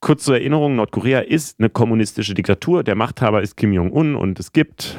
Kurz 0.00 0.24
zur 0.24 0.36
Erinnerung, 0.36 0.76
Nordkorea 0.76 1.20
ist 1.20 1.58
eine 1.58 1.68
kommunistische 1.68 2.32
Diktatur. 2.32 2.84
Der 2.84 2.94
Machthaber 2.94 3.42
ist 3.42 3.56
Kim 3.56 3.72
Jong-un 3.72 4.14
und 4.14 4.40
es 4.40 4.52
gibt 4.52 4.98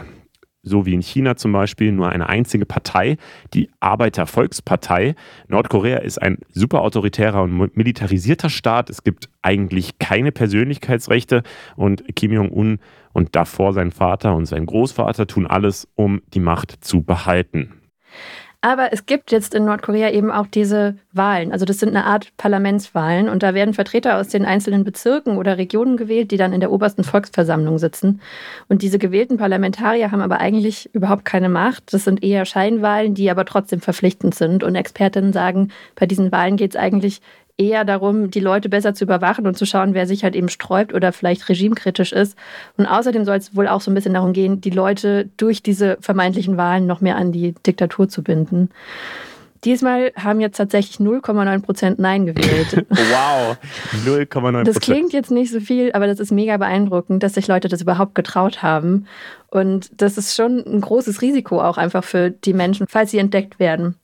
so 0.64 0.86
wie 0.86 0.94
in 0.94 1.02
China 1.02 1.36
zum 1.36 1.52
Beispiel, 1.52 1.92
nur 1.92 2.10
eine 2.10 2.30
einzige 2.30 2.66
Partei, 2.66 3.18
die 3.54 3.70
Arbeitervolkspartei. 3.80 5.16
Nordkorea 5.48 5.98
ist 5.98 6.22
ein 6.22 6.38
super 6.52 6.82
autoritärer 6.82 7.42
und 7.42 7.76
militarisierter 7.76 8.50
Staat. 8.50 8.90
Es 8.90 9.04
gibt 9.04 9.30
eigentlich 9.42 9.98
keine 10.00 10.32
Persönlichkeitsrechte 10.32 11.44
und 11.76 12.04
Kim 12.16 12.32
Jong-un 12.32 12.80
und 13.14 13.36
davor 13.36 13.74
sein 13.74 13.92
Vater 13.92 14.36
und 14.36 14.46
sein 14.46 14.66
Großvater 14.66 15.28
tun 15.28 15.48
alles, 15.48 15.88
um 15.96 16.22
die 16.34 16.40
Macht 16.40 16.84
zu 16.84 17.02
behalten. 17.02 17.74
Aber 18.64 18.94
es 18.94 19.08
gibt 19.08 19.32
jetzt 19.32 19.56
in 19.56 19.66
Nordkorea 19.66 20.12
eben 20.12 20.30
auch 20.30 20.46
diese 20.46 20.96
Wahlen. 21.14 21.52
Also 21.52 21.66
das 21.66 21.80
sind 21.80 21.90
eine 21.90 22.06
Art 22.06 22.32
Parlamentswahlen 22.38 23.28
und 23.28 23.42
da 23.42 23.56
werden 23.56 23.74
Vertreter 23.74 24.20
aus 24.20 24.28
den 24.28 24.46
einzelnen 24.46 24.84
Bezirken 24.84 25.38
oder 25.38 25.58
Regionen 25.58 25.98
gewählt, 25.98 26.30
die 26.30 26.38
dann 26.38 26.54
in 26.54 26.60
der 26.60 26.72
obersten 26.72 27.04
Volksversammlung 27.04 27.80
sitzen. 27.80 28.22
Und 28.70 28.84
diese 28.84 29.00
gewählten 29.00 29.38
Parlamentarier 29.38 30.12
haben 30.12 30.22
aber 30.22 30.40
eigentlich 30.40 30.94
überhaupt 30.94 31.26
keine 31.26 31.50
Macht. 31.50 31.92
Das 31.92 32.04
sind 32.04 32.24
eher 32.24 32.46
Scheinwahlen, 32.46 33.16
die 33.16 33.32
aber 33.32 33.46
trotzdem 33.46 33.82
verpflichtend 33.82 34.36
sind. 34.36 34.64
Und 34.64 34.76
Expertinnen 34.76 35.34
sagen, 35.34 35.70
bei 35.96 36.06
diesen 36.06 36.32
Wahlen 36.32 36.56
geht 36.56 36.76
es 36.76 36.80
eigentlich 36.80 37.22
eher 37.58 37.86
darum, 37.86 38.32
die 38.32 38.40
Leute 38.40 38.70
besser 38.70 38.94
zu 38.94 39.04
überwachen 39.04 39.48
und 39.48 39.58
zu 39.58 39.66
schauen, 39.66 39.94
wer 39.94 40.08
sich 40.08 40.24
halt 40.24 40.36
eben 40.36 40.50
sträubt 40.50 40.94
oder 40.94 41.12
vielleicht 41.14 41.48
regimekritisch 41.50 42.12
ist. 42.12 42.38
Und 42.78 42.86
außerdem 42.86 43.26
soll 43.26 43.38
es 43.38 43.56
wohl 43.56 43.68
auch 43.68 43.82
so 43.82 43.92
ein 43.92 43.94
bisschen 43.94 44.14
darum 44.14 44.34
gehen, 44.34 44.62
die 44.62 44.70
Leute 44.70 45.30
durch 45.38 45.62
diese 45.64 45.98
vermeintlichen 46.02 46.58
Wahlen 46.58 46.88
noch 46.88 47.02
mehr 47.02 47.16
an 47.16 47.32
die 47.32 47.54
Diktatur 47.66 48.10
zu 48.10 48.24
binden. 48.24 48.70
Diesmal 49.64 50.12
haben 50.16 50.42
jetzt 50.42 50.58
tatsächlich 50.58 50.98
0,9 50.98 51.62
Prozent 51.62 52.00
Nein 52.00 52.26
gewählt. 52.26 52.84
wow, 52.90 53.58
0,9 54.06 54.64
Das 54.64 54.80
klingt 54.80 55.14
jetzt 55.14 55.30
nicht 55.30 55.52
so 55.52 55.60
viel, 55.60 55.92
aber 55.92 56.08
das 56.08 56.20
ist 56.20 56.32
mega 56.32 56.58
beeindruckend, 56.58 57.22
dass 57.22 57.36
sich 57.36 57.48
Leute 57.48 57.68
das 57.68 57.82
überhaupt 57.82 58.16
getraut 58.16 58.64
haben. 58.64 59.06
Und 59.50 59.92
das 60.02 60.18
ist 60.18 60.36
schon 60.36 60.66
ein 60.66 60.82
großes 60.82 61.22
Risiko 61.22 61.62
auch 61.62 61.78
einfach 61.78 62.04
für 62.04 62.32
die 62.32 62.54
Menschen, 62.54 62.88
falls 62.90 63.12
sie 63.12 63.20
entdeckt 63.20 63.60
werden. 63.60 63.96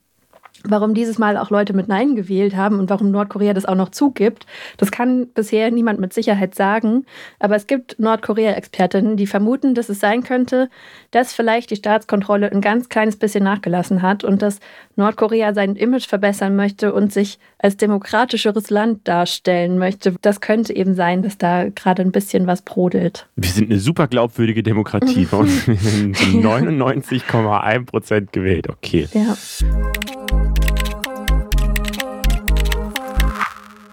Warum 0.70 0.92
dieses 0.92 1.18
Mal 1.18 1.36
auch 1.36 1.50
Leute 1.50 1.72
mit 1.72 1.88
Nein 1.88 2.14
gewählt 2.14 2.54
haben 2.54 2.78
und 2.78 2.90
warum 2.90 3.10
Nordkorea 3.10 3.54
das 3.54 3.64
auch 3.64 3.74
noch 3.74 3.88
zugibt, 3.88 4.46
das 4.76 4.90
kann 4.90 5.28
bisher 5.28 5.70
niemand 5.70 5.98
mit 5.98 6.12
Sicherheit 6.12 6.54
sagen. 6.54 7.06
Aber 7.38 7.56
es 7.56 7.66
gibt 7.66 7.98
Nordkorea-Expertinnen, 7.98 9.16
die 9.16 9.26
vermuten, 9.26 9.74
dass 9.74 9.88
es 9.88 10.00
sein 10.00 10.22
könnte, 10.22 10.68
dass 11.10 11.32
vielleicht 11.32 11.70
die 11.70 11.76
Staatskontrolle 11.76 12.52
ein 12.52 12.60
ganz 12.60 12.88
kleines 12.88 13.16
bisschen 13.16 13.44
nachgelassen 13.44 14.02
hat 14.02 14.24
und 14.24 14.42
dass 14.42 14.60
Nordkorea 14.96 15.54
sein 15.54 15.76
Image 15.76 16.06
verbessern 16.06 16.54
möchte 16.54 16.92
und 16.92 17.12
sich 17.12 17.38
als 17.58 17.76
demokratischeres 17.76 18.70
Land 18.70 19.08
darstellen 19.08 19.78
möchte. 19.78 20.14
Das 20.22 20.40
könnte 20.40 20.74
eben 20.74 20.94
sein, 20.94 21.22
dass 21.22 21.38
da 21.38 21.68
gerade 21.68 22.02
ein 22.02 22.12
bisschen 22.12 22.46
was 22.46 22.62
brodelt. 22.62 23.26
Wir 23.36 23.50
sind 23.50 23.70
eine 23.70 23.80
super 23.80 24.06
glaubwürdige 24.06 24.62
Demokratie 24.62 25.26
und 25.32 25.48
99,1 25.48 27.86
Prozent 27.86 28.32
gewählt. 28.32 28.68
Okay. 28.68 29.08
Ja. 29.12 29.36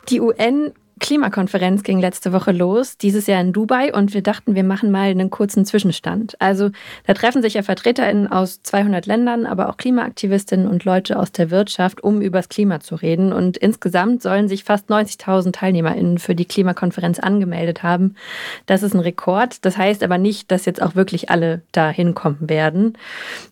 Die 0.10 0.22
UN 0.22 0.74
Klimakonferenz 1.06 1.84
ging 1.84 2.00
letzte 2.00 2.34
Woche 2.34 2.52
los, 2.52 2.98
dieses 2.98 3.28
Jahr 3.28 3.40
in 3.40 3.54
Dubai, 3.54 3.94
und 3.94 4.16
wir 4.16 4.24
dachten, 4.24 4.56
wir 4.56 4.64
machen 4.64 4.90
mal 4.90 5.12
einen 5.12 5.30
kurzen 5.30 5.64
Zwischenstand. 5.64 6.36
Also 6.42 6.72
da 7.06 7.14
treffen 7.14 7.44
sich 7.44 7.54
ja 7.54 7.62
VertreterInnen 7.62 8.32
aus 8.32 8.64
200 8.64 9.06
Ländern, 9.06 9.46
aber 9.46 9.70
auch 9.70 9.78
Klimaaktivistinnen 9.78 10.68
und 10.68 10.84
Leute 10.84 11.20
aus 11.20 11.32
der 11.32 11.52
Wirtschaft, 11.52 12.04
um 12.04 12.22
übers 12.22 12.50
Klima 12.50 12.80
zu 12.80 12.96
reden. 12.96 13.34
Und 13.34 13.56
insgesamt 13.56 14.24
sollen 14.24 14.48
sich 14.48 14.64
fast 14.64 14.90
90.000 14.90 15.52
TeilnehmerInnen 15.52 16.18
für 16.18 16.34
die 16.34 16.46
Klimakonferenz 16.46 17.20
angemeldet 17.20 17.84
haben. 17.84 18.16
Das 18.66 18.82
ist 18.82 18.96
ein 18.96 19.00
Rekord. 19.00 19.64
Das 19.64 19.78
heißt 19.78 20.02
aber 20.02 20.18
nicht, 20.18 20.50
dass 20.50 20.66
jetzt 20.66 20.82
auch 20.82 20.96
wirklich 20.96 21.30
alle 21.30 21.62
da 21.72 21.92
hinkommen 21.92 22.50
werden. 22.50 22.98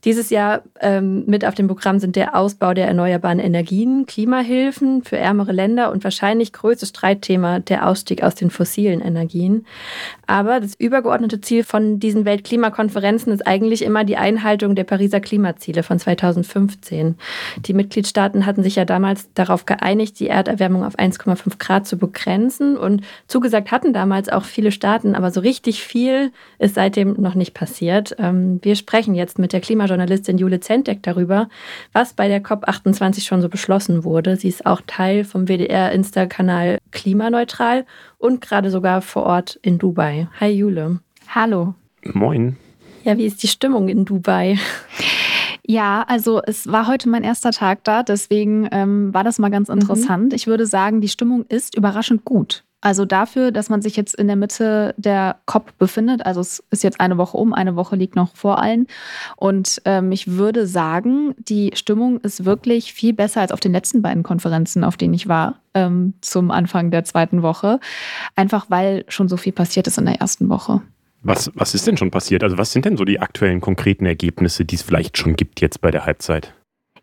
Dieses 0.05 0.31
Jahr 0.31 0.63
ähm, 0.81 1.25
mit 1.27 1.45
auf 1.45 1.53
dem 1.53 1.67
Programm 1.67 1.99
sind 1.99 2.15
der 2.15 2.35
Ausbau 2.35 2.73
der 2.73 2.87
erneuerbaren 2.87 3.37
Energien, 3.37 4.07
Klimahilfen 4.07 5.03
für 5.03 5.17
ärmere 5.17 5.51
Länder 5.51 5.91
und 5.91 6.03
wahrscheinlich 6.03 6.51
größtes 6.51 6.93
Streitthema 7.43 7.59
der 7.59 7.87
Ausstieg 7.87 8.23
aus 8.23 8.35
den 8.35 8.49
fossilen 8.49 9.01
Energien. 9.01 9.65
Aber 10.27 10.59
das 10.59 10.75
übergeordnete 10.75 11.41
Ziel 11.41 11.63
von 11.63 11.99
diesen 11.99 12.25
Weltklimakonferenzen 12.25 13.31
ist 13.33 13.45
eigentlich 13.45 13.83
immer 13.83 14.03
die 14.03 14.17
Einhaltung 14.17 14.75
der 14.75 14.83
Pariser 14.83 15.19
Klimaziele 15.19 15.83
von 15.83 15.99
2015. 15.99 17.15
Die 17.65 17.73
Mitgliedstaaten 17.73 18.45
hatten 18.45 18.63
sich 18.63 18.75
ja 18.75 18.85
damals 18.85 19.29
darauf 19.33 19.65
geeinigt, 19.65 20.19
die 20.19 20.27
Erderwärmung 20.27 20.83
auf 20.85 20.97
1,5 20.97 21.59
Grad 21.59 21.87
zu 21.87 21.97
begrenzen 21.97 22.77
und 22.77 23.01
zugesagt 23.27 23.71
hatten 23.71 23.93
damals 23.93 24.29
auch 24.29 24.45
viele 24.45 24.71
Staaten, 24.71 25.15
aber 25.15 25.31
so 25.31 25.41
richtig 25.41 25.83
viel 25.83 26.31
ist 26.59 26.75
seitdem 26.75 27.13
noch 27.21 27.35
nicht 27.35 27.53
passiert. 27.53 28.15
Ähm, 28.19 28.59
wir 28.61 28.75
sprechen 28.75 29.15
jetzt 29.15 29.39
mit 29.39 29.53
der 29.53 29.61
Klimajournalistin 29.61 30.37
Jule 30.37 30.59
Zentek 30.59 31.03
darüber, 31.03 31.49
was 31.91 32.13
bei 32.13 32.27
der 32.27 32.43
COP28 32.43 33.25
schon 33.25 33.41
so 33.41 33.49
beschlossen 33.49 34.03
wurde. 34.03 34.35
Sie 34.37 34.47
ist 34.47 34.65
auch 34.65 34.81
Teil 34.87 35.23
vom 35.23 35.47
WDR-Insta-Kanal 35.47 36.79
Klimaneutral 37.33 37.85
und 38.19 38.41
gerade 38.41 38.69
sogar 38.69 39.01
vor 39.01 39.23
Ort 39.23 39.59
in 39.63 39.79
Dubai. 39.79 40.27
Hi 40.39 40.49
Jule. 40.49 40.99
Hallo. 41.27 41.73
Moin. 42.13 42.57
Ja, 43.03 43.17
wie 43.17 43.25
ist 43.25 43.41
die 43.43 43.47
Stimmung 43.47 43.89
in 43.89 44.05
Dubai? 44.05 44.57
Ja, 45.65 46.03
also 46.09 46.41
es 46.45 46.69
war 46.69 46.87
heute 46.87 47.07
mein 47.07 47.23
erster 47.23 47.51
Tag 47.51 47.85
da, 47.85 48.03
deswegen 48.03 48.67
ähm, 48.73 49.13
war 49.13 49.23
das 49.23 49.39
mal 49.39 49.47
ganz 49.47 49.69
mhm. 49.69 49.75
interessant. 49.75 50.31
Mhm. 50.31 50.35
Ich 50.35 50.45
würde 50.45 50.65
sagen, 50.65 50.99
die 50.99 51.07
Stimmung 51.07 51.45
ist 51.47 51.77
überraschend 51.77 52.25
gut. 52.25 52.65
Also 52.83 53.05
dafür, 53.05 53.51
dass 53.51 53.69
man 53.69 53.81
sich 53.81 53.95
jetzt 53.95 54.13
in 54.13 54.27
der 54.27 54.35
Mitte 54.35 54.93
der 54.97 55.37
COP 55.45 55.77
befindet, 55.77 56.25
also 56.25 56.41
es 56.41 56.61
ist 56.69 56.83
jetzt 56.83 56.99
eine 56.99 57.17
Woche 57.17 57.37
um, 57.37 57.53
eine 57.53 57.77
Woche 57.77 57.95
liegt 57.95 58.17
noch 58.17 58.35
vor 58.35 58.61
allen. 58.61 58.87
Und 59.37 59.81
ähm, 59.85 60.11
ich 60.11 60.31
würde 60.31 60.67
sagen, 60.67 61.33
die 61.37 61.71
Stimmung 61.75 62.19
ist 62.19 62.43
wirklich 62.43 62.91
viel 62.91 63.13
besser 63.13 63.39
als 63.39 63.53
auf 63.53 63.61
den 63.61 63.71
letzten 63.71 64.01
beiden 64.01 64.21
Konferenzen, 64.21 64.83
auf 64.83 64.97
denen 64.97 65.13
ich 65.13 65.29
war, 65.29 65.61
ähm, 65.73 66.15
zum 66.19 66.51
Anfang 66.51 66.91
der 66.91 67.05
zweiten 67.05 67.41
Woche. 67.41 67.79
Einfach 68.35 68.65
weil 68.67 69.05
schon 69.07 69.29
so 69.29 69.37
viel 69.37 69.53
passiert 69.53 69.87
ist 69.87 69.97
in 69.97 70.05
der 70.05 70.19
ersten 70.19 70.49
Woche. 70.49 70.81
Was, 71.21 71.51
was 71.55 71.73
ist 71.75 71.87
denn 71.87 71.95
schon 71.95 72.11
passiert? 72.11 72.43
Also 72.43 72.57
was 72.57 72.73
sind 72.73 72.83
denn 72.83 72.97
so 72.97 73.05
die 73.05 73.21
aktuellen 73.21 73.61
konkreten 73.61 74.05
Ergebnisse, 74.05 74.65
die 74.65 74.75
es 74.75 74.81
vielleicht 74.81 75.17
schon 75.17 75.37
gibt 75.37 75.61
jetzt 75.61 75.79
bei 75.79 75.89
der 75.89 76.05
Halbzeit? 76.05 76.53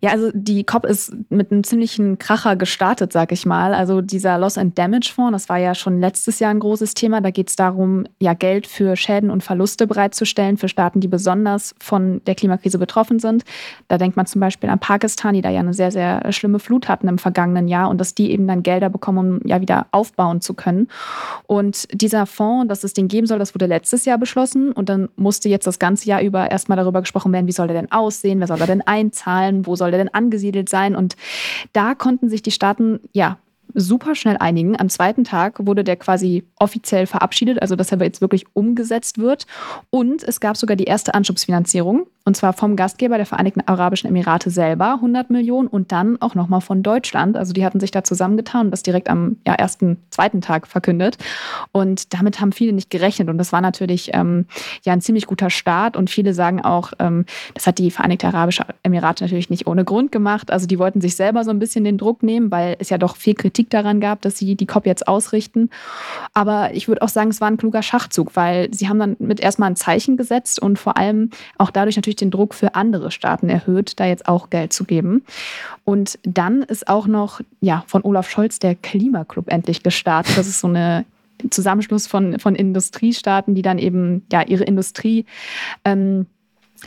Ja, 0.02 0.12
also 0.12 0.30
die 0.32 0.64
COP 0.64 0.86
ist 0.86 1.14
mit 1.28 1.52
einem 1.52 1.62
ziemlichen 1.62 2.18
Kracher 2.18 2.56
gestartet, 2.56 3.12
sag 3.12 3.32
ich 3.32 3.44
mal. 3.44 3.74
Also 3.74 4.00
dieser 4.00 4.38
Loss 4.38 4.56
and 4.56 4.78
Damage 4.78 5.12
Fonds, 5.14 5.32
das 5.32 5.48
war 5.50 5.58
ja 5.58 5.74
schon 5.74 6.00
letztes 6.00 6.38
Jahr 6.38 6.50
ein 6.50 6.58
großes 6.60 6.94
Thema. 6.94 7.20
Da 7.20 7.30
geht 7.30 7.50
es 7.50 7.56
darum, 7.56 8.06
ja 8.18 8.32
Geld 8.32 8.66
für 8.66 8.96
Schäden 8.96 9.30
und 9.30 9.42
Verluste 9.42 9.86
bereitzustellen 9.86 10.56
für 10.56 10.68
Staaten, 10.68 11.00
die 11.00 11.08
besonders 11.08 11.74
von 11.80 12.22
der 12.26 12.34
Klimakrise 12.34 12.78
betroffen 12.78 13.18
sind. 13.18 13.44
Da 13.88 13.98
denkt 13.98 14.16
man 14.16 14.24
zum 14.24 14.40
Beispiel 14.40 14.70
an 14.70 14.78
Pakistan, 14.78 15.34
die 15.34 15.42
da 15.42 15.50
ja 15.50 15.60
eine 15.60 15.74
sehr, 15.74 15.90
sehr 15.90 16.32
schlimme 16.32 16.60
Flut 16.60 16.88
hatten 16.88 17.06
im 17.06 17.18
vergangenen 17.18 17.68
Jahr 17.68 17.90
und 17.90 17.98
dass 17.98 18.14
die 18.14 18.30
eben 18.30 18.46
dann 18.46 18.62
Gelder 18.62 18.88
bekommen, 18.88 19.18
um 19.18 19.46
ja 19.46 19.60
wieder 19.60 19.86
aufbauen 19.90 20.40
zu 20.40 20.54
können. 20.54 20.88
Und 21.46 21.86
dieser 21.92 22.24
Fonds, 22.24 22.68
dass 22.68 22.84
es 22.84 22.94
den 22.94 23.08
geben 23.08 23.26
soll, 23.26 23.38
das 23.38 23.54
wurde 23.54 23.66
letztes 23.66 24.06
Jahr 24.06 24.16
beschlossen 24.16 24.72
und 24.72 24.88
dann 24.88 25.10
musste 25.16 25.50
jetzt 25.50 25.66
das 25.66 25.78
ganze 25.78 26.08
Jahr 26.08 26.22
über 26.22 26.50
erstmal 26.50 26.76
darüber 26.76 27.00
gesprochen 27.00 27.34
werden, 27.34 27.46
wie 27.46 27.52
soll 27.52 27.66
der 27.66 27.76
denn 27.76 27.92
aussehen, 27.92 28.40
wer 28.40 28.46
soll 28.46 28.60
er 28.60 28.66
denn 28.66 28.80
einzahlen, 28.80 29.66
wo 29.66 29.76
soll 29.76 29.89
soll 29.90 29.98
der 29.98 30.04
denn 30.04 30.14
angesiedelt 30.14 30.68
sein? 30.68 30.94
Und 30.94 31.16
da 31.72 31.94
konnten 31.94 32.28
sich 32.28 32.42
die 32.42 32.50
Staaten 32.50 33.00
ja 33.12 33.38
super 33.74 34.14
schnell 34.14 34.36
einigen. 34.38 34.78
Am 34.78 34.88
zweiten 34.88 35.24
Tag 35.24 35.64
wurde 35.64 35.84
der 35.84 35.96
quasi 35.96 36.44
offiziell 36.58 37.06
verabschiedet, 37.06 37.62
also 37.62 37.76
dass 37.76 37.92
er 37.92 38.00
jetzt 38.00 38.20
wirklich 38.20 38.44
umgesetzt 38.52 39.18
wird. 39.18 39.46
Und 39.90 40.22
es 40.22 40.40
gab 40.40 40.56
sogar 40.56 40.76
die 40.76 40.84
erste 40.84 41.14
Anschubsfinanzierung. 41.14 42.06
Und 42.24 42.36
zwar 42.36 42.52
vom 42.52 42.76
Gastgeber 42.76 43.16
der 43.16 43.26
Vereinigten 43.26 43.62
Arabischen 43.66 44.08
Emirate 44.08 44.50
selber 44.50 44.94
100 44.94 45.30
Millionen 45.30 45.68
und 45.68 45.90
dann 45.90 46.20
auch 46.20 46.34
nochmal 46.34 46.60
von 46.60 46.82
Deutschland. 46.82 47.36
Also 47.36 47.52
die 47.52 47.64
hatten 47.64 47.80
sich 47.80 47.90
da 47.90 48.04
zusammengetan 48.04 48.66
und 48.66 48.70
das 48.70 48.82
direkt 48.82 49.08
am 49.08 49.38
ja, 49.46 49.54
ersten, 49.54 49.96
zweiten 50.10 50.40
Tag 50.40 50.66
verkündet. 50.66 51.16
Und 51.72 52.12
damit 52.12 52.40
haben 52.40 52.52
viele 52.52 52.72
nicht 52.72 52.90
gerechnet. 52.90 53.28
Und 53.28 53.38
das 53.38 53.52
war 53.52 53.60
natürlich 53.62 54.10
ähm, 54.12 54.46
ja 54.84 54.92
ein 54.92 55.00
ziemlich 55.00 55.26
guter 55.26 55.50
Start. 55.50 55.96
Und 55.96 56.10
viele 56.10 56.34
sagen 56.34 56.62
auch, 56.62 56.92
ähm, 56.98 57.24
das 57.54 57.66
hat 57.66 57.78
die 57.78 57.90
Vereinigte 57.90 58.28
Arabische 58.28 58.64
Emirate 58.82 59.24
natürlich 59.24 59.50
nicht 59.50 59.66
ohne 59.66 59.84
Grund 59.84 60.12
gemacht. 60.12 60.50
Also 60.50 60.66
die 60.66 60.78
wollten 60.78 61.00
sich 61.00 61.16
selber 61.16 61.42
so 61.42 61.50
ein 61.50 61.58
bisschen 61.58 61.84
den 61.84 61.98
Druck 61.98 62.22
nehmen, 62.22 62.50
weil 62.50 62.76
es 62.78 62.90
ja 62.90 62.98
doch 62.98 63.16
viel 63.16 63.34
Kritik 63.34 63.70
daran 63.70 63.98
gab, 64.00 64.20
dass 64.20 64.36
sie 64.36 64.54
die 64.54 64.66
COP 64.66 64.86
jetzt 64.86 65.08
ausrichten. 65.08 65.70
Aber 66.34 66.74
ich 66.74 66.86
würde 66.86 67.02
auch 67.02 67.08
sagen, 67.08 67.30
es 67.30 67.40
war 67.40 67.48
ein 67.48 67.56
kluger 67.56 67.82
Schachzug, 67.82 68.36
weil 68.36 68.72
sie 68.72 68.88
haben 68.88 68.98
dann 68.98 69.16
mit 69.18 69.40
erstmal 69.40 69.70
ein 69.70 69.76
Zeichen 69.76 70.16
gesetzt 70.16 70.60
und 70.60 70.78
vor 70.78 70.96
allem 70.96 71.30
auch 71.56 71.70
dadurch 71.70 71.96
natürlich 71.96 72.19
den 72.20 72.30
Druck 72.30 72.54
für 72.54 72.74
andere 72.74 73.10
Staaten 73.10 73.48
erhöht, 73.48 73.98
da 73.98 74.06
jetzt 74.06 74.28
auch 74.28 74.50
Geld 74.50 74.72
zu 74.72 74.84
geben. 74.84 75.24
Und 75.84 76.18
dann 76.22 76.62
ist 76.62 76.88
auch 76.88 77.06
noch 77.06 77.40
ja, 77.60 77.84
von 77.86 78.02
Olaf 78.02 78.28
Scholz 78.30 78.58
der 78.58 78.74
Klimaclub 78.74 79.50
endlich 79.50 79.82
gestartet. 79.82 80.36
Das 80.36 80.46
ist 80.46 80.60
so 80.60 80.68
eine 80.68 81.04
Zusammenschluss 81.50 82.06
von, 82.06 82.38
von 82.38 82.54
Industriestaaten, 82.54 83.54
die 83.54 83.62
dann 83.62 83.78
eben 83.78 84.26
ja 84.30 84.42
ihre 84.42 84.64
Industrie 84.64 85.24
ähm, 85.84 86.26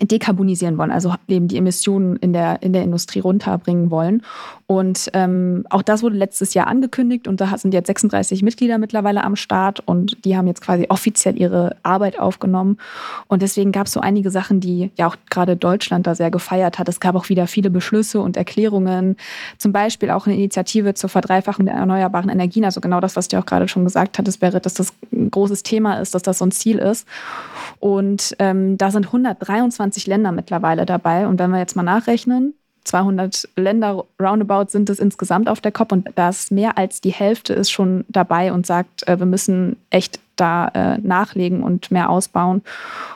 dekarbonisieren 0.02 0.78
wollen, 0.78 0.92
also 0.92 1.14
eben 1.28 1.48
die 1.48 1.58
Emissionen 1.58 2.16
in 2.18 2.34
der, 2.34 2.62
in 2.64 2.74
der 2.74 2.84
Industrie 2.84 3.20
runterbringen 3.20 3.92
wollen. 3.92 4.24
Und 4.66 5.12
ähm, 5.14 5.66
auch 5.70 5.84
das 5.84 6.02
wurde 6.02 6.16
letztes 6.16 6.54
Jahr 6.56 6.68
angekündigt 6.68 7.28
und 7.28 7.40
da 7.42 7.56
sind 7.58 7.74
jetzt 7.74 7.88
36 7.88 8.42
Mitglieder 8.42 8.78
mittlerweile 8.80 9.24
am 9.24 9.36
Start 9.36 9.82
und 9.86 10.26
die 10.26 10.36
haben 10.36 10.48
jetzt 10.48 10.62
quasi 10.62 10.88
offiziell 10.90 11.40
ihre 11.40 11.76
Arbeit 11.84 12.18
aufgenommen. 12.18 12.78
Und 13.28 13.42
deswegen 13.44 13.72
gab 13.72 13.86
es 13.86 13.94
so 13.94 14.00
einige 14.00 14.32
Sachen, 14.32 14.60
die 14.62 14.90
ja 14.98 15.08
auch 15.08 15.16
gerade 15.30 15.56
Deutschland 15.56 16.08
da 16.08 16.16
sehr 16.16 16.32
gefeiert 16.32 16.80
hat. 16.80 16.90
Es 16.90 17.00
gab 17.00 17.16
auch 17.16 17.30
wieder 17.30 17.46
viele 17.46 17.70
Beschlüsse 17.70 18.20
und 18.20 18.36
Erklärungen, 18.36 19.18
zum 19.60 19.74
Beispiel 19.74 20.10
auch 20.10 20.26
eine 20.26 20.36
Initiative 20.36 20.96
zur 20.96 21.10
Verdreifachung 21.10 21.66
der 21.66 21.76
erneuerbaren 21.76 22.30
Energien. 22.30 22.66
Also 22.66 22.82
genau 22.82 23.00
das, 23.00 23.16
was 23.16 23.28
du 23.28 23.38
auch 23.38 23.46
gerade 23.46 23.68
schon 23.68 23.84
gesagt 23.84 24.18
hattest, 24.18 24.40
Berit, 24.40 24.66
dass 24.66 24.74
das 24.74 24.94
ein 25.12 25.30
großes 25.30 25.62
Thema 25.62 26.00
ist, 26.00 26.16
dass 26.16 26.24
das 26.24 26.40
so 26.40 26.46
ein 26.46 26.52
Ziel 26.52 26.80
ist. 26.80 27.08
Und 27.80 28.36
ähm, 28.40 28.78
da 28.78 28.90
sind 28.90 29.08
123 29.08 29.83
Länder 30.08 30.32
mittlerweile 30.32 30.86
dabei. 30.86 31.28
Und 31.28 31.40
wenn 31.40 31.52
wir 31.52 31.60
jetzt 31.60 31.76
mal 31.76 31.84
nachrechnen, 31.84 32.54
200 32.86 33.48
Länder 33.56 34.04
roundabout 34.22 34.70
sind 34.70 34.90
es 34.90 35.00
insgesamt 35.00 35.48
auf 35.48 35.62
der 35.62 35.72
COP 35.72 35.92
und 35.92 36.10
da 36.16 36.30
ist 36.30 36.52
mehr 36.52 36.78
als 36.78 37.02
die 37.02 37.12
Hälfte 37.14 37.54
ist 37.54 37.72
schon 37.72 38.06
dabei 38.10 38.52
und 38.52 38.66
sagt, 38.66 39.08
äh, 39.08 39.20
wir 39.20 39.26
müssen 39.26 39.78
echt 39.90 40.20
da 40.36 40.68
äh, 40.70 40.98
nachlegen 40.98 41.64
und 41.64 41.92
mehr 41.92 42.10
ausbauen. 42.10 42.62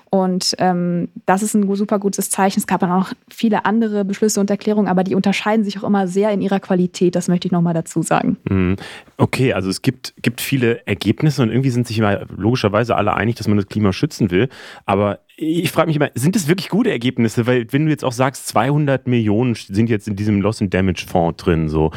Und 0.10 0.56
ähm, 0.60 1.10
das 1.26 1.44
ist 1.44 1.54
ein 1.54 1.76
super 1.76 2.00
gutes 2.00 2.30
Zeichen. 2.30 2.60
Es 2.60 2.68
gab 2.68 2.80
dann 2.80 2.92
auch 2.92 3.12
viele 3.30 3.66
andere 3.66 4.06
Beschlüsse 4.06 4.40
und 4.40 4.50
Erklärungen, 4.50 4.88
aber 4.88 5.04
die 5.04 5.16
unterscheiden 5.16 5.66
sich 5.66 5.78
auch 5.80 5.84
immer 5.84 6.08
sehr 6.08 6.32
in 6.32 6.42
ihrer 6.42 6.60
Qualität. 6.60 7.16
Das 7.16 7.28
möchte 7.28 7.48
ich 7.48 7.52
nochmal 7.52 7.74
dazu 7.74 8.02
sagen. 8.02 8.38
Mhm. 8.50 8.78
Okay, 9.18 9.54
also 9.54 9.70
es 9.70 9.82
gibt, 9.82 10.14
gibt 10.22 10.40
viele 10.42 10.86
Ergebnisse 10.88 11.42
und 11.42 11.50
irgendwie 11.50 11.72
sind 11.72 11.88
sich 11.88 11.98
immer 12.00 12.26
logischerweise 12.36 12.96
alle 12.96 13.14
einig, 13.16 13.36
dass 13.36 13.48
man 13.48 13.58
das 13.58 13.68
Klima 13.68 13.92
schützen 13.92 14.32
will. 14.32 14.48
Aber 14.86 15.20
ich 15.36 15.72
frage 15.72 15.88
mich 15.88 15.98
immer, 15.98 16.10
sind 16.16 16.36
das 16.36 16.48
wirklich 16.48 16.70
gute 16.70 16.90
Ergebnisse? 16.90 17.46
Weil 17.46 17.68
wenn 17.72 17.86
du 17.86 17.92
jetzt 17.92 18.04
auch 18.04 18.12
sagst, 18.12 18.48
200 18.48 19.08
Millionen 19.08 19.54
sind 19.56 19.90
jetzt 19.90 20.08
in 20.08 20.16
diesem 20.16 20.42
Loss 20.42 20.62
and 20.62 20.74
Damage 20.74 21.06
Fonds 21.08 21.44
drin. 21.44 21.70
So, 21.70 21.92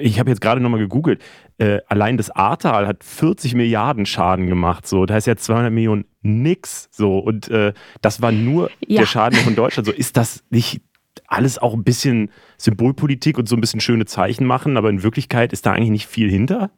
ich 0.00 0.18
habe 0.18 0.30
jetzt 0.30 0.40
gerade 0.40 0.60
nochmal 0.60 0.80
gegoogelt. 0.80 1.22
Äh, 1.58 1.78
allein 1.88 2.16
das 2.16 2.30
Ahrtal 2.30 2.86
hat 2.86 3.04
40 3.04 3.54
Milliarden 3.54 4.06
Schaden 4.06 4.46
gemacht. 4.46 4.88
So, 4.88 5.06
da 5.06 5.16
ist 5.16 5.26
ja 5.26 5.36
200 5.36 5.72
Millionen 5.72 6.04
nix. 6.22 6.88
So 6.90 7.18
und 7.18 7.48
äh, 7.48 7.72
das 8.02 8.22
war 8.22 8.32
nur 8.32 8.70
ja. 8.86 9.00
der 9.00 9.06
Schaden 9.06 9.38
von 9.38 9.54
Deutschland. 9.54 9.86
So 9.86 9.92
ist 9.92 10.16
das 10.16 10.42
nicht 10.50 10.82
alles 11.26 11.58
auch 11.58 11.74
ein 11.74 11.84
bisschen 11.84 12.30
Symbolpolitik 12.58 13.38
und 13.38 13.48
so 13.48 13.56
ein 13.56 13.60
bisschen 13.60 13.80
schöne 13.80 14.04
Zeichen 14.04 14.46
machen, 14.46 14.76
aber 14.76 14.90
in 14.90 15.02
Wirklichkeit 15.02 15.52
ist 15.52 15.66
da 15.66 15.72
eigentlich 15.72 15.90
nicht 15.90 16.06
viel 16.06 16.30
hinter? 16.30 16.70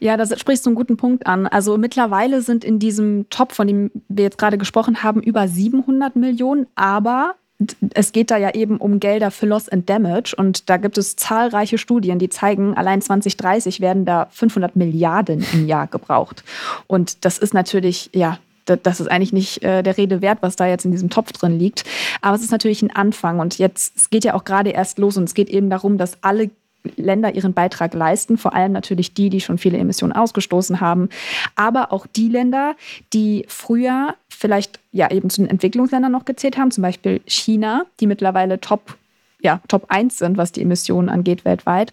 Ja, 0.00 0.16
das 0.16 0.38
sprichst 0.38 0.64
du 0.66 0.70
einen 0.70 0.76
guten 0.76 0.96
Punkt 0.96 1.26
an. 1.26 1.46
Also 1.46 1.76
mittlerweile 1.78 2.42
sind 2.42 2.64
in 2.64 2.78
diesem 2.78 3.28
Top, 3.30 3.52
von 3.52 3.66
dem 3.66 3.90
wir 4.08 4.24
jetzt 4.24 4.38
gerade 4.38 4.58
gesprochen 4.58 5.02
haben, 5.02 5.22
über 5.22 5.48
700 5.48 6.16
Millionen, 6.16 6.66
aber 6.74 7.34
es 7.94 8.12
geht 8.12 8.30
da 8.30 8.36
ja 8.36 8.50
eben 8.54 8.78
um 8.78 9.00
Gelder 9.00 9.30
für 9.30 9.46
Loss 9.46 9.68
and 9.68 9.88
Damage 9.88 10.34
und 10.36 10.68
da 10.68 10.76
gibt 10.76 10.98
es 10.98 11.16
zahlreiche 11.16 11.78
Studien, 11.78 12.18
die 12.18 12.28
zeigen, 12.28 12.74
allein 12.74 13.00
2030 13.00 13.80
werden 13.80 14.04
da 14.04 14.26
500 14.30 14.76
Milliarden 14.76 15.44
im 15.52 15.66
Jahr 15.66 15.86
gebraucht. 15.86 16.44
Und 16.86 17.24
das 17.24 17.38
ist 17.38 17.54
natürlich, 17.54 18.10
ja, 18.12 18.38
das 18.64 19.00
ist 19.00 19.10
eigentlich 19.10 19.32
nicht 19.32 19.62
äh, 19.62 19.82
der 19.82 19.96
Rede 19.96 20.22
wert, 20.22 20.38
was 20.40 20.56
da 20.56 20.66
jetzt 20.66 20.84
in 20.84 20.90
diesem 20.90 21.10
Topf 21.10 21.32
drin 21.32 21.58
liegt. 21.58 21.84
Aber 22.20 22.36
es 22.36 22.42
ist 22.42 22.52
natürlich 22.52 22.82
ein 22.82 22.94
Anfang 22.94 23.40
und 23.40 23.58
jetzt, 23.58 23.96
es 23.96 24.10
geht 24.10 24.24
ja 24.24 24.34
auch 24.34 24.44
gerade 24.44 24.70
erst 24.70 24.98
los 24.98 25.16
und 25.16 25.24
es 25.24 25.34
geht 25.34 25.48
eben 25.48 25.70
darum, 25.70 25.98
dass 25.98 26.18
alle 26.22 26.50
Länder 26.96 27.34
ihren 27.34 27.54
Beitrag 27.54 27.94
leisten, 27.94 28.36
vor 28.36 28.54
allem 28.54 28.72
natürlich 28.72 29.14
die, 29.14 29.30
die 29.30 29.40
schon 29.40 29.58
viele 29.58 29.78
Emissionen 29.78 30.12
ausgestoßen 30.12 30.80
haben, 30.80 31.08
aber 31.56 31.92
auch 31.92 32.06
die 32.06 32.28
Länder, 32.28 32.76
die 33.12 33.46
früher 33.48 34.14
vielleicht 34.28 34.80
ja 34.92 35.10
eben 35.10 35.30
zu 35.30 35.40
den 35.40 35.50
Entwicklungsländern 35.50 36.12
noch 36.12 36.26
gezählt 36.26 36.58
haben, 36.58 36.70
zum 36.70 36.82
Beispiel 36.82 37.22
China, 37.26 37.86
die 38.00 38.06
mittlerweile 38.06 38.60
Top 38.60 38.96
ja, 39.44 39.60
Top 39.68 39.86
1 39.88 40.18
sind, 40.18 40.38
was 40.38 40.52
die 40.52 40.62
Emissionen 40.62 41.10
angeht 41.10 41.44
weltweit. 41.44 41.92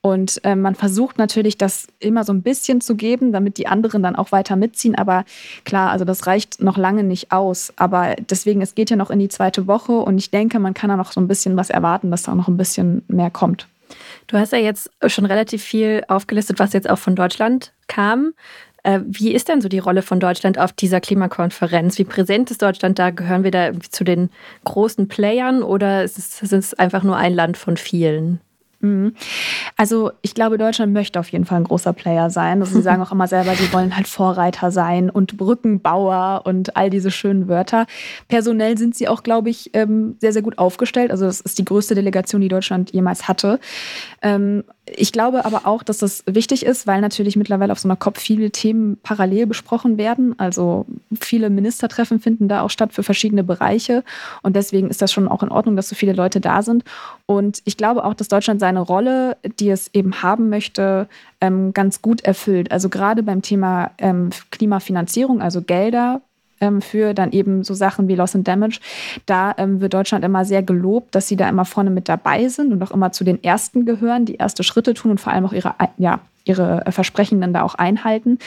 Und 0.00 0.44
äh, 0.44 0.56
man 0.56 0.74
versucht 0.74 1.16
natürlich, 1.16 1.56
das 1.56 1.86
immer 2.00 2.24
so 2.24 2.32
ein 2.32 2.42
bisschen 2.42 2.80
zu 2.80 2.96
geben, 2.96 3.32
damit 3.32 3.56
die 3.56 3.68
anderen 3.68 4.02
dann 4.02 4.16
auch 4.16 4.32
weiter 4.32 4.56
mitziehen. 4.56 4.96
Aber 4.96 5.24
klar, 5.64 5.90
also 5.90 6.04
das 6.04 6.26
reicht 6.26 6.60
noch 6.60 6.76
lange 6.76 7.04
nicht 7.04 7.30
aus. 7.30 7.72
Aber 7.76 8.16
deswegen, 8.16 8.60
es 8.60 8.74
geht 8.74 8.90
ja 8.90 8.96
noch 8.96 9.10
in 9.10 9.20
die 9.20 9.28
zweite 9.28 9.68
Woche 9.68 9.92
und 9.92 10.18
ich 10.18 10.30
denke, 10.32 10.58
man 10.58 10.74
kann 10.74 10.90
da 10.90 10.96
noch 10.96 11.12
so 11.12 11.20
ein 11.20 11.28
bisschen 11.28 11.56
was 11.56 11.70
erwarten, 11.70 12.10
dass 12.10 12.24
da 12.24 12.34
noch 12.34 12.48
ein 12.48 12.56
bisschen 12.56 13.02
mehr 13.06 13.30
kommt. 13.30 13.68
Du 14.26 14.36
hast 14.36 14.52
ja 14.52 14.58
jetzt 14.58 14.90
schon 15.06 15.24
relativ 15.24 15.62
viel 15.62 16.04
aufgelistet, 16.08 16.58
was 16.58 16.72
jetzt 16.72 16.90
auch 16.90 16.98
von 16.98 17.14
Deutschland 17.14 17.72
kam. 17.86 18.34
Äh, 18.82 19.00
wie 19.04 19.32
ist 19.32 19.48
denn 19.48 19.60
so 19.60 19.68
die 19.68 19.78
Rolle 19.78 20.02
von 20.02 20.20
Deutschland 20.20 20.58
auf 20.58 20.72
dieser 20.72 21.00
Klimakonferenz? 21.00 21.98
Wie 21.98 22.04
präsent 22.04 22.50
ist 22.50 22.62
Deutschland 22.62 22.98
da? 22.98 23.10
Gehören 23.10 23.44
wir 23.44 23.50
da 23.50 23.72
zu 23.80 24.04
den 24.04 24.30
großen 24.64 25.08
Playern 25.08 25.62
oder 25.62 26.04
ist 26.04 26.18
es, 26.18 26.38
sind 26.38 26.60
es 26.60 26.74
einfach 26.74 27.02
nur 27.02 27.16
ein 27.16 27.34
Land 27.34 27.56
von 27.56 27.76
vielen? 27.76 28.40
Mhm. 28.80 29.14
Also 29.76 30.12
ich 30.22 30.34
glaube, 30.34 30.56
Deutschland 30.56 30.92
möchte 30.92 31.18
auf 31.18 31.28
jeden 31.30 31.44
Fall 31.44 31.58
ein 31.58 31.64
großer 31.64 31.92
Player 31.92 32.30
sein. 32.30 32.60
Also 32.60 32.76
sie 32.76 32.82
sagen 32.88 33.02
auch 33.02 33.10
immer 33.10 33.26
selber, 33.26 33.54
sie 33.54 33.72
wollen 33.72 33.96
halt 33.96 34.06
Vorreiter 34.06 34.70
sein 34.70 35.10
und 35.10 35.36
Brückenbauer 35.36 36.42
und 36.44 36.76
all 36.76 36.90
diese 36.90 37.10
schönen 37.10 37.48
Wörter. 37.48 37.86
Personell 38.28 38.78
sind 38.78 38.94
sie 38.94 39.08
auch, 39.08 39.22
glaube 39.22 39.50
ich, 39.50 39.70
ähm, 39.74 40.16
sehr, 40.20 40.32
sehr 40.32 40.42
gut 40.42 40.58
aufgestellt. 40.58 41.10
Also 41.10 41.24
das 41.24 41.40
ist 41.40 41.58
die 41.58 41.64
größte 41.64 41.94
Delegation, 41.94 42.40
die 42.40 42.48
Deutschland 42.48 42.92
jemals 42.92 43.26
hatte. 43.26 43.58
Ich 44.96 45.12
glaube 45.12 45.44
aber 45.44 45.66
auch, 45.66 45.82
dass 45.82 45.98
das 45.98 46.22
wichtig 46.26 46.64
ist, 46.64 46.86
weil 46.86 47.00
natürlich 47.00 47.36
mittlerweile 47.36 47.72
auf 47.72 47.78
so 47.78 47.88
einer 47.88 47.96
COP 47.96 48.18
viele 48.18 48.50
Themen 48.50 48.98
parallel 49.02 49.46
besprochen 49.46 49.98
werden. 49.98 50.38
Also 50.38 50.86
viele 51.20 51.50
Ministertreffen 51.50 52.20
finden 52.20 52.48
da 52.48 52.62
auch 52.62 52.70
statt 52.70 52.92
für 52.92 53.02
verschiedene 53.02 53.44
Bereiche. 53.44 54.04
Und 54.42 54.56
deswegen 54.56 54.88
ist 54.88 55.02
das 55.02 55.12
schon 55.12 55.28
auch 55.28 55.42
in 55.42 55.50
Ordnung, 55.50 55.76
dass 55.76 55.88
so 55.88 55.96
viele 55.96 56.12
Leute 56.12 56.40
da 56.40 56.62
sind. 56.62 56.84
Und 57.26 57.60
ich 57.64 57.76
glaube 57.76 58.04
auch, 58.04 58.14
dass 58.14 58.28
Deutschland 58.28 58.60
seine 58.60 58.80
Rolle, 58.80 59.36
die 59.58 59.70
es 59.70 59.90
eben 59.92 60.22
haben 60.22 60.48
möchte, 60.48 61.08
ähm, 61.40 61.72
ganz 61.72 62.02
gut 62.02 62.22
erfüllt. 62.22 62.72
Also 62.72 62.88
gerade 62.88 63.22
beim 63.22 63.42
Thema 63.42 63.90
ähm, 63.98 64.30
Klimafinanzierung, 64.50 65.40
also 65.40 65.62
Gelder 65.62 66.20
ähm, 66.60 66.80
für 66.82 67.14
dann 67.14 67.32
eben 67.32 67.64
so 67.64 67.74
Sachen 67.74 68.08
wie 68.08 68.14
Loss 68.14 68.34
and 68.34 68.46
Damage. 68.46 68.80
Da 69.26 69.54
ähm, 69.58 69.80
wird 69.80 69.94
Deutschland 69.94 70.24
immer 70.24 70.44
sehr 70.44 70.62
gelobt, 70.62 71.14
dass 71.14 71.28
sie 71.28 71.36
da 71.36 71.48
immer 71.48 71.64
vorne 71.64 71.90
mit 71.90 72.08
dabei 72.08 72.48
sind 72.48 72.72
und 72.72 72.82
auch 72.82 72.90
immer 72.90 73.12
zu 73.12 73.24
den 73.24 73.42
Ersten 73.42 73.84
gehören, 73.84 74.24
die 74.24 74.36
erste 74.36 74.62
Schritte 74.62 74.94
tun 74.94 75.12
und 75.12 75.20
vor 75.20 75.32
allem 75.32 75.46
auch 75.46 75.52
ihre, 75.52 75.74
ja, 75.96 76.20
ihre 76.44 76.82
Versprechen 76.90 77.40
dann 77.40 77.52
da 77.52 77.62
auch 77.62 77.74
einhalten. 77.74 78.38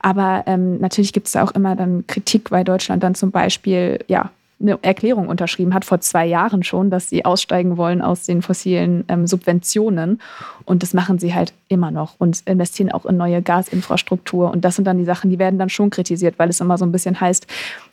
Aber 0.00 0.44
ähm, 0.46 0.78
natürlich 0.78 1.12
gibt 1.12 1.26
es 1.26 1.32
da 1.32 1.42
auch 1.42 1.50
immer 1.52 1.76
dann 1.76 2.06
Kritik, 2.06 2.50
weil 2.50 2.64
Deutschland 2.64 3.02
dann 3.02 3.14
zum 3.14 3.30
Beispiel 3.30 3.98
ja 4.06 4.30
eine 4.60 4.78
Erklärung 4.82 5.28
unterschrieben 5.28 5.72
hat, 5.72 5.84
vor 5.84 6.00
zwei 6.00 6.26
Jahren 6.26 6.62
schon, 6.64 6.90
dass 6.90 7.08
sie 7.08 7.24
aussteigen 7.24 7.76
wollen 7.76 8.02
aus 8.02 8.24
den 8.24 8.42
fossilen 8.42 9.04
ähm, 9.08 9.26
Subventionen. 9.26 10.20
Und 10.64 10.82
das 10.82 10.94
machen 10.94 11.18
sie 11.18 11.34
halt 11.34 11.52
immer 11.68 11.90
noch 11.90 12.14
und 12.18 12.42
investieren 12.46 12.90
auch 12.90 13.06
in 13.06 13.16
neue 13.16 13.40
Gasinfrastruktur. 13.40 14.50
Und 14.50 14.64
das 14.64 14.76
sind 14.76 14.86
dann 14.86 14.98
die 14.98 15.04
Sachen, 15.04 15.30
die 15.30 15.38
werden 15.38 15.58
dann 15.58 15.68
schon 15.68 15.90
kritisiert, 15.90 16.38
weil 16.38 16.48
es 16.48 16.60
immer 16.60 16.76
so 16.76 16.84
ein 16.84 16.92
bisschen 16.92 17.20
heißt, 17.20 17.46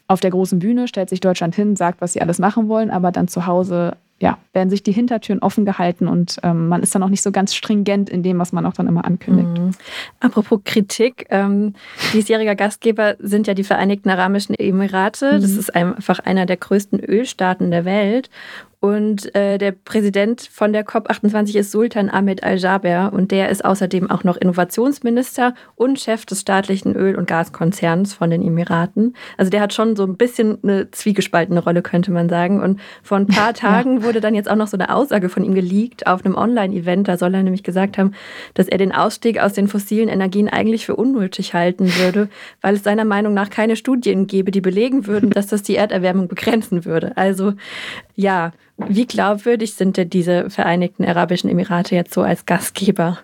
auf 0.08 0.20
der 0.20 0.32
großen 0.32 0.60
Bühne 0.60 0.88
stellt 0.88 1.10
sich 1.10 1.20
Deutschland 1.20 1.56
hin, 1.56 1.76
sagt, 1.76 2.02
was 2.02 2.14
sie 2.14 2.22
alles 2.22 2.40
machen 2.40 2.68
wollen, 2.68 2.92
aber 2.92 3.12
dann 3.12 3.28
zu 3.28 3.46
Hause 3.46 3.98
ja, 4.22 4.38
werden 4.54 4.70
sich 4.70 4.82
die 4.82 4.94
Hintertüren 4.94 5.40
offen 5.40 5.66
gehalten 5.66 6.08
und 6.08 6.38
ähm, 6.42 6.70
man 6.70 6.82
ist 6.82 6.96
dann 6.96 7.04
auch 7.04 7.10
nicht 7.10 7.22
so 7.22 7.32
ganz 7.32 7.54
stringent 7.54 8.10
in 8.10 8.24
dem, 8.24 8.40
was 8.40 8.54
man 8.54 8.66
auch 8.66 8.74
dann 8.74 8.88
immer 8.88 9.04
ankündigt. 9.04 9.62
Mhm. 9.62 9.72
Apropos 10.22 10.62
Kritik, 10.64 11.28
ähm, 11.32 11.74
diesjähriger 12.14 12.56
Gastgeber 12.56 13.16
sind 13.20 13.46
ja 13.48 13.54
die 13.54 13.66
Vereinigten 13.66 14.10
Arabischen 14.10 14.56
Emirate. 14.56 15.34
Mhm. 15.34 15.42
Das 15.42 15.52
ist 15.52 15.76
einfach 15.76 16.20
einer 16.20 16.46
der 16.46 16.56
größten 16.56 17.02
Ölstaaten 17.02 17.72
der 17.72 17.84
Welt. 17.84 18.30
Und 18.80 19.34
äh, 19.36 19.58
der 19.58 19.72
Präsident 19.72 20.42
von 20.42 20.74
der 20.74 20.86
COP28 20.86 21.58
ist 21.58 21.72
Sultan 21.72 22.10
Ahmed 22.10 22.44
Al-Jaber 22.44 23.12
und 23.14 23.32
der 23.32 23.50
ist 23.50 23.66
außerdem 23.66 24.12
auch 24.12 24.24
noch 24.24 24.38
Innovationsminister 24.38 25.54
und 25.76 26.00
Chef 26.00 26.26
des 26.26 26.42
staatlichen 26.42 26.96
Öl- 26.96 27.16
und 27.16 27.28
Gaskonzerns 27.28 28.14
von 28.14 28.30
den 28.30 28.42
Emiraten. 28.42 29.16
Also 29.38 29.50
der 29.50 29.62
hat 29.62 29.74
schon 29.74 29.96
so 29.96 30.04
ein 30.04 30.18
bisschen 30.18 30.60
eine 30.64 30.92
zwiegespaltene 30.92 31.62
Rolle, 31.62 31.82
könnte 31.82 32.12
man 32.12 32.30
sagen. 32.30 32.62
Und 32.62 32.80
vor 33.02 33.18
ein 33.18 33.28
paar 33.28 33.54
Tagen 33.56 34.00
ja. 34.00 34.04
wurde 34.04 34.22
dann 34.22 34.36
jetzt 34.36 34.50
auch 34.50 34.56
noch 34.56 34.68
so 34.68 34.78
eine 34.78 34.94
Aussage 34.94 35.30
von 35.30 35.44
ihm 35.44 35.56
geleakt 35.56 36.08
auf 36.08 36.26
einem 36.26 36.36
Online-Event. 36.36 37.08
Da 37.08 37.18
soll 37.18 37.34
er 37.34 37.44
nämlich 37.44 37.64
gesagt 37.64 37.98
haben, 37.98 38.14
dass 38.54 38.68
er 38.68 38.78
den 38.78 38.92
Ausstieg 38.92 39.40
aus 39.40 39.54
den 39.54 39.68
fossilen 39.68 40.10
Energien 40.10 40.50
eigentlich 40.50 40.86
für 40.86 40.96
unnötig 40.96 41.54
halten 41.54 41.92
würde, 41.98 42.30
weil 42.62 42.76
es 42.76 42.84
seiner 42.84 43.06
Meinung 43.06 43.34
nach 43.34 43.50
keine 43.50 43.76
Studien 43.76 44.28
gäbe, 44.28 44.52
die 44.52 44.62
belegen 44.62 45.08
würden, 45.08 45.30
dass 45.32 45.48
das 45.48 45.64
die 45.64 45.76
Erderwärmung 45.76 46.28
begrenzen 46.28 46.86
würde. 46.86 47.16
Also 47.18 47.54
ja, 48.16 48.52
wie 48.78 49.06
glaubwürdig 49.06 49.76
sind 49.76 49.98
denn 49.98 50.10
diese 50.10 50.50
Vereinigten 50.50 51.06
Arabischen 51.06 51.50
Emirate 51.50 51.96
jetzt 51.96 52.14
so 52.14 52.22
als 52.22 52.46
Gastgeber? 52.46 53.20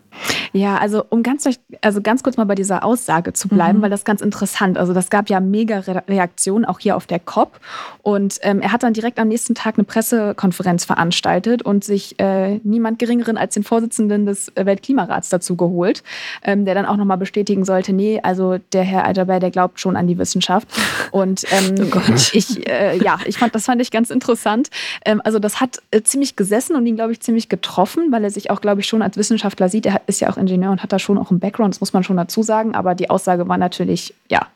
Ja, 0.54 0.78
also 0.78 1.06
um 1.10 1.24
ganz, 1.24 1.47
also 1.82 2.02
ganz 2.02 2.24
kurz 2.24 2.36
mal 2.36 2.45
bei 2.45 2.56
dieser 2.56 2.84
Aussage 2.84 3.32
zu 3.34 3.47
bleiben, 3.47 3.80
mhm. 3.80 3.84
weil 3.84 3.89
das 3.89 4.04
ganz 4.04 4.22
interessant. 4.22 4.78
Also 4.78 4.93
das 4.93 5.10
gab 5.10 5.30
ja 5.30 5.39
mega 5.39 5.80
Reaktionen 5.80 6.66
auch 6.66 6.80
hier 6.80 6.97
auf 6.97 7.08
der 7.08 7.20
COP. 7.20 7.60
Und 8.02 8.39
ähm, 8.41 8.60
er 8.60 8.72
hat 8.72 8.84
dann 8.84 8.93
direkt 8.93 9.20
am 9.20 9.30
nächsten 9.30 9.56
Tag 9.56 9.76
eine 9.78 9.86
Pressekonferenz 9.86 10.84
veranstaltet 10.84 11.62
und 11.62 11.84
sich 11.84 12.20
äh, 12.20 12.60
niemand 12.64 12.99
Geringeren 12.99 13.38
als 13.38 13.54
den 13.54 13.64
Vorsitzenden 13.64 14.26
des 14.26 14.52
Weltklimarats 14.56 15.30
dazu 15.30 15.56
geholt, 15.56 16.04
ähm, 16.43 16.66
der 16.66 16.76
dann 16.76 16.86
auch 16.86 16.97
nochmal 16.97 17.18
bestätigen 17.18 17.64
sollte, 17.64 17.93
nee, 17.93 18.20
also 18.22 18.58
der 18.74 18.84
Herr 18.84 19.06
Al-Jaber, 19.06 19.39
der 19.39 19.52
glaubt 19.52 19.80
schon 19.80 19.95
an 19.95 20.08
die 20.08 20.18
Wissenschaft. 20.18 20.68
Und 21.12 21.45
ähm, 21.52 21.91
oh 21.95 21.99
ich, 22.34 22.68
äh, 22.68 22.97
ja, 22.97 23.20
ich 23.26 23.38
fand, 23.38 23.56
das 23.56 23.66
fand 23.66 23.82
ich 23.82 23.91
ganz 23.91 24.10
interessant. 24.10 24.70
Ähm, 25.06 25.22
also 25.24 25.39
das 25.39 25.62
hat 25.62 25.82
äh, 25.91 26.02
ziemlich 26.02 26.36
gesessen 26.36 26.76
und 26.76 26.86
ihn, 26.86 26.95
glaube 26.95 27.12
ich, 27.12 27.22
ziemlich 27.22 27.49
getroffen, 27.49 28.12
weil 28.12 28.24
er 28.24 28.32
sich 28.32 28.49
auch, 28.49 28.62
glaube 28.62 28.82
ich, 28.82 28.88
schon 28.88 29.02
als 29.02 29.18
Wissenschaftler 29.18 29.70
sieht. 29.70 29.86
Er 29.86 30.02
ist 30.08 30.20
ja 30.22 30.30
auch 30.30 30.38
Ingenieur 30.42 30.72
und 30.72 30.84
hat 30.84 30.92
da 30.92 31.00
schon 31.00 31.18
auch 31.18 31.32
einen 31.32 31.39
Background, 31.39 31.74
das 31.74 31.80
muss 31.80 31.94
man 31.94 32.04
schon 32.04 32.18
dazu 32.18 32.44
sagen. 32.44 32.76
Aber 32.76 32.96
die 32.96 33.10
Aussage 33.10 33.48
war 33.48 33.58
natürlich, 33.58 34.14
ja, 34.30 34.48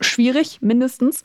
schwierig, 0.00 0.58
mindestens. 0.60 1.24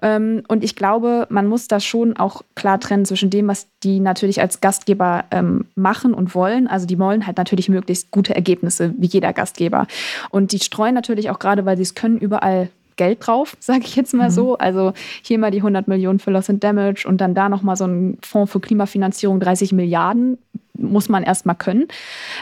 Ähm, 0.00 0.42
und 0.48 0.64
ich 0.64 0.76
glaube, 0.76 1.26
man 1.30 1.46
muss 1.46 1.68
da 1.68 1.80
schon 1.80 2.16
auch 2.16 2.42
klar 2.54 2.80
trennen 2.80 3.04
zwischen 3.04 3.30
dem, 3.30 3.48
was 3.48 3.68
die 3.82 4.00
natürlich 4.00 4.40
als 4.40 4.60
Gastgeber 4.60 5.24
ähm, 5.30 5.66
machen 5.74 6.14
und 6.14 6.34
wollen. 6.34 6.66
Also 6.68 6.86
die 6.86 6.98
wollen 6.98 7.26
halt 7.26 7.36
natürlich 7.36 7.68
möglichst 7.68 8.10
gute 8.10 8.34
Ergebnisse, 8.34 8.94
wie 8.98 9.06
jeder 9.06 9.32
Gastgeber. 9.32 9.86
Und 10.30 10.52
die 10.52 10.58
streuen 10.58 10.94
natürlich 10.94 11.30
auch 11.30 11.38
gerade, 11.38 11.66
weil 11.66 11.76
sie 11.76 11.82
es 11.82 11.94
können, 11.94 12.18
überall 12.18 12.68
Geld 12.96 13.26
drauf, 13.26 13.56
sage 13.60 13.84
ich 13.84 13.96
jetzt 13.96 14.14
mal 14.14 14.30
mhm. 14.30 14.34
so. 14.34 14.58
Also 14.58 14.92
hier 15.22 15.38
mal 15.38 15.50
die 15.50 15.58
100 15.58 15.86
Millionen 15.88 16.18
für 16.18 16.30
Loss 16.30 16.50
and 16.50 16.64
Damage 16.64 17.06
und 17.06 17.20
dann 17.20 17.34
da 17.34 17.48
nochmal 17.48 17.76
so 17.76 17.84
ein 17.84 18.18
Fonds 18.22 18.52
für 18.52 18.60
Klimafinanzierung, 18.60 19.38
30 19.38 19.72
Milliarden, 19.72 20.38
muss 20.74 21.08
man 21.08 21.22
erstmal 21.22 21.56
können. 21.56 21.86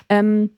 Ähm, 0.09 0.51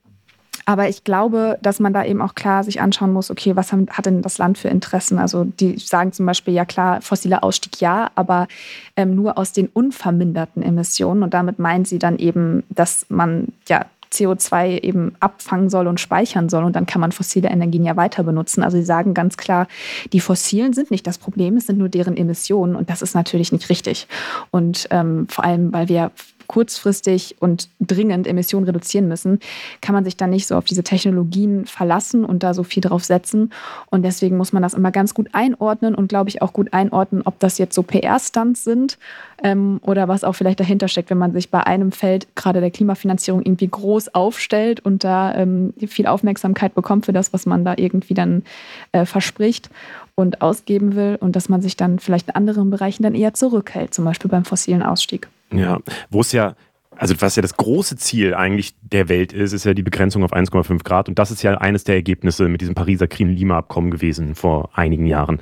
aber 0.65 0.87
ich 0.87 1.03
glaube, 1.03 1.57
dass 1.61 1.79
man 1.79 1.93
da 1.93 2.05
eben 2.05 2.21
auch 2.21 2.35
klar 2.35 2.63
sich 2.63 2.81
anschauen 2.81 3.11
muss, 3.11 3.29
okay, 3.29 3.55
was 3.55 3.73
hat 3.73 4.05
denn 4.05 4.21
das 4.21 4.37
Land 4.37 4.57
für 4.57 4.69
Interessen? 4.69 5.19
Also 5.19 5.43
die 5.43 5.77
sagen 5.77 6.13
zum 6.13 6.25
Beispiel, 6.25 6.53
ja 6.53 6.65
klar, 6.65 7.01
fossiler 7.01 7.43
Ausstieg 7.43 7.81
ja, 7.81 8.11
aber 8.15 8.47
ähm, 8.95 9.15
nur 9.15 9.37
aus 9.37 9.51
den 9.51 9.67
unverminderten 9.67 10.63
Emissionen. 10.63 11.23
Und 11.23 11.33
damit 11.33 11.59
meinen 11.59 11.85
sie 11.85 11.99
dann 11.99 12.17
eben, 12.17 12.63
dass 12.69 13.05
man 13.09 13.49
ja 13.67 13.85
CO2 14.13 14.83
eben 14.83 15.15
abfangen 15.19 15.69
soll 15.69 15.87
und 15.87 15.99
speichern 15.99 16.47
soll. 16.47 16.63
Und 16.63 16.75
dann 16.75 16.85
kann 16.85 17.01
man 17.01 17.11
fossile 17.11 17.49
Energien 17.49 17.83
ja 17.83 17.97
weiter 17.97 18.23
benutzen. 18.23 18.63
Also 18.63 18.77
sie 18.77 18.83
sagen 18.83 19.13
ganz 19.13 19.37
klar, 19.37 19.67
die 20.13 20.19
fossilen 20.19 20.73
sind 20.73 20.91
nicht 20.91 21.07
das 21.07 21.17
Problem, 21.17 21.57
es 21.57 21.65
sind 21.65 21.79
nur 21.79 21.89
deren 21.89 22.15
Emissionen. 22.15 22.75
Und 22.75 22.89
das 22.89 23.01
ist 23.01 23.15
natürlich 23.15 23.51
nicht 23.51 23.69
richtig. 23.69 24.07
Und 24.51 24.87
ähm, 24.91 25.27
vor 25.29 25.43
allem, 25.43 25.73
weil 25.73 25.89
wir 25.89 26.11
kurzfristig 26.47 27.35
und 27.39 27.69
dringend 27.79 28.27
Emissionen 28.27 28.65
reduzieren 28.65 29.07
müssen, 29.07 29.39
kann 29.81 29.93
man 29.93 30.03
sich 30.03 30.17
dann 30.17 30.29
nicht 30.29 30.47
so 30.47 30.55
auf 30.55 30.65
diese 30.65 30.83
Technologien 30.83 31.65
verlassen 31.65 32.25
und 32.25 32.43
da 32.43 32.53
so 32.53 32.63
viel 32.63 32.81
drauf 32.81 33.03
setzen. 33.03 33.51
Und 33.89 34.03
deswegen 34.03 34.37
muss 34.37 34.53
man 34.53 34.63
das 34.63 34.73
immer 34.73 34.91
ganz 34.91 35.13
gut 35.13 35.29
einordnen 35.33 35.95
und, 35.95 36.07
glaube 36.07 36.29
ich, 36.29 36.41
auch 36.41 36.53
gut 36.53 36.73
einordnen, 36.73 37.21
ob 37.25 37.39
das 37.39 37.57
jetzt 37.57 37.75
so 37.75 37.83
PR-Stunts 37.83 38.63
sind 38.63 38.97
ähm, 39.43 39.79
oder 39.83 40.07
was 40.07 40.23
auch 40.23 40.33
vielleicht 40.33 40.59
dahinter 40.59 40.87
steckt, 40.87 41.09
wenn 41.09 41.17
man 41.17 41.33
sich 41.33 41.49
bei 41.49 41.65
einem 41.65 41.91
Feld, 41.91 42.27
gerade 42.35 42.61
der 42.61 42.71
Klimafinanzierung, 42.71 43.41
irgendwie 43.41 43.67
groß 43.67 44.15
aufstellt 44.15 44.79
und 44.79 45.03
da 45.03 45.35
ähm, 45.35 45.73
viel 45.87 46.07
Aufmerksamkeit 46.07 46.73
bekommt 46.75 47.05
für 47.05 47.13
das, 47.13 47.33
was 47.33 47.45
man 47.45 47.65
da 47.65 47.73
irgendwie 47.77 48.13
dann 48.13 48.43
äh, 48.91 49.05
verspricht 49.05 49.69
und 50.15 50.41
ausgeben 50.41 50.95
will 50.95 51.17
und 51.19 51.35
dass 51.35 51.49
man 51.49 51.61
sich 51.61 51.75
dann 51.75 51.99
vielleicht 51.99 52.29
in 52.29 52.35
anderen 52.35 52.69
Bereichen 52.69 53.03
dann 53.03 53.15
eher 53.15 53.33
zurückhält, 53.33 53.93
zum 53.93 54.05
Beispiel 54.05 54.29
beim 54.29 54.45
fossilen 54.45 54.83
Ausstieg. 54.83 55.27
Ja, 55.57 55.79
wo 56.09 56.21
es 56.21 56.31
ja 56.31 56.55
also 56.97 57.19
was 57.19 57.35
ja 57.35 57.41
das 57.41 57.57
große 57.57 57.97
Ziel 57.97 58.33
eigentlich 58.33 58.75
der 58.81 59.09
Welt 59.09 59.33
ist, 59.33 59.53
ist 59.53 59.65
ja 59.65 59.73
die 59.73 59.83
Begrenzung 59.83 60.23
auf 60.23 60.33
1,5 60.33 60.83
Grad. 60.83 61.09
Und 61.09 61.19
das 61.19 61.31
ist 61.31 61.43
ja 61.43 61.55
eines 61.55 61.83
der 61.83 61.95
Ergebnisse 61.95 62.47
mit 62.47 62.61
diesem 62.61 62.75
Pariser 62.75 63.07
Klima-Abkommen 63.07 63.91
gewesen 63.91 64.35
vor 64.35 64.69
einigen 64.73 65.05
Jahren. 65.05 65.39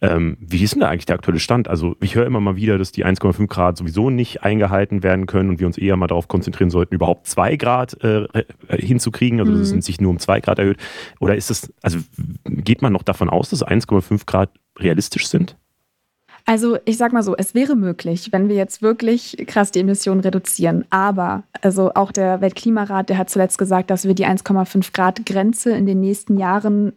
Ähm, 0.00 0.36
wie 0.40 0.62
ist 0.62 0.74
denn 0.74 0.80
da 0.80 0.88
eigentlich 0.88 1.06
der 1.06 1.16
aktuelle 1.16 1.40
Stand? 1.40 1.68
Also 1.68 1.96
ich 2.00 2.14
höre 2.14 2.26
immer 2.26 2.40
mal 2.40 2.56
wieder, 2.56 2.78
dass 2.78 2.92
die 2.92 3.04
1,5 3.04 3.46
Grad 3.48 3.76
sowieso 3.76 4.10
nicht 4.10 4.42
eingehalten 4.42 5.02
werden 5.02 5.26
können 5.26 5.50
und 5.50 5.60
wir 5.60 5.66
uns 5.66 5.78
eher 5.78 5.96
mal 5.96 6.06
darauf 6.06 6.28
konzentrieren 6.28 6.70
sollten, 6.70 6.94
überhaupt 6.94 7.26
2 7.26 7.56
Grad 7.56 8.02
äh, 8.02 8.24
äh, 8.24 8.44
hinzukriegen. 8.70 9.40
Also 9.40 9.52
mhm. 9.52 9.58
dass 9.58 9.70
es 9.70 9.84
sich 9.84 10.00
nur 10.00 10.10
um 10.10 10.18
2 10.18 10.40
Grad 10.40 10.58
erhöht. 10.58 10.78
Oder 11.20 11.36
ist 11.36 11.50
es, 11.50 11.72
also 11.82 11.98
geht 12.44 12.82
man 12.82 12.92
noch 12.92 13.02
davon 13.02 13.30
aus, 13.30 13.50
dass 13.50 13.64
1,5 13.64 14.26
Grad 14.26 14.50
realistisch 14.78 15.26
sind? 15.28 15.56
Also 16.46 16.76
ich 16.84 16.98
sag 16.98 17.12
mal 17.12 17.22
so, 17.22 17.34
es 17.36 17.54
wäre 17.54 17.74
möglich, 17.74 18.28
wenn 18.32 18.48
wir 18.48 18.56
jetzt 18.56 18.82
wirklich 18.82 19.44
krass 19.46 19.70
die 19.70 19.80
Emissionen 19.80 20.20
reduzieren. 20.20 20.84
Aber 20.90 21.44
also 21.62 21.92
auch 21.94 22.12
der 22.12 22.42
Weltklimarat, 22.42 23.08
der 23.08 23.16
hat 23.16 23.30
zuletzt 23.30 23.56
gesagt, 23.56 23.90
dass 23.90 24.04
wir 24.04 24.14
die 24.14 24.26
1,5 24.26 24.92
Grad 24.92 25.24
Grenze 25.24 25.72
in 25.72 25.86
den 25.86 26.00
nächsten 26.00 26.36
Jahren 26.36 26.92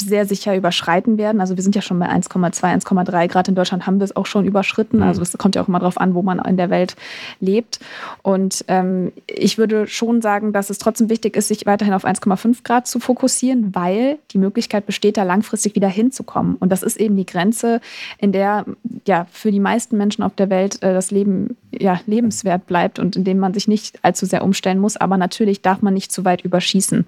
sehr 0.00 0.26
sicher 0.26 0.56
überschreiten 0.56 1.18
werden. 1.18 1.40
Also 1.40 1.56
wir 1.56 1.62
sind 1.62 1.74
ja 1.74 1.82
schon 1.82 1.98
bei 1.98 2.08
1,2, 2.08 2.62
1,3 2.82 3.28
Grad. 3.28 3.48
In 3.48 3.54
Deutschland 3.54 3.86
haben 3.86 3.98
wir 4.00 4.04
es 4.04 4.16
auch 4.16 4.26
schon 4.26 4.44
überschritten. 4.44 4.98
Mhm. 4.98 5.02
Also 5.04 5.22
es 5.22 5.36
kommt 5.38 5.54
ja 5.54 5.62
auch 5.62 5.68
immer 5.68 5.78
darauf 5.78 6.00
an, 6.00 6.14
wo 6.14 6.22
man 6.22 6.38
in 6.40 6.56
der 6.56 6.70
Welt 6.70 6.96
lebt. 7.40 7.80
Und 8.22 8.64
ähm, 8.68 9.12
ich 9.26 9.58
würde 9.58 9.86
schon 9.86 10.22
sagen, 10.22 10.52
dass 10.52 10.70
es 10.70 10.78
trotzdem 10.78 11.08
wichtig 11.08 11.36
ist, 11.36 11.48
sich 11.48 11.66
weiterhin 11.66 11.94
auf 11.94 12.04
1,5 12.04 12.64
Grad 12.64 12.86
zu 12.86 13.00
fokussieren, 13.00 13.74
weil 13.74 14.18
die 14.32 14.38
Möglichkeit 14.38 14.86
besteht, 14.86 15.16
da 15.16 15.22
langfristig 15.22 15.74
wieder 15.74 15.88
hinzukommen. 15.88 16.56
Und 16.56 16.70
das 16.70 16.82
ist 16.82 16.98
eben 16.98 17.16
die 17.16 17.26
Grenze, 17.26 17.80
in 18.18 18.32
der 18.32 18.64
ja 19.06 19.26
für 19.30 19.50
die 19.50 19.60
meisten 19.60 19.96
Menschen 19.96 20.22
auf 20.22 20.34
der 20.34 20.50
Welt 20.50 20.82
äh, 20.82 20.92
das 20.92 21.10
Leben 21.10 21.56
ja, 21.72 22.00
lebenswert 22.06 22.66
bleibt 22.66 22.98
und 22.98 23.16
in 23.16 23.24
dem 23.24 23.38
man 23.38 23.54
sich 23.54 23.68
nicht 23.68 23.98
allzu 24.02 24.26
sehr 24.26 24.42
umstellen 24.42 24.78
muss. 24.78 24.96
Aber 24.96 25.16
natürlich 25.16 25.62
darf 25.62 25.82
man 25.82 25.94
nicht 25.94 26.12
zu 26.12 26.24
weit 26.24 26.42
überschießen. 26.42 27.06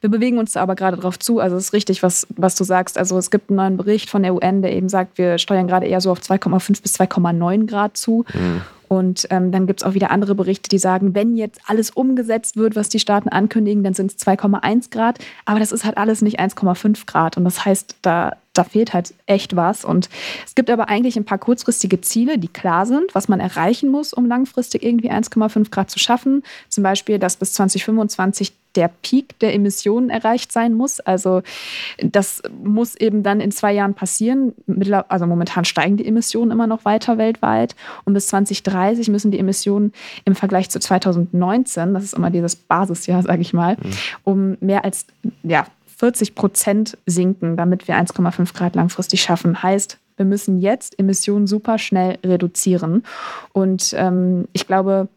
Wir 0.00 0.10
bewegen 0.10 0.38
uns 0.38 0.52
da 0.52 0.62
aber 0.62 0.74
gerade 0.74 0.96
darauf 0.96 1.18
zu. 1.18 1.40
Also 1.40 1.56
es 1.56 1.66
ist 1.66 1.72
richtig, 1.72 2.02
was 2.02 2.25
was, 2.36 2.54
du 2.54 2.64
sagst. 2.64 2.98
Also 2.98 3.18
es 3.18 3.30
gibt 3.30 3.50
einen 3.50 3.56
neuen 3.56 3.76
Bericht 3.76 4.10
von 4.10 4.22
der 4.22 4.34
UN, 4.34 4.62
der 4.62 4.72
eben 4.72 4.88
sagt, 4.88 5.18
wir 5.18 5.38
steuern 5.38 5.66
gerade 5.66 5.86
eher 5.86 6.00
so 6.00 6.10
auf 6.10 6.20
2,5 6.20 6.82
bis 6.82 6.94
2,9 6.98 7.66
Grad 7.66 7.96
zu. 7.96 8.24
Mhm. 8.32 8.62
Und 8.88 9.26
ähm, 9.30 9.50
dann 9.50 9.66
gibt 9.66 9.80
es 9.80 9.86
auch 9.86 9.94
wieder 9.94 10.10
andere 10.10 10.34
Berichte, 10.34 10.68
die 10.68 10.78
sagen, 10.78 11.14
wenn 11.14 11.36
jetzt 11.36 11.60
alles 11.66 11.90
umgesetzt 11.90 12.56
wird, 12.56 12.76
was 12.76 12.88
die 12.88 13.00
Staaten 13.00 13.28
ankündigen, 13.28 13.82
dann 13.82 13.94
sind 13.94 14.12
es 14.12 14.18
2,1 14.18 14.90
Grad. 14.90 15.18
Aber 15.44 15.58
das 15.58 15.72
ist 15.72 15.84
halt 15.84 15.98
alles 15.98 16.22
nicht 16.22 16.38
1,5 16.38 17.06
Grad. 17.06 17.36
Und 17.36 17.44
das 17.44 17.64
heißt, 17.64 17.96
da, 18.02 18.36
da 18.58 18.64
fehlt 18.64 18.94
halt 18.94 19.14
echt 19.26 19.56
was. 19.56 19.84
Und 19.84 20.08
es 20.44 20.54
gibt 20.54 20.70
aber 20.70 20.88
eigentlich 20.88 21.16
ein 21.16 21.24
paar 21.24 21.38
kurzfristige 21.38 22.00
Ziele, 22.00 22.38
die 22.38 22.48
klar 22.48 22.86
sind, 22.86 23.14
was 23.14 23.28
man 23.28 23.40
erreichen 23.40 23.90
muss, 23.90 24.12
um 24.12 24.26
langfristig 24.26 24.82
irgendwie 24.82 25.10
1,5 25.10 25.70
Grad 25.70 25.90
zu 25.90 25.98
schaffen. 25.98 26.42
Zum 26.68 26.82
Beispiel, 26.82 27.18
dass 27.18 27.36
bis 27.36 27.52
2025 27.54 28.52
der 28.76 28.90
Peak 29.02 29.38
der 29.40 29.54
Emissionen 29.54 30.10
erreicht 30.10 30.52
sein 30.52 30.74
muss. 30.74 31.00
Also 31.00 31.42
das 31.98 32.42
muss 32.62 32.94
eben 32.94 33.22
dann 33.22 33.40
in 33.40 33.50
zwei 33.50 33.72
Jahren 33.72 33.94
passieren. 33.94 34.54
Also 35.08 35.26
momentan 35.26 35.64
steigen 35.64 35.96
die 35.96 36.06
Emissionen 36.06 36.50
immer 36.50 36.66
noch 36.66 36.84
weiter 36.84 37.18
weltweit. 37.18 37.74
Und 38.04 38.14
bis 38.14 38.28
2030 38.28 39.08
müssen 39.08 39.30
die 39.30 39.38
Emissionen 39.38 39.92
im 40.24 40.34
Vergleich 40.34 40.70
zu 40.70 40.78
2019, 40.78 41.94
das 41.94 42.04
ist 42.04 42.14
immer 42.14 42.30
dieses 42.30 42.54
Basisjahr, 42.54 43.22
sage 43.22 43.40
ich 43.40 43.52
mal, 43.52 43.76
mhm. 43.76 43.90
um 44.24 44.56
mehr 44.60 44.84
als 44.84 45.06
ja, 45.42 45.66
40 45.96 46.34
Prozent 46.34 46.98
sinken, 47.06 47.56
damit 47.56 47.88
wir 47.88 47.96
1,5 47.96 48.54
Grad 48.54 48.74
langfristig 48.76 49.22
schaffen. 49.22 49.62
Heißt, 49.62 49.98
wir 50.16 50.26
müssen 50.26 50.60
jetzt 50.60 50.98
Emissionen 50.98 51.46
super 51.46 51.78
schnell 51.78 52.18
reduzieren. 52.24 53.02
Und 53.52 53.94
ähm, 53.96 54.46
ich 54.52 54.66
glaube, 54.66 55.08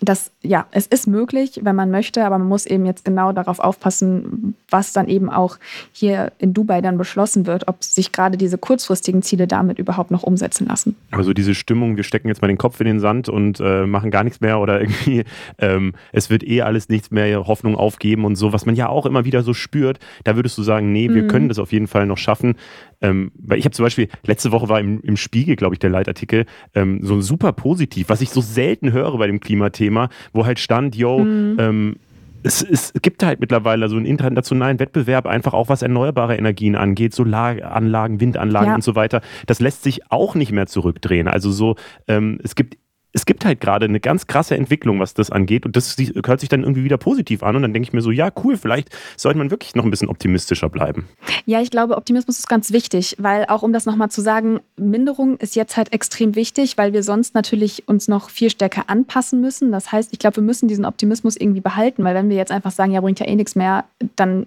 das, 0.00 0.30
ja, 0.42 0.66
es 0.70 0.86
ist 0.86 1.06
möglich, 1.06 1.60
wenn 1.62 1.76
man 1.76 1.90
möchte, 1.90 2.24
aber 2.24 2.38
man 2.38 2.48
muss 2.48 2.66
eben 2.66 2.84
jetzt 2.86 3.04
genau 3.04 3.32
darauf 3.32 3.58
aufpassen, 3.58 4.54
was 4.68 4.92
dann 4.92 5.08
eben 5.08 5.30
auch 5.30 5.58
hier 5.92 6.32
in 6.38 6.52
Dubai 6.52 6.80
dann 6.80 6.98
beschlossen 6.98 7.46
wird, 7.46 7.68
ob 7.68 7.82
sich 7.82 8.12
gerade 8.12 8.36
diese 8.36 8.58
kurzfristigen 8.58 9.22
Ziele 9.22 9.46
damit 9.46 9.78
überhaupt 9.78 10.10
noch 10.10 10.22
umsetzen 10.22 10.66
lassen. 10.66 10.96
Also 11.10 11.32
diese 11.32 11.54
Stimmung, 11.54 11.96
wir 11.96 12.04
stecken 12.04 12.28
jetzt 12.28 12.42
mal 12.42 12.48
den 12.48 12.58
Kopf 12.58 12.80
in 12.80 12.86
den 12.86 13.00
Sand 13.00 13.28
und 13.28 13.60
äh, 13.60 13.86
machen 13.86 14.10
gar 14.10 14.24
nichts 14.24 14.40
mehr 14.40 14.58
oder 14.60 14.80
irgendwie, 14.84 15.24
ähm, 15.58 15.94
es 16.12 16.30
wird 16.30 16.42
eh 16.42 16.62
alles 16.62 16.88
nichts 16.88 17.10
mehr, 17.10 17.46
Hoffnung 17.46 17.76
aufgeben 17.76 18.24
und 18.24 18.36
so, 18.36 18.52
was 18.52 18.66
man 18.66 18.74
ja 18.74 18.88
auch 18.88 19.06
immer 19.06 19.24
wieder 19.24 19.42
so 19.42 19.54
spürt, 19.54 19.98
da 20.24 20.36
würdest 20.36 20.58
du 20.58 20.62
sagen, 20.62 20.92
nee, 20.92 21.08
wir 21.10 21.24
mhm. 21.24 21.28
können 21.28 21.48
das 21.48 21.58
auf 21.58 21.72
jeden 21.72 21.86
Fall 21.86 22.06
noch 22.06 22.18
schaffen. 22.18 22.56
Ähm, 23.00 23.32
weil 23.36 23.58
ich 23.58 23.64
habe 23.64 23.74
zum 23.74 23.84
Beispiel, 23.84 24.08
letzte 24.24 24.52
Woche 24.52 24.68
war 24.68 24.80
im, 24.80 25.00
im 25.00 25.16
Spiegel, 25.16 25.56
glaube 25.56 25.74
ich, 25.74 25.78
der 25.78 25.90
Leitartikel, 25.90 26.46
ähm, 26.74 27.00
so 27.02 27.20
super 27.20 27.52
positiv, 27.52 28.08
was 28.08 28.20
ich 28.20 28.30
so 28.30 28.40
selten 28.40 28.92
höre 28.92 29.16
bei 29.18 29.26
dem 29.26 29.40
Klimathema, 29.40 30.08
wo 30.32 30.46
halt 30.46 30.58
stand, 30.58 30.96
yo, 30.96 31.20
mhm. 31.20 31.56
ähm, 31.58 31.96
es, 32.44 32.62
es, 32.62 32.92
gibt 33.00 33.22
halt 33.22 33.40
mittlerweile 33.40 33.88
so 33.88 33.96
einen 33.96 34.04
internationalen 34.04 34.78
Wettbewerb, 34.78 35.26
einfach 35.26 35.54
auch 35.54 35.70
was 35.70 35.80
erneuerbare 35.80 36.36
Energien 36.36 36.76
angeht, 36.76 37.14
Solaranlagen, 37.14 38.20
Windanlagen 38.20 38.68
ja. 38.68 38.74
und 38.74 38.84
so 38.84 38.94
weiter. 38.94 39.22
Das 39.46 39.60
lässt 39.60 39.82
sich 39.82 40.10
auch 40.12 40.34
nicht 40.34 40.52
mehr 40.52 40.66
zurückdrehen. 40.66 41.26
Also 41.26 41.50
so, 41.50 41.76
ähm, 42.06 42.38
es 42.42 42.54
gibt 42.54 42.76
es 43.14 43.26
gibt 43.26 43.44
halt 43.44 43.60
gerade 43.60 43.86
eine 43.86 44.00
ganz 44.00 44.26
krasse 44.26 44.56
Entwicklung, 44.56 44.98
was 44.98 45.14
das 45.14 45.30
angeht. 45.30 45.64
Und 45.64 45.76
das 45.76 45.96
hört 46.26 46.40
sich 46.40 46.48
dann 46.48 46.62
irgendwie 46.62 46.82
wieder 46.82 46.98
positiv 46.98 47.44
an. 47.44 47.54
Und 47.54 47.62
dann 47.62 47.72
denke 47.72 47.86
ich 47.86 47.92
mir 47.92 48.00
so, 48.00 48.10
ja, 48.10 48.30
cool, 48.42 48.56
vielleicht 48.56 48.90
sollte 49.16 49.38
man 49.38 49.52
wirklich 49.52 49.76
noch 49.76 49.84
ein 49.84 49.90
bisschen 49.90 50.08
optimistischer 50.08 50.68
bleiben. 50.68 51.06
Ja, 51.46 51.60
ich 51.60 51.70
glaube, 51.70 51.96
Optimismus 51.96 52.40
ist 52.40 52.48
ganz 52.48 52.72
wichtig, 52.72 53.14
weil 53.20 53.46
auch 53.46 53.62
um 53.62 53.72
das 53.72 53.86
nochmal 53.86 54.10
zu 54.10 54.20
sagen, 54.20 54.58
Minderung 54.76 55.36
ist 55.36 55.54
jetzt 55.54 55.76
halt 55.76 55.92
extrem 55.92 56.34
wichtig, 56.34 56.76
weil 56.76 56.92
wir 56.92 57.04
sonst 57.04 57.36
natürlich 57.36 57.86
uns 57.86 58.08
noch 58.08 58.30
viel 58.30 58.50
stärker 58.50 58.90
anpassen 58.90 59.40
müssen. 59.40 59.70
Das 59.70 59.92
heißt, 59.92 60.12
ich 60.12 60.18
glaube, 60.18 60.36
wir 60.36 60.42
müssen 60.42 60.66
diesen 60.66 60.84
Optimismus 60.84 61.36
irgendwie 61.36 61.60
behalten, 61.60 62.02
weil 62.02 62.16
wenn 62.16 62.28
wir 62.28 62.36
jetzt 62.36 62.50
einfach 62.50 62.72
sagen, 62.72 62.90
ja, 62.90 63.00
bringt 63.00 63.20
ja 63.20 63.28
eh 63.28 63.36
nichts 63.36 63.54
mehr, 63.54 63.84
dann, 64.16 64.46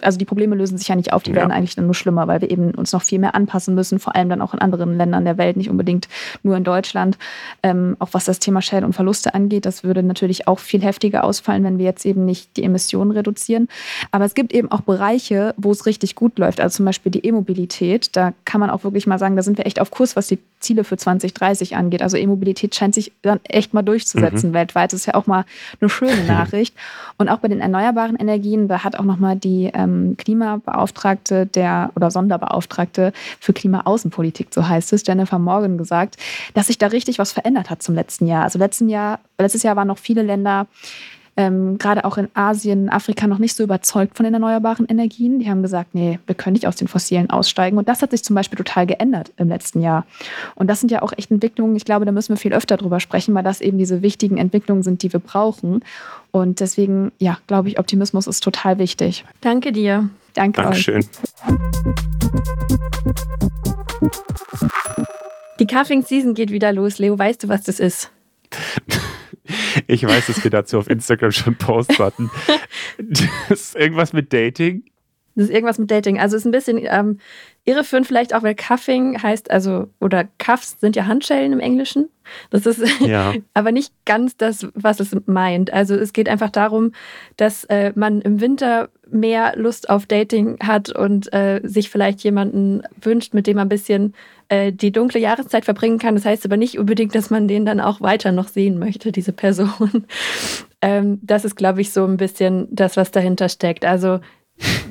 also 0.00 0.18
die 0.18 0.24
Probleme 0.24 0.54
lösen 0.54 0.78
sich 0.78 0.86
ja 0.86 0.94
nicht 0.94 1.12
auf, 1.12 1.24
die 1.24 1.30
ja. 1.30 1.36
werden 1.36 1.50
eigentlich 1.50 1.74
dann 1.74 1.86
nur 1.86 1.94
schlimmer, 1.94 2.28
weil 2.28 2.42
wir 2.42 2.50
eben 2.50 2.70
uns 2.72 2.92
noch 2.92 3.02
viel 3.02 3.18
mehr 3.18 3.34
anpassen 3.34 3.74
müssen, 3.74 3.98
vor 3.98 4.14
allem 4.14 4.28
dann 4.28 4.40
auch 4.40 4.54
in 4.54 4.60
anderen 4.60 4.96
Ländern 4.96 5.24
der 5.24 5.36
Welt, 5.36 5.56
nicht 5.56 5.68
unbedingt 5.68 6.06
nur 6.44 6.56
in 6.56 6.62
Deutschland. 6.62 7.18
Ähm, 7.64 7.71
ähm, 7.72 7.96
auch 7.98 8.10
was 8.12 8.24
das 8.24 8.38
Thema 8.38 8.62
Schäden 8.62 8.84
und 8.84 8.92
Verluste 8.92 9.34
angeht. 9.34 9.66
Das 9.66 9.84
würde 9.84 10.02
natürlich 10.02 10.46
auch 10.46 10.58
viel 10.58 10.82
heftiger 10.82 11.24
ausfallen, 11.24 11.64
wenn 11.64 11.78
wir 11.78 11.84
jetzt 11.84 12.04
eben 12.04 12.24
nicht 12.24 12.56
die 12.56 12.62
Emissionen 12.62 13.10
reduzieren. 13.10 13.68
Aber 14.10 14.24
es 14.24 14.34
gibt 14.34 14.52
eben 14.52 14.70
auch 14.70 14.82
Bereiche, 14.82 15.54
wo 15.56 15.72
es 15.72 15.86
richtig 15.86 16.14
gut 16.14 16.38
läuft. 16.38 16.60
Also 16.60 16.76
zum 16.76 16.86
Beispiel 16.86 17.10
die 17.12 17.26
E-Mobilität. 17.26 18.16
Da 18.16 18.32
kann 18.44 18.60
man 18.60 18.70
auch 18.70 18.84
wirklich 18.84 19.06
mal 19.06 19.18
sagen, 19.18 19.36
da 19.36 19.42
sind 19.42 19.58
wir 19.58 19.66
echt 19.66 19.80
auf 19.80 19.90
Kurs, 19.90 20.16
was 20.16 20.28
die 20.28 20.38
Ziele 20.62 20.84
für 20.84 20.96
2030 20.96 21.76
angeht. 21.76 22.02
Also 22.02 22.16
E-Mobilität 22.16 22.74
scheint 22.74 22.94
sich 22.94 23.12
dann 23.22 23.40
echt 23.44 23.74
mal 23.74 23.82
durchzusetzen 23.82 24.50
mhm. 24.50 24.54
weltweit. 24.54 24.92
Das 24.92 25.00
ist 25.00 25.06
ja 25.06 25.14
auch 25.14 25.26
mal 25.26 25.44
eine 25.80 25.90
schöne 25.90 26.24
Nachricht. 26.26 26.74
Und 27.18 27.28
auch 27.28 27.38
bei 27.38 27.48
den 27.48 27.60
erneuerbaren 27.60 28.16
Energien, 28.16 28.68
da 28.68 28.84
hat 28.84 28.96
auch 28.96 29.04
nochmal 29.04 29.36
die 29.36 29.70
ähm, 29.74 30.16
Klimabeauftragte 30.16 31.46
der 31.46 31.90
oder 31.94 32.10
Sonderbeauftragte 32.10 33.12
für 33.38 33.52
Klimaaußenpolitik, 33.52 34.48
so 34.50 34.66
heißt 34.66 34.92
es, 34.92 35.06
Jennifer 35.06 35.38
Morgan 35.38 35.78
gesagt, 35.78 36.16
dass 36.54 36.68
sich 36.68 36.78
da 36.78 36.88
richtig 36.88 37.18
was 37.18 37.32
verändert 37.32 37.70
hat 37.70 37.82
zum 37.82 37.94
letzten 37.94 38.26
Jahr. 38.26 38.44
Also 38.44 38.58
letzten 38.58 38.88
Jahr, 38.88 39.20
letztes 39.38 39.62
Jahr 39.62 39.76
waren 39.76 39.88
noch 39.88 39.98
viele 39.98 40.22
Länder 40.22 40.66
ähm, 41.36 41.78
gerade 41.78 42.04
auch 42.04 42.18
in 42.18 42.28
Asien, 42.34 42.90
Afrika 42.90 43.26
noch 43.26 43.38
nicht 43.38 43.56
so 43.56 43.62
überzeugt 43.62 44.16
von 44.16 44.24
den 44.24 44.34
erneuerbaren 44.34 44.86
Energien. 44.86 45.38
Die 45.38 45.48
haben 45.48 45.62
gesagt, 45.62 45.94
nee, 45.94 46.18
wir 46.26 46.34
können 46.34 46.52
nicht 46.52 46.66
aus 46.66 46.76
den 46.76 46.88
Fossilen 46.88 47.30
aussteigen. 47.30 47.78
Und 47.78 47.88
das 47.88 48.02
hat 48.02 48.10
sich 48.10 48.22
zum 48.22 48.36
Beispiel 48.36 48.58
total 48.58 48.86
geändert 48.86 49.32
im 49.38 49.48
letzten 49.48 49.80
Jahr. 49.80 50.04
Und 50.54 50.68
das 50.68 50.80
sind 50.80 50.90
ja 50.90 51.00
auch 51.00 51.12
echt 51.16 51.30
Entwicklungen, 51.30 51.74
ich 51.74 51.84
glaube, 51.84 52.04
da 52.04 52.12
müssen 52.12 52.30
wir 52.30 52.36
viel 52.36 52.52
öfter 52.52 52.76
drüber 52.76 53.00
sprechen, 53.00 53.34
weil 53.34 53.44
das 53.44 53.62
eben 53.62 53.78
diese 53.78 54.02
wichtigen 54.02 54.36
Entwicklungen 54.36 54.82
sind, 54.82 55.02
die 55.02 55.12
wir 55.12 55.20
brauchen. 55.20 55.82
Und 56.32 56.60
deswegen, 56.60 57.12
ja, 57.18 57.38
glaube 57.46 57.68
ich, 57.68 57.78
Optimismus 57.78 58.26
ist 58.26 58.42
total 58.42 58.78
wichtig. 58.78 59.24
Danke 59.40 59.72
dir. 59.72 60.10
Danke 60.34 60.62
Dankeschön. 60.62 60.96
euch. 60.96 61.06
Die 65.60 65.66
Cuffing 65.66 66.02
Season 66.02 66.34
geht 66.34 66.50
wieder 66.50 66.72
los. 66.72 66.98
Leo, 66.98 67.18
weißt 67.18 67.44
du, 67.44 67.48
was 67.48 67.62
das 67.62 67.80
ist? 67.80 68.10
Ich 69.86 70.06
weiß, 70.06 70.26
dass 70.26 70.42
wir 70.42 70.50
dazu 70.50 70.78
auf 70.78 70.88
Instagram 70.88 71.32
schon 71.32 71.56
Posts 71.56 71.98
hatten. 71.98 72.30
Das 73.48 73.60
ist 73.60 73.76
irgendwas 73.76 74.12
mit 74.12 74.32
Dating. 74.32 74.84
Das 75.34 75.46
ist 75.46 75.50
irgendwas 75.50 75.78
mit 75.78 75.90
Dating. 75.90 76.18
Also 76.18 76.36
es 76.36 76.42
ist 76.42 76.46
ein 76.46 76.52
bisschen 76.52 76.78
ähm, 76.82 77.18
irreführend 77.64 78.06
vielleicht 78.06 78.34
auch, 78.34 78.42
weil 78.42 78.54
Cuffing 78.54 79.22
heißt, 79.22 79.50
also, 79.50 79.88
oder 80.00 80.24
Cuffs 80.38 80.80
sind 80.80 80.96
ja 80.96 81.06
Handschellen 81.06 81.52
im 81.52 81.60
Englischen. 81.60 82.08
Das 82.50 82.66
ist 82.66 82.82
ja. 83.00 83.34
aber 83.54 83.72
nicht 83.72 83.92
ganz 84.04 84.36
das, 84.36 84.66
was 84.74 85.00
es 85.00 85.16
meint. 85.26 85.72
Also 85.72 85.94
es 85.94 86.12
geht 86.12 86.28
einfach 86.28 86.50
darum, 86.50 86.92
dass 87.36 87.64
äh, 87.64 87.92
man 87.94 88.20
im 88.20 88.40
Winter 88.40 88.88
mehr 89.10 89.54
Lust 89.56 89.90
auf 89.90 90.06
Dating 90.06 90.58
hat 90.60 90.90
und 90.90 91.32
äh, 91.32 91.60
sich 91.62 91.90
vielleicht 91.90 92.24
jemanden 92.24 92.82
wünscht, 93.00 93.34
mit 93.34 93.46
dem 93.46 93.56
man 93.56 93.66
ein 93.66 93.68
bisschen 93.68 94.14
äh, 94.48 94.72
die 94.72 94.90
dunkle 94.90 95.20
Jahreszeit 95.20 95.64
verbringen 95.64 95.98
kann. 95.98 96.14
Das 96.14 96.24
heißt 96.24 96.44
aber 96.44 96.56
nicht 96.56 96.78
unbedingt, 96.78 97.14
dass 97.14 97.30
man 97.30 97.46
den 97.46 97.64
dann 97.64 97.80
auch 97.80 98.00
weiter 98.00 98.32
noch 98.32 98.48
sehen 98.48 98.78
möchte, 98.78 99.12
diese 99.12 99.32
Person. 99.32 100.06
ähm, 100.82 101.20
das 101.22 101.44
ist, 101.44 101.56
glaube 101.56 101.80
ich, 101.80 101.92
so 101.92 102.04
ein 102.04 102.16
bisschen 102.16 102.66
das, 102.70 102.96
was 102.96 103.12
dahinter 103.12 103.48
steckt. 103.48 103.84
Also 103.84 104.20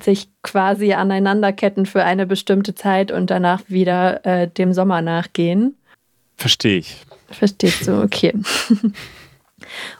sich 0.02 0.30
quasi 0.42 0.94
aneinanderketten 0.94 1.86
für 1.86 2.04
eine 2.04 2.26
bestimmte 2.26 2.76
Zeit 2.76 3.12
und 3.12 3.30
danach 3.30 3.62
wieder 3.68 4.26
äh, 4.26 4.48
dem 4.48 4.74
Sommer 4.74 5.02
nachgehen. 5.02 5.76
Verstehe 6.38 6.78
ich. 6.78 6.98
Verstehst 7.30 7.88
du, 7.88 8.02
okay. 8.02 8.34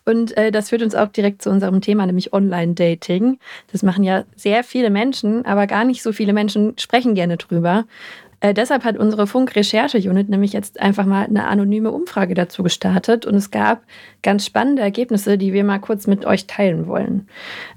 Und 0.06 0.36
äh, 0.38 0.52
das 0.52 0.70
führt 0.70 0.82
uns 0.82 0.96
auch 0.96 1.10
direkt 1.10 1.42
zu 1.42 1.50
unserem 1.50 1.82
Thema, 1.82 2.06
nämlich 2.06 2.34
Online-Dating. 2.34 3.40
Das 3.72 3.84
machen 3.84 4.04
ja 4.04 4.26
sehr 4.36 4.64
viele 4.64 4.90
Menschen, 4.90 5.46
aber 5.46 5.68
gar 5.68 5.86
nicht 5.86 6.02
so 6.02 6.14
viele 6.14 6.34
Menschen 6.34 6.78
sprechen 6.78 7.16
gerne 7.16 7.38
drüber. 7.38 7.86
Äh, 8.42 8.56
deshalb 8.56 8.84
hat 8.84 8.98
unsere 8.98 9.28
Funk-Recherche-Unit 9.28 10.28
nämlich 10.28 10.52
jetzt 10.52 10.82
einfach 10.82 11.06
mal 11.06 11.26
eine 11.26 11.48
anonyme 11.48 11.92
Umfrage 11.92 12.34
dazu 12.34 12.64
gestartet 12.64 13.28
und 13.28 13.36
es 13.36 13.52
gab 13.52 13.84
ganz 14.24 14.46
spannende 14.46 14.82
Ergebnisse, 14.82 15.38
die 15.38 15.54
wir 15.54 15.64
mal 15.64 15.78
kurz 15.78 16.08
mit 16.08 16.26
euch 16.26 16.48
teilen 16.48 16.88
wollen. 16.88 17.28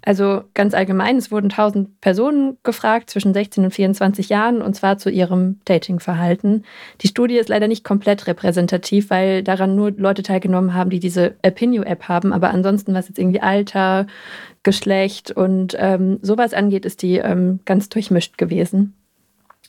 Also 0.02 0.42
ganz 0.54 0.72
allgemein, 0.72 1.18
es 1.18 1.30
wurden 1.30 1.50
1000 1.50 2.00
Personen 2.00 2.56
gefragt 2.62 3.10
zwischen 3.10 3.34
16 3.34 3.64
und 3.64 3.70
24 3.72 4.30
Jahren 4.30 4.62
und 4.62 4.74
zwar 4.74 4.96
zu 4.96 5.10
ihrem 5.10 5.60
Dating-Verhalten. 5.66 6.64
Die 7.02 7.08
Studie 7.08 7.36
ist 7.36 7.50
leider 7.50 7.68
nicht 7.68 7.84
komplett 7.84 8.26
repräsentativ, 8.26 9.10
weil 9.10 9.42
daran 9.42 9.76
nur 9.76 9.90
Leute 9.90 10.22
teilgenommen 10.22 10.72
haben, 10.72 10.88
die 10.88 11.00
diese 11.00 11.34
Opinio-App 11.44 12.08
haben, 12.08 12.32
aber 12.32 12.48
ansonsten, 12.50 12.94
was 12.94 13.08
jetzt 13.08 13.18
irgendwie 13.18 13.42
Alter, 13.42 14.06
Geschlecht 14.62 15.30
und 15.30 15.76
ähm, 15.78 16.18
sowas 16.22 16.54
angeht, 16.54 16.86
ist 16.86 17.02
die 17.02 17.18
ähm, 17.18 17.60
ganz 17.66 17.90
durchmischt 17.90 18.38
gewesen. 18.38 18.94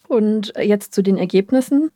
Und 0.08 0.54
jetzt 0.60 0.94
zu 0.94 1.02
den 1.02 1.18
Ergebnissen. 1.18 1.92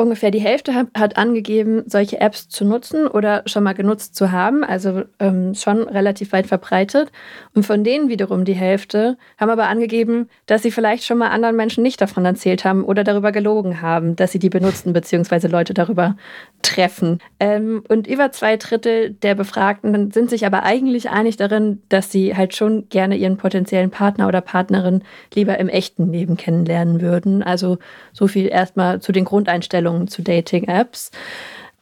Ungefähr 0.00 0.30
die 0.30 0.40
Hälfte 0.40 0.86
hat 0.94 1.18
angegeben, 1.18 1.82
solche 1.86 2.22
Apps 2.22 2.48
zu 2.48 2.64
nutzen 2.64 3.06
oder 3.06 3.42
schon 3.44 3.62
mal 3.62 3.74
genutzt 3.74 4.14
zu 4.14 4.32
haben, 4.32 4.64
also 4.64 5.02
ähm, 5.18 5.54
schon 5.54 5.82
relativ 5.82 6.32
weit 6.32 6.46
verbreitet. 6.46 7.12
Und 7.54 7.66
von 7.66 7.84
denen 7.84 8.08
wiederum 8.08 8.46
die 8.46 8.54
Hälfte 8.54 9.18
haben 9.36 9.50
aber 9.50 9.68
angegeben, 9.68 10.30
dass 10.46 10.62
sie 10.62 10.70
vielleicht 10.70 11.04
schon 11.04 11.18
mal 11.18 11.28
anderen 11.28 11.54
Menschen 11.54 11.82
nicht 11.82 12.00
davon 12.00 12.24
erzählt 12.24 12.64
haben 12.64 12.82
oder 12.82 13.04
darüber 13.04 13.30
gelogen 13.30 13.82
haben, 13.82 14.16
dass 14.16 14.32
sie 14.32 14.38
die 14.38 14.48
benutzen, 14.48 14.94
beziehungsweise 14.94 15.48
Leute 15.48 15.74
darüber 15.74 16.16
treffen. 16.62 17.18
Ähm, 17.38 17.82
und 17.88 18.06
über 18.06 18.32
zwei 18.32 18.56
Drittel 18.56 19.10
der 19.10 19.34
Befragten 19.34 20.10
sind 20.12 20.30
sich 20.30 20.46
aber 20.46 20.62
eigentlich 20.62 21.10
einig 21.10 21.36
darin, 21.36 21.82
dass 21.90 22.10
sie 22.10 22.34
halt 22.34 22.54
schon 22.54 22.88
gerne 22.88 23.16
ihren 23.16 23.36
potenziellen 23.36 23.90
Partner 23.90 24.28
oder 24.28 24.40
Partnerin 24.40 25.02
lieber 25.34 25.58
im 25.58 25.68
echten 25.68 26.10
Leben 26.10 26.38
kennenlernen 26.38 27.02
würden. 27.02 27.42
Also 27.42 27.78
so 28.14 28.28
viel 28.28 28.48
erstmal 28.48 29.00
zu 29.00 29.12
den 29.12 29.26
Grundeinstellungen 29.30 30.08
zu 30.08 30.22
Dating-Apps. 30.22 31.12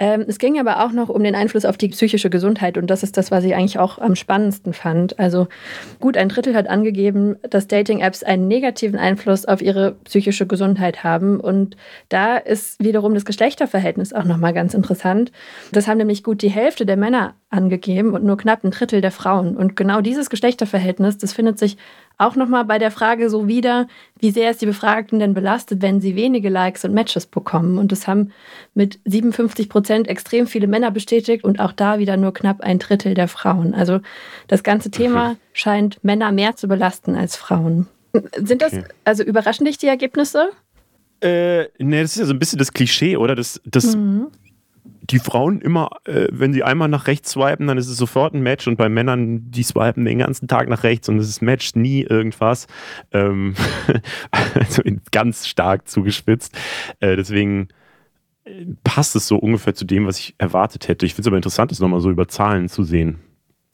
Ähm, 0.01 0.25
es 0.29 0.39
ging 0.39 0.61
aber 0.61 0.85
auch 0.85 0.93
noch 0.93 1.09
um 1.09 1.25
den 1.25 1.35
Einfluss 1.35 1.65
auf 1.65 1.77
die 1.77 1.89
psychische 1.89 2.31
Gesundheit 2.31 2.79
und 2.79 2.89
das 2.89 3.03
ist 3.03 3.17
das, 3.17 3.33
was 3.33 3.43
ich 3.43 3.55
eigentlich 3.55 3.81
auch 3.81 3.99
am 3.99 4.15
spannendsten 4.15 4.73
fand. 4.73 5.19
Also 5.19 5.49
gut 5.99 6.17
ein 6.17 6.29
Drittel 6.29 6.55
hat 6.55 6.69
angegeben, 6.69 7.37
dass 7.43 7.67
Dating-Apps 7.67 8.23
einen 8.23 8.47
negativen 8.47 8.99
Einfluss 8.99 9.45
auf 9.45 9.61
ihre 9.61 9.97
psychische 10.05 10.47
Gesundheit 10.47 11.03
haben 11.03 11.41
und 11.41 11.77
da 12.11 12.37
ist 12.37 12.83
wiederum 12.83 13.15
das 13.15 13.25
Geschlechterverhältnis 13.25 14.13
auch 14.13 14.25
nochmal 14.25 14.53
ganz 14.53 14.73
interessant. 14.73 15.33
Das 15.73 15.89
haben 15.89 15.99
nämlich 15.99 16.23
gut 16.23 16.43
die 16.43 16.51
Hälfte 16.51 16.87
der 16.87 16.97
Männer 16.97 17.35
angegeben 17.51 18.15
und 18.15 18.25
nur 18.25 18.37
knapp 18.37 18.63
ein 18.63 18.71
Drittel 18.71 19.01
der 19.01 19.11
Frauen. 19.11 19.57
Und 19.57 19.75
genau 19.75 20.01
dieses 20.01 20.31
Geschlechterverhältnis, 20.31 21.19
das 21.19 21.33
findet 21.33 21.59
sich 21.59 21.77
auch 22.19 22.35
nochmal 22.35 22.65
bei 22.65 22.79
der 22.79 22.91
Frage 22.91 23.31
so 23.31 23.47
wieder, 23.47 23.87
wie 24.19 24.33
sehr 24.33 24.51
ist 24.51 24.61
die 24.61 24.67
Befragten 24.67 25.21
denn 25.21 25.35
belastet, 25.35 25.81
wenn 25.81 26.01
sie 26.01 26.17
wenige 26.17 26.49
Likes 26.49 26.85
und 26.85 26.93
Matches 26.93 27.27
bekommen. 27.27 27.79
Und 27.79 27.93
das 27.93 28.09
haben 28.09 28.33
mit 28.75 28.99
57 29.05 29.69
Prozent 29.69 30.09
extrem 30.09 30.49
viele 30.49 30.67
Männer 30.67 30.91
bestätigt 30.91 31.45
und 31.45 31.61
auch 31.61 31.73
da 31.73 32.01
wieder 32.01 32.17
nur 32.17 32.35
knapp 32.35 32.61
ein 32.61 32.81
Drittel 32.81 33.15
der 33.15 33.29
Frauen. 33.29 33.73
Also 33.73 34.01
das 34.49 34.65
ganze 34.65 34.91
Thema 34.91 35.37
scheint 35.53 36.03
Männer 36.03 36.33
mehr 36.33 36.57
zu 36.57 36.67
belasten 36.67 37.15
als 37.15 37.37
Frauen. 37.37 37.87
Sind 38.37 38.63
das, 38.63 38.73
also 39.05 39.23
überraschen 39.23 39.65
dich 39.65 39.79
die 39.79 39.87
Ergebnisse? 39.87 40.51
Äh, 41.21 41.69
ne, 41.79 42.03
das 42.03 42.13
ist 42.13 42.19
ja 42.19 42.25
so 42.27 42.33
ein 42.33 42.39
bisschen 42.39 42.59
das 42.59 42.73
Klischee, 42.73 43.17
oder? 43.17 43.37
Das, 43.37 43.61
das 43.65 43.97
mhm 43.97 44.29
die 45.11 45.19
Frauen 45.19 45.61
immer, 45.61 45.91
äh, 46.05 46.29
wenn 46.31 46.53
sie 46.53 46.63
einmal 46.63 46.89
nach 46.89 47.07
rechts 47.07 47.31
swipen, 47.31 47.67
dann 47.67 47.79
ist 47.79 47.89
es 47.89 47.97
sofort 47.97 48.35
ein 48.35 48.43
Match 48.43 48.67
und 48.67 48.77
bei 48.77 48.89
Männern, 48.89 49.51
die 49.51 49.63
swipen 49.63 50.05
den 50.05 50.19
ganzen 50.19 50.49
Tag 50.49 50.69
nach 50.69 50.83
rechts 50.83 51.09
und 51.09 51.19
es 51.19 51.29
ist 51.29 51.43
Match 51.43 51.75
nie 51.75 52.03
irgendwas. 52.03 52.67
Ähm, 53.13 53.55
also 54.55 54.83
ganz 55.11 55.47
stark 55.47 55.89
zugespitzt. 55.89 56.57
Äh, 57.01 57.17
deswegen 57.17 57.69
äh, 58.45 58.67
passt 58.85 59.17
es 59.17 59.27
so 59.27 59.37
ungefähr 59.37 59.75
zu 59.75 59.85
dem, 59.85 60.07
was 60.07 60.19
ich 60.19 60.35
erwartet 60.39 60.89
hätte. 60.89 61.07
Ich 61.07 61.15
finde 61.15 61.23
es 61.23 61.27
aber 61.29 61.37
interessant, 61.37 61.71
das 61.71 61.81
nochmal 61.81 62.01
so 62.01 62.11
über 62.11 62.29
Zahlen 62.29 62.69
zu 62.69 62.83
sehen. 62.85 63.21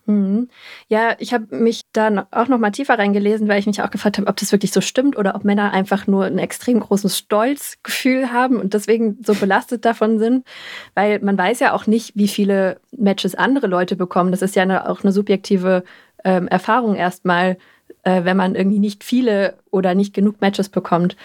Mhm. 0.06 0.48
Ja, 0.88 1.16
ich 1.18 1.32
habe 1.32 1.56
mich 1.56 1.82
da 1.92 2.26
auch 2.30 2.48
noch 2.48 2.58
mal 2.58 2.70
tiefer 2.70 2.98
reingelesen, 2.98 3.48
weil 3.48 3.58
ich 3.58 3.66
mich 3.66 3.80
auch 3.82 3.90
gefragt 3.90 4.18
habe, 4.18 4.28
ob 4.28 4.36
das 4.36 4.52
wirklich 4.52 4.72
so 4.72 4.80
stimmt 4.80 5.16
oder 5.16 5.34
ob 5.34 5.44
Männer 5.44 5.72
einfach 5.72 6.06
nur 6.06 6.24
ein 6.26 6.38
extrem 6.38 6.80
großes 6.80 7.16
Stolzgefühl 7.16 8.30
haben 8.30 8.60
und 8.60 8.74
deswegen 8.74 9.18
so 9.24 9.34
belastet 9.34 9.84
davon 9.84 10.18
sind. 10.18 10.46
Weil 10.94 11.20
man 11.20 11.38
weiß 11.38 11.60
ja 11.60 11.72
auch 11.72 11.86
nicht, 11.86 12.12
wie 12.14 12.28
viele 12.28 12.80
Matches 12.92 13.34
andere 13.34 13.66
Leute 13.66 13.96
bekommen. 13.96 14.30
Das 14.30 14.42
ist 14.42 14.56
ja 14.56 14.62
eine, 14.62 14.88
auch 14.90 15.02
eine 15.02 15.12
subjektive 15.12 15.84
ähm, 16.24 16.48
Erfahrung 16.48 16.96
erstmal, 16.96 17.56
äh, 18.04 18.24
wenn 18.24 18.36
man 18.36 18.54
irgendwie 18.54 18.78
nicht 18.78 19.02
viele 19.02 19.54
oder 19.70 19.94
nicht 19.94 20.14
genug 20.14 20.40
Matches 20.40 20.68
bekommt. 20.68 21.16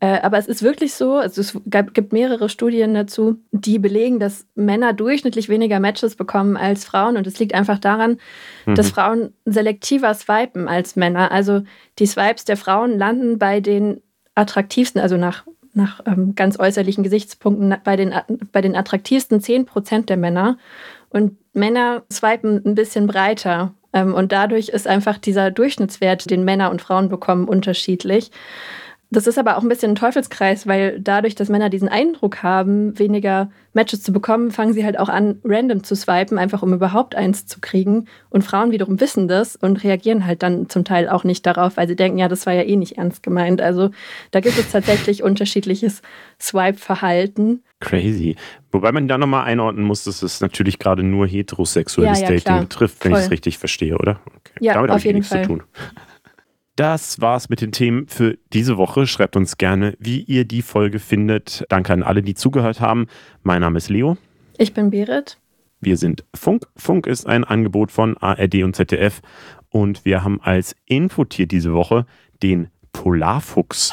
Äh, 0.00 0.20
aber 0.20 0.38
es 0.38 0.46
ist 0.46 0.62
wirklich 0.62 0.94
so, 0.94 1.16
also 1.16 1.40
es 1.40 1.58
gibt 1.64 2.12
mehrere 2.12 2.48
Studien 2.48 2.94
dazu, 2.94 3.36
die 3.52 3.78
belegen, 3.78 4.18
dass 4.18 4.46
Männer 4.54 4.92
durchschnittlich 4.92 5.48
weniger 5.48 5.80
Matches 5.80 6.16
bekommen 6.16 6.56
als 6.56 6.84
Frauen. 6.84 7.16
Und 7.16 7.26
es 7.26 7.38
liegt 7.38 7.54
einfach 7.54 7.78
daran, 7.78 8.18
mhm. 8.66 8.74
dass 8.74 8.90
Frauen 8.90 9.32
selektiver 9.44 10.12
swipen 10.14 10.68
als 10.68 10.96
Männer. 10.96 11.30
Also 11.30 11.62
die 11.98 12.06
Swipes 12.06 12.44
der 12.44 12.56
Frauen 12.56 12.98
landen 12.98 13.38
bei 13.38 13.60
den 13.60 14.02
attraktivsten, 14.34 15.00
also 15.00 15.16
nach, 15.16 15.44
nach 15.72 16.00
ähm, 16.06 16.34
ganz 16.34 16.58
äußerlichen 16.58 17.04
Gesichtspunkten, 17.04 17.76
bei 17.84 17.96
den, 17.96 18.12
bei 18.52 18.60
den 18.60 18.74
attraktivsten 18.74 19.40
10 19.40 19.66
Prozent 19.66 20.10
der 20.10 20.16
Männer. 20.16 20.58
Und 21.10 21.36
Männer 21.52 22.02
swipen 22.10 22.60
ein 22.66 22.74
bisschen 22.74 23.06
breiter 23.06 23.72
und 24.02 24.32
dadurch 24.32 24.68
ist 24.68 24.86
einfach 24.86 25.18
dieser 25.18 25.50
Durchschnittswert, 25.50 26.30
den 26.30 26.44
Männer 26.44 26.70
und 26.70 26.82
Frauen 26.82 27.08
bekommen, 27.08 27.46
unterschiedlich. 27.46 28.30
Das 29.10 29.26
ist 29.26 29.38
aber 29.38 29.56
auch 29.56 29.62
ein 29.62 29.68
bisschen 29.68 29.92
ein 29.92 29.96
Teufelskreis, 29.96 30.66
weil 30.66 30.98
dadurch, 31.00 31.34
dass 31.34 31.48
Männer 31.48 31.70
diesen 31.70 31.88
Eindruck 31.88 32.42
haben, 32.42 32.98
weniger 32.98 33.50
Matches 33.72 34.02
zu 34.02 34.12
bekommen, 34.12 34.50
fangen 34.50 34.72
sie 34.72 34.84
halt 34.84 34.98
auch 34.98 35.08
an, 35.08 35.40
random 35.44 35.84
zu 35.84 35.94
swipen, 35.94 36.38
einfach 36.38 36.62
um 36.62 36.72
überhaupt 36.72 37.14
eins 37.14 37.46
zu 37.46 37.60
kriegen. 37.60 38.06
Und 38.30 38.42
Frauen 38.42 38.72
wiederum 38.72 39.00
wissen 39.00 39.28
das 39.28 39.56
und 39.56 39.84
reagieren 39.84 40.26
halt 40.26 40.42
dann 40.42 40.68
zum 40.68 40.84
Teil 40.84 41.08
auch 41.08 41.24
nicht 41.24 41.46
darauf, 41.46 41.76
weil 41.76 41.86
sie 41.86 41.96
denken, 41.96 42.18
ja, 42.18 42.28
das 42.28 42.46
war 42.46 42.52
ja 42.54 42.62
eh 42.62 42.76
nicht 42.76 42.98
ernst 42.98 43.22
gemeint. 43.22 43.60
Also 43.60 43.90
da 44.30 44.40
gibt 44.40 44.58
es 44.58 44.70
tatsächlich 44.72 45.22
unterschiedliches 45.22 46.02
Swipe-Verhalten. 46.40 47.62
Crazy. 47.80 48.36
Wobei 48.72 48.90
man 48.90 49.06
da 49.06 49.18
nochmal 49.18 49.44
einordnen 49.44 49.84
muss, 49.84 50.04
dass 50.04 50.22
es 50.22 50.40
natürlich 50.40 50.78
gerade 50.78 51.02
nur 51.02 51.26
heterosexuelles 51.26 52.20
ja, 52.20 52.24
ja, 52.24 52.30
Dating 52.30 52.44
klar. 52.44 52.60
betrifft, 52.62 53.04
wenn 53.04 53.12
ich 53.12 53.18
es 53.18 53.30
richtig 53.30 53.58
verstehe, 53.58 53.96
oder? 53.96 54.20
Okay. 54.26 54.58
Ja, 54.60 54.74
Damit 54.74 54.90
auf 54.90 55.04
jeden 55.04 55.22
Fall. 55.22 55.42
Zu 55.42 55.48
tun. 55.48 55.62
Das 56.76 57.20
war's 57.20 57.48
mit 57.48 57.60
den 57.60 57.70
Themen 57.70 58.08
für 58.08 58.36
diese 58.52 58.76
Woche. 58.76 59.06
Schreibt 59.06 59.36
uns 59.36 59.58
gerne, 59.58 59.96
wie 60.00 60.22
ihr 60.22 60.44
die 60.44 60.62
Folge 60.62 60.98
findet. 60.98 61.64
Danke 61.68 61.92
an 61.92 62.02
alle, 62.02 62.20
die 62.20 62.34
zugehört 62.34 62.80
haben. 62.80 63.06
Mein 63.42 63.60
Name 63.60 63.78
ist 63.78 63.88
Leo. 63.90 64.16
Ich 64.58 64.74
bin 64.74 64.90
Berit. 64.90 65.38
Wir 65.80 65.96
sind 65.96 66.24
Funk. 66.34 66.66
Funk 66.76 67.06
ist 67.06 67.26
ein 67.26 67.44
Angebot 67.44 67.92
von 67.92 68.16
ARD 68.16 68.64
und 68.64 68.74
ZDF. 68.74 69.20
Und 69.68 70.04
wir 70.04 70.24
haben 70.24 70.40
als 70.42 70.74
Infotier 70.86 71.46
diese 71.46 71.72
Woche 71.74 72.06
den 72.42 72.70
Polarfuchs. 72.92 73.92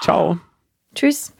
Ciao. 0.00 0.38
Tschüss. 0.94 1.34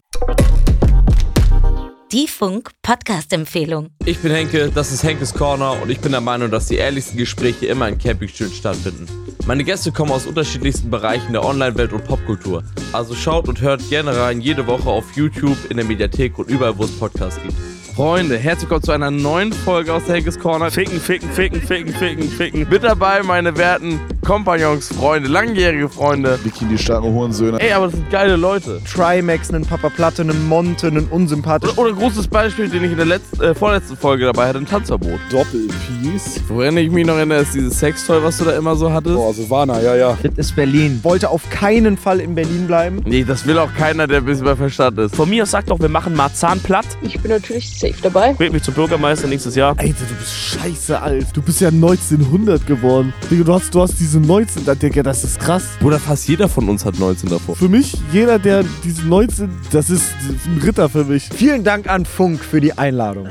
Die 2.13 2.27
Funk-Podcast-Empfehlung. 2.27 3.91
Ich 4.05 4.19
bin 4.19 4.33
Henke, 4.33 4.73
das 4.75 4.91
ist 4.91 5.05
Henkes 5.05 5.33
Corner 5.33 5.81
und 5.81 5.91
ich 5.91 6.01
bin 6.01 6.11
der 6.11 6.21
Meinung, 6.21 6.51
dass 6.51 6.67
die 6.67 6.75
ehrlichsten 6.75 7.17
Gespräche 7.17 7.67
immer 7.67 7.87
in 7.87 7.99
Campingstühlen 7.99 8.53
stattfinden. 8.53 9.07
Meine 9.47 9.63
Gäste 9.63 9.93
kommen 9.93 10.11
aus 10.11 10.27
unterschiedlichsten 10.27 10.91
Bereichen 10.91 11.33
der 11.33 11.45
Online-Welt 11.45 11.93
und 11.93 12.05
Popkultur. 12.05 12.65
Also 12.93 13.15
schaut 13.15 13.47
und 13.47 13.61
hört 13.61 13.89
gerne 13.91 14.17
rein, 14.17 14.41
jede 14.41 14.67
Woche 14.67 14.91
auf 14.91 15.05
YouTube, 15.15 15.57
in 15.71 15.77
der 15.77 15.87
Mediathek 15.87 16.37
und 16.37 16.51
überall, 16.51 16.77
wo 16.77 16.83
es 16.83 16.91
Podcasts 16.91 17.41
gibt. 17.41 17.55
Freunde, 17.95 18.39
herzlich 18.39 18.71
willkommen 18.71 18.83
zu 18.83 18.93
einer 18.93 19.11
neuen 19.11 19.53
Folge 19.53 19.93
aus 19.93 20.05
der 20.05 20.17
Henkes 20.17 20.39
Corner. 20.39 20.71
Ficken, 20.71 21.01
ficken, 21.01 21.29
ficken, 21.31 21.61
ficken, 21.61 21.93
ficken, 21.93 22.29
ficken. 22.29 22.67
Mit 22.71 22.85
dabei 22.85 23.23
meine 23.23 23.57
werten 23.57 24.01
Kompagnons, 24.25 24.89
Freunde, 24.89 25.29
langjährige 25.29 25.89
Freunde. 25.89 26.39
Bikini 26.43 26.79
starke 26.79 27.07
Hurensöhne. 27.09 27.59
Ey, 27.59 27.73
aber 27.73 27.87
das 27.87 27.97
sind 27.97 28.09
geile 28.11 28.37
Leute. 28.37 28.81
Trimax, 28.91 29.53
einen 29.53 29.67
Papa 29.67 29.89
Platte, 29.89 30.23
einen 30.23 30.49
Monte, 30.49 30.87
einen 30.87 31.07
unsympathischen. 31.09 31.77
Oder, 31.77 31.91
oder 31.91 31.97
ein 31.97 32.01
großes 32.01 32.29
Beispiel, 32.29 32.69
den 32.69 32.85
ich 32.85 32.93
in 32.93 32.97
der 32.97 33.07
letzten, 33.07 33.43
äh, 33.43 33.55
vorletzten 33.55 33.97
Folge 33.97 34.27
dabei 34.27 34.49
hatte, 34.49 34.59
ein 34.59 34.67
Tanzverbot. 34.67 35.19
Doppelpiece. 35.31 36.43
Woran 36.49 36.77
ich 36.77 36.91
mich 36.91 37.07
noch 37.07 37.17
erinnere, 37.17 37.41
ist 37.41 37.55
dieses 37.55 37.79
Sextoy, 37.79 38.23
was 38.23 38.39
du 38.39 38.45
da 38.45 38.53
immer 38.53 38.77
so 38.77 38.93
hattest. 38.93 39.17
Boah, 39.17 39.35
Silvana, 39.35 39.81
ja, 39.83 39.97
ja. 39.97 40.17
Das 40.23 40.33
ist 40.37 40.57
Berlin. 40.57 41.01
Wollte 41.03 41.29
auf 41.29 41.49
keinen 41.51 41.97
Fall 41.99 42.21
in 42.21 42.35
Berlin 42.35 42.67
bleiben. 42.67 43.03
Nee, 43.05 43.25
das 43.25 43.47
will 43.47 43.59
auch 43.59 43.75
keiner, 43.75 44.07
der 44.07 44.19
ein 44.19 44.25
bisschen 44.25 44.45
bei 44.45 44.55
Verstand 44.55 44.99
ist. 44.99 45.17
Von 45.17 45.29
mir 45.29 45.43
aus 45.43 45.51
sagt 45.51 45.71
doch, 45.71 45.81
wir 45.81 45.89
machen 45.89 46.15
Marzahn 46.15 46.61
platt. 46.61 46.87
Ich 47.03 47.19
bin 47.21 47.31
natürlich 47.31 47.80
safe 47.81 48.01
dabei. 48.03 48.39
Wählt 48.39 48.53
mich 48.53 48.63
zum 48.63 48.75
Bürgermeister 48.75 49.29
nächstes 49.29 49.55
Jahr. 49.55 49.75
Alter, 49.79 50.05
du 50.09 50.15
bist 50.15 50.35
scheiße 50.35 51.01
alt. 51.01 51.27
Du 51.33 51.43
bist 51.43 51.61
ja 51.61 51.69
1900 51.69 52.67
geworden. 52.67 53.13
Digga, 53.31 53.45
du 53.45 53.55
hast, 53.55 53.75
du 53.75 53.81
hast 53.81 53.99
diese 53.99 54.11
diese 54.11 54.21
19 54.21 54.65
da, 54.65 54.75
Digga, 54.75 55.05
das 55.05 55.23
ist 55.23 55.39
krass. 55.39 55.63
Bruder, 55.79 56.01
fast 56.01 56.27
jeder 56.27 56.49
von 56.49 56.69
uns 56.69 56.85
hat 56.85 56.99
19 56.99 57.31
davor. 57.31 57.55
Für 57.55 57.69
mich, 57.69 57.97
jeder, 58.13 58.41
der 58.41 58.65
diese 58.83 59.07
19, 59.07 59.49
das 59.71 59.89
ist 59.89 60.13
ein 60.47 60.61
Ritter 60.61 60.89
für 60.89 61.05
mich. 61.05 61.29
Vielen 61.33 61.63
Dank 61.63 61.89
an 61.89 62.05
Funk 62.05 62.43
für 62.43 62.61
die 62.61 62.77
Einladung. 62.77 63.31